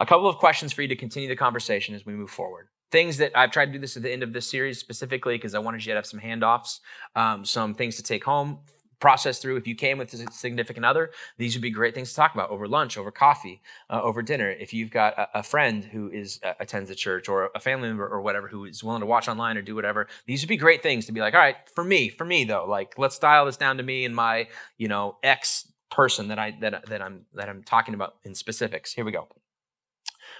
a 0.00 0.06
couple 0.06 0.28
of 0.28 0.36
questions 0.36 0.72
for 0.72 0.82
you 0.82 0.88
to 0.88 0.96
continue 0.96 1.28
the 1.28 1.36
conversation 1.36 1.94
as 1.94 2.06
we 2.06 2.14
move 2.14 2.30
forward 2.30 2.68
things 2.92 3.16
that 3.16 3.32
I've 3.34 3.50
tried 3.50 3.66
to 3.66 3.72
do 3.72 3.78
this 3.78 3.96
at 3.96 4.02
the 4.04 4.12
end 4.12 4.22
of 4.22 4.32
this 4.32 4.48
series 4.48 4.78
specifically 4.78 5.34
because 5.34 5.54
I 5.54 5.58
wanted 5.58 5.84
you 5.84 5.92
to 5.92 5.96
have 5.96 6.06
some 6.06 6.20
handoffs, 6.20 6.80
um, 7.16 7.44
some 7.44 7.74
things 7.74 7.96
to 7.96 8.02
take 8.02 8.24
home. 8.24 8.58
process 9.02 9.40
through. 9.40 9.56
If 9.56 9.66
you 9.66 9.74
came 9.74 9.98
with 9.98 10.14
a 10.14 10.30
significant 10.30 10.86
other, 10.86 11.10
these 11.36 11.54
would 11.56 11.60
be 11.62 11.70
great 11.70 11.92
things 11.92 12.10
to 12.10 12.16
talk 12.16 12.34
about 12.34 12.50
over 12.50 12.68
lunch, 12.68 12.96
over 12.96 13.10
coffee, 13.10 13.60
uh, 13.90 14.00
over 14.00 14.22
dinner. 14.22 14.48
If 14.48 14.72
you've 14.72 14.90
got 14.90 15.18
a, 15.18 15.40
a 15.40 15.42
friend 15.42 15.84
who 15.84 16.08
is 16.08 16.38
uh, 16.44 16.52
attends 16.60 16.88
the 16.88 16.94
church 16.94 17.28
or 17.28 17.50
a 17.54 17.60
family 17.60 17.88
member 17.88 18.06
or 18.06 18.22
whatever 18.22 18.46
who 18.46 18.64
is 18.64 18.84
willing 18.84 19.00
to 19.00 19.06
watch 19.06 19.26
online 19.28 19.56
or 19.58 19.62
do 19.62 19.74
whatever, 19.74 20.06
these 20.26 20.40
would 20.42 20.48
be 20.48 20.56
great 20.56 20.82
things 20.84 21.06
to 21.06 21.12
be 21.12 21.20
like, 21.20 21.34
all 21.34 21.40
right, 21.40 21.56
for 21.74 21.82
me, 21.84 22.08
for 22.08 22.24
me 22.24 22.44
though, 22.44 22.64
like 22.64 22.94
let's 22.96 23.18
dial 23.18 23.46
this 23.46 23.56
down 23.56 23.76
to 23.78 23.82
me 23.82 24.04
and 24.04 24.14
my, 24.14 24.46
you 24.78 24.86
know, 24.86 25.16
ex 25.24 25.66
person 25.90 26.28
that 26.28 26.38
I 26.38 26.56
that 26.60 26.86
that 26.86 27.02
I'm 27.02 27.26
that 27.34 27.48
I'm 27.48 27.64
talking 27.64 27.94
about 27.94 28.14
in 28.22 28.34
specifics. 28.36 28.92
Here 28.92 29.04
we 29.04 29.10
go. 29.12 29.26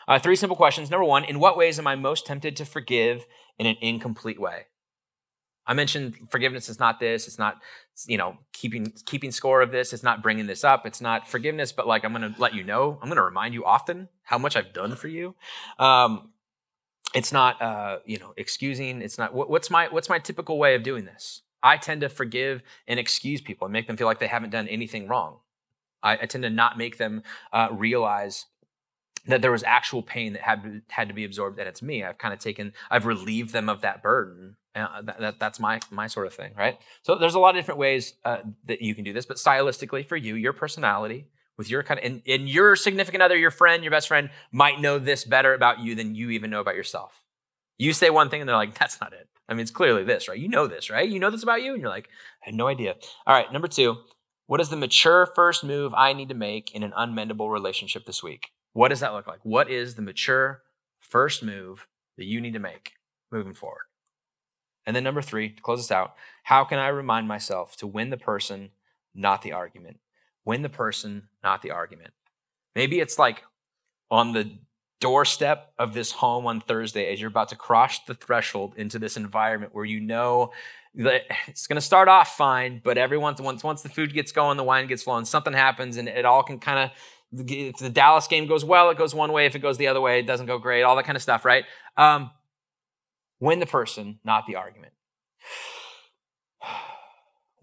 Uh, 0.09 0.19
three 0.19 0.37
simple 0.37 0.57
questions. 0.57 0.91
Number 0.91 1.05
one, 1.05 1.25
in 1.25 1.39
what 1.39 1.57
ways 1.57 1.79
am 1.79 1.87
I 1.87 1.95
most 1.95 2.27
tempted 2.27 2.57
to 2.57 2.65
forgive 2.65 3.27
in 3.59 3.67
an 3.67 3.77
incomplete 3.81 4.41
way? 4.41 4.67
I 5.67 5.75
mentioned 5.75 6.29
forgiveness 6.31 6.69
is 6.69 6.81
not 6.81 6.99
this. 6.99 7.29
It's 7.29 7.39
not, 7.39 7.61
you 8.07 8.19
know, 8.19 8.39
keeping 8.53 8.93
keeping 9.07 9.31
score 9.31 9.63
of 9.63 9.71
this. 9.71 9.93
It's 9.93 10.03
not 10.03 10.23
bringing 10.23 10.47
this 10.47 10.65
up. 10.65 10.87
It's 10.87 11.01
not 11.01 11.29
forgiveness, 11.29 11.71
but 11.71 11.87
like 11.87 12.05
I'm 12.05 12.13
going 12.13 12.35
to 12.35 12.41
let 12.41 12.55
you 12.55 12.65
know. 12.65 12.99
I'm 13.01 13.09
going 13.09 13.17
to 13.17 13.23
remind 13.23 13.55
you 13.55 13.65
often 13.65 14.09
how 14.25 14.39
much 14.39 14.57
I've 14.57 14.73
done 14.73 14.97
for 14.97 15.07
you. 15.07 15.37
Um, 15.79 16.31
it's 17.15 17.33
not, 17.33 17.63
uh, 17.63 17.99
you 18.07 18.19
know, 18.19 18.33
excusing. 18.37 19.03
It's 19.03 19.19
not. 19.19 19.35
What, 19.35 19.51
what's 19.51 19.71
my 19.71 19.87
what's 19.89 20.09
my 20.09 20.19
typical 20.19 20.59
way 20.59 20.75
of 20.75 20.83
doing 20.83 21.05
this? 21.05 21.43
I 21.63 21.77
tend 21.77 22.01
to 22.01 22.09
forgive 22.09 22.63
and 22.89 22.99
excuse 22.99 23.41
people 23.41 23.67
and 23.67 23.73
make 23.73 23.87
them 23.87 23.97
feel 23.97 24.09
like 24.09 24.19
they 24.19 24.27
haven't 24.27 24.51
done 24.51 24.67
anything 24.67 25.07
wrong. 25.07 25.39
I, 26.03 26.15
I 26.23 26.27
tend 26.27 26.43
to 26.43 26.51
not 26.51 26.77
make 26.77 26.99
them 26.99 27.23
uh, 27.53 27.69
realize 27.71 28.47
that 29.27 29.41
there 29.41 29.53
was 29.53 29.63
actual 29.63 30.03
pain 30.03 30.33
that 30.33 30.43
had 30.43 30.83
had 30.89 31.09
to 31.09 31.15
be 31.15 31.25
absorbed 31.25 31.59
and 31.59 31.69
it's 31.69 31.83
me. 31.83 32.05
I've 32.05 32.19
kind 32.19 32.35
of 32.35 32.41
taken 32.41 32.73
i've 32.91 33.07
relieved 33.07 33.53
them 33.53 33.69
of 33.69 33.81
that 33.83 34.03
burden 34.03 34.57
uh, 34.75 35.03
that, 35.03 35.21
that, 35.21 35.39
that's 35.39 35.61
my 35.61 35.81
my 35.91 36.07
sort 36.07 36.27
of 36.27 36.35
thing 36.35 36.53
right? 36.57 36.79
So 37.03 37.17
there's 37.17 37.35
a 37.35 37.39
lot 37.39 37.55
of 37.55 37.61
different 37.61 37.79
ways 37.79 38.15
uh, 38.25 38.39
that 38.67 38.83
you 38.83 38.95
can 38.95 39.05
do 39.05 39.13
this 39.13 39.27
but 39.27 39.37
stylistically 39.37 40.07
for 40.07 40.17
you 40.17 40.35
your 40.35 40.53
personality 40.53 41.27
with 41.57 41.71
your 41.71 41.83
kind 41.83 42.01
of 42.01 42.07
and, 42.07 42.23
and 42.27 42.49
your 42.49 42.77
significant 42.77 43.23
other 43.23 43.37
your 43.37 43.51
friend 43.51 43.85
your 43.85 43.91
best 43.91 44.09
friend 44.09 44.31
might 44.51 44.81
know 44.81 44.99
this 44.99 45.25
better 45.25 45.55
about 45.55 45.81
you 45.81 45.95
than 45.95 46.15
you 46.15 46.31
even 46.31 46.51
know 46.51 46.61
about 46.61 46.77
yourself. 46.77 47.23
You 47.79 47.93
say 47.93 48.11
one 48.11 48.29
thing 48.29 48.41
and 48.41 48.49
they're 48.49 48.57
like 48.57 48.79
that's 48.79 49.01
not 49.01 49.13
it. 49.13 49.29
I 49.49 49.55
mean 49.55 49.63
it's 49.63 49.71
clearly 49.71 50.05
this 50.05 50.29
right? 50.29 50.39
You 50.39 50.49
know 50.49 50.67
this 50.67 50.91
right? 50.91 51.09
You 51.09 51.21
know 51.21 51.31
this 51.31 51.43
about 51.43 51.63
you 51.63 51.73
and 51.73 51.81
you're 51.81 51.91
like 51.91 52.09
i 52.43 52.47
had 52.47 52.55
no 52.55 52.67
idea. 52.67 52.97
All 53.27 53.35
right 53.35 53.53
number 53.53 53.69
two 53.69 53.99
what 54.47 54.61
is 54.61 54.69
the 54.69 54.77
mature 54.77 55.25
first 55.35 55.63
move 55.65 55.95
i 55.95 56.13
need 56.13 56.29
to 56.29 56.35
make 56.35 56.75
in 56.75 56.83
an 56.83 56.93
unmendable 56.93 57.51
relationship 57.51 58.05
this 58.05 58.23
week 58.23 58.51
what 58.73 58.89
does 58.89 59.01
that 59.01 59.13
look 59.13 59.27
like? 59.27 59.41
What 59.43 59.71
is 59.71 59.95
the 59.95 60.03
mature 60.03 60.63
first 61.01 61.43
move 61.43 61.87
that 62.17 62.25
you 62.25 62.41
need 62.41 62.55
to 62.55 62.59
make 62.59 62.93
moving 63.31 63.55
forward? 63.55 63.85
And 64.87 64.97
then 64.97 65.05
number 65.05 65.23
three, 65.23 65.51
to 65.51 65.63
close 65.63 65.81
this 65.81 65.93
out, 65.93 66.15
how 66.43 66.65
can 66.65 66.79
I 66.79 66.89
remind 66.89 67.29
myself 67.29 67.77
to 67.77 67.87
win 67.87 68.11
the 68.11 68.17
person, 68.17 68.71
not 69.15 69.43
the 69.43 69.53
argument? 69.53 69.99
Win 70.45 70.63
the 70.63 70.69
person, 70.69 71.29
not 71.43 71.63
the 71.63 71.71
argument. 71.71 72.13
Maybe 72.75 72.99
it's 72.99 73.19
like 73.19 73.43
on 74.11 74.33
the 74.33 74.51
doorstep 75.01 75.73
of 75.79 75.95
this 75.95 76.13
home 76.13 76.47
on 76.47 76.61
Thursday 76.61 77.13
as 77.13 77.21
you're 77.21 77.29
about 77.29 77.49
to 77.49 77.57
cross 77.57 77.99
the 78.07 78.15
threshold 78.15 78.75
into 78.77 78.99
this 78.99 79.17
environment 79.17 79.75
where 79.75 79.85
you 79.85 80.01
know 80.01 80.53
that 80.95 81.23
it's 81.47 81.67
going 81.67 81.77
to 81.77 81.81
start 81.81 82.09
off 82.09 82.37
fine, 82.37 82.81
but 82.83 82.99
every 82.99 83.19
once 83.19 83.41
once 83.41 83.65
once 83.65 83.83
the 83.83 83.89
food 83.89 84.13
gets 84.13 84.33
going, 84.33 84.57
the 84.57 84.65
wine 84.65 84.87
gets 84.87 85.03
flowing, 85.03 85.25
something 85.25 85.53
happens, 85.53 85.97
and 85.97 86.09
it 86.09 86.25
all 86.25 86.43
can 86.43 86.59
kind 86.59 86.79
of 86.79 86.91
if 87.33 87.79
the 87.79 87.91
Dallas 87.91 88.27
game 88.27 88.47
goes 88.47 88.65
well, 88.65 88.91
it 88.91 88.99
goes 88.99 89.15
one 89.15 89.33
way. 89.33 89.47
If 89.47 89.55
it 89.55 89.61
goes 89.61 89.79
the 89.79 89.89
other 89.89 90.01
way, 90.01 90.21
it 90.21 90.27
doesn't 90.27 90.47
go 90.47 90.59
great. 90.59 90.83
All 90.83 90.97
that 90.97 91.05
kind 91.05 91.17
of 91.17 91.23
stuff, 91.23 91.45
right? 91.45 91.65
Um, 91.97 92.31
win 93.41 93.59
the 93.59 93.67
person, 93.67 94.19
not 94.25 94.47
the 94.47 94.57
argument. 94.57 94.93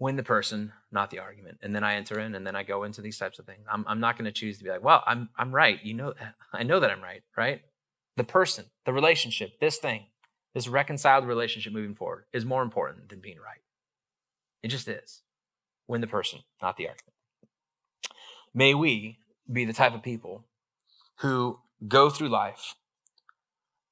win 0.00 0.16
the 0.16 0.22
person, 0.22 0.72
not 0.90 1.10
the 1.10 1.20
argument. 1.20 1.58
And 1.62 1.74
then 1.74 1.84
I 1.84 1.94
enter 1.94 2.18
in, 2.18 2.34
and 2.34 2.46
then 2.46 2.56
I 2.56 2.62
go 2.62 2.82
into 2.82 3.00
these 3.00 3.18
types 3.18 3.38
of 3.38 3.46
things. 3.46 3.64
I'm, 3.70 3.84
I'm 3.86 4.00
not 4.00 4.16
going 4.16 4.24
to 4.24 4.32
choose 4.32 4.58
to 4.58 4.64
be 4.64 4.70
like, 4.70 4.82
well, 4.82 5.04
I'm 5.06 5.28
I'm 5.36 5.54
right. 5.54 5.78
You 5.84 5.94
know, 5.94 6.14
I 6.52 6.62
know 6.64 6.80
that 6.80 6.90
I'm 6.90 7.02
right, 7.02 7.22
right? 7.36 7.62
The 8.16 8.24
person, 8.24 8.66
the 8.84 8.92
relationship, 8.92 9.60
this 9.60 9.78
thing, 9.78 10.06
this 10.54 10.66
reconciled 10.66 11.26
relationship 11.26 11.72
moving 11.72 11.94
forward 11.94 12.24
is 12.32 12.44
more 12.44 12.62
important 12.62 13.08
than 13.08 13.20
being 13.20 13.38
right. 13.38 13.62
It 14.62 14.68
just 14.68 14.88
is. 14.88 15.22
Win 15.86 16.00
the 16.00 16.06
person, 16.06 16.40
not 16.60 16.76
the 16.76 16.88
argument. 16.88 17.14
May 18.52 18.74
we 18.74 19.18
be 19.50 19.64
the 19.64 19.72
type 19.72 19.94
of 19.94 20.02
people 20.02 20.44
who 21.16 21.58
go 21.86 22.10
through 22.10 22.28
life 22.28 22.74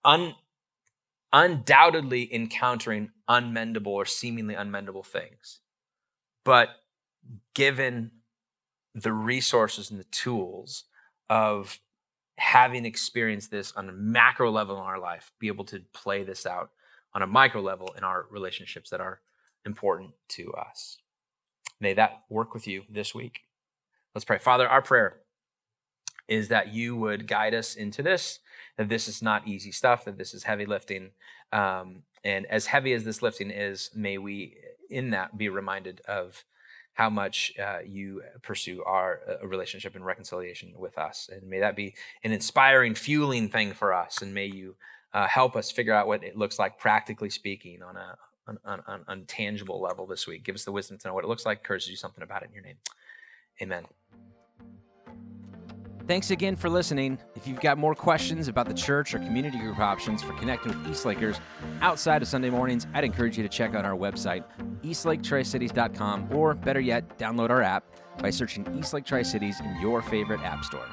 un, 0.04 0.34
undoubtedly 1.32 2.32
encountering 2.34 3.10
unmendable 3.28 3.88
or 3.88 4.04
seemingly 4.04 4.54
unmendable 4.54 5.04
things. 5.04 5.60
But 6.44 6.70
given 7.54 8.10
the 8.94 9.12
resources 9.12 9.90
and 9.90 10.00
the 10.00 10.04
tools 10.04 10.84
of 11.28 11.78
having 12.38 12.86
experienced 12.86 13.50
this 13.50 13.72
on 13.72 13.88
a 13.88 13.92
macro 13.92 14.50
level 14.50 14.76
in 14.76 14.82
our 14.82 14.98
life, 14.98 15.32
be 15.38 15.48
able 15.48 15.64
to 15.66 15.82
play 15.92 16.22
this 16.24 16.46
out 16.46 16.70
on 17.12 17.22
a 17.22 17.26
micro 17.26 17.60
level 17.60 17.94
in 17.96 18.04
our 18.04 18.26
relationships 18.30 18.90
that 18.90 19.00
are 19.00 19.20
important 19.66 20.12
to 20.28 20.52
us. 20.52 20.98
May 21.80 21.94
that 21.94 22.22
work 22.30 22.54
with 22.54 22.66
you 22.66 22.84
this 22.88 23.14
week. 23.14 23.40
Let's 24.14 24.24
pray. 24.24 24.38
Father, 24.38 24.68
our 24.68 24.82
prayer 24.82 25.20
is 26.28 26.48
that 26.48 26.72
you 26.72 26.94
would 26.96 27.26
guide 27.26 27.54
us 27.54 27.74
into 27.74 28.02
this, 28.02 28.40
that 28.76 28.88
this 28.88 29.08
is 29.08 29.22
not 29.22 29.48
easy 29.48 29.72
stuff, 29.72 30.04
that 30.04 30.18
this 30.18 30.34
is 30.34 30.44
heavy 30.44 30.66
lifting. 30.66 31.10
Um, 31.52 32.02
and 32.24 32.46
as 32.46 32.66
heavy 32.66 32.92
as 32.92 33.04
this 33.04 33.22
lifting 33.22 33.50
is, 33.50 33.90
may 33.94 34.18
we 34.18 34.56
in 34.90 35.10
that 35.10 35.36
be 35.36 35.48
reminded 35.48 36.00
of 36.06 36.44
how 36.94 37.08
much 37.08 37.52
uh, 37.62 37.78
you 37.86 38.22
pursue 38.42 38.82
our 38.84 39.20
uh, 39.28 39.46
relationship 39.46 39.94
and 39.94 40.04
reconciliation 40.04 40.72
with 40.76 40.98
us. 40.98 41.30
And 41.32 41.48
may 41.48 41.60
that 41.60 41.76
be 41.76 41.94
an 42.24 42.32
inspiring, 42.32 42.94
fueling 42.94 43.48
thing 43.48 43.72
for 43.72 43.94
us. 43.94 44.20
And 44.20 44.34
may 44.34 44.46
you 44.46 44.74
uh, 45.14 45.28
help 45.28 45.54
us 45.54 45.70
figure 45.70 45.94
out 45.94 46.08
what 46.08 46.24
it 46.24 46.36
looks 46.36 46.58
like, 46.58 46.78
practically 46.78 47.30
speaking, 47.30 47.82
on 47.82 47.96
a 47.96 48.16
on, 48.64 49.24
tangible 49.26 49.80
level 49.80 50.06
this 50.06 50.26
week. 50.26 50.42
Give 50.42 50.54
us 50.54 50.64
the 50.64 50.72
wisdom 50.72 50.98
to 50.98 51.08
know 51.08 51.14
what 51.14 51.24
it 51.24 51.28
looks 51.28 51.46
like. 51.46 51.62
Courage 51.62 51.84
to 51.84 51.90
do 51.90 51.96
something 51.96 52.24
about 52.24 52.42
it 52.42 52.48
in 52.48 52.54
your 52.54 52.64
name. 52.64 52.78
Amen. 53.60 53.84
Thanks 56.08 56.30
again 56.30 56.56
for 56.56 56.70
listening. 56.70 57.18
If 57.36 57.46
you've 57.46 57.60
got 57.60 57.76
more 57.76 57.94
questions 57.94 58.48
about 58.48 58.66
the 58.66 58.72
church 58.72 59.14
or 59.14 59.18
community 59.18 59.58
group 59.58 59.78
options 59.78 60.22
for 60.22 60.32
connecting 60.32 60.72
with 60.72 60.90
Eastlakers 60.90 61.38
outside 61.82 62.22
of 62.22 62.28
Sunday 62.28 62.48
mornings, 62.48 62.86
I'd 62.94 63.04
encourage 63.04 63.36
you 63.36 63.42
to 63.42 63.48
check 63.50 63.74
out 63.74 63.84
our 63.84 63.92
website, 63.92 64.42
eastlaketricities.com, 64.80 66.28
or 66.32 66.54
better 66.54 66.80
yet, 66.80 67.18
download 67.18 67.50
our 67.50 67.60
app 67.60 67.84
by 68.22 68.30
searching 68.30 68.64
Eastlake 68.74 69.04
Tri 69.04 69.20
Cities 69.20 69.60
in 69.60 69.78
your 69.82 70.00
favorite 70.00 70.40
app 70.40 70.64
store. 70.64 70.86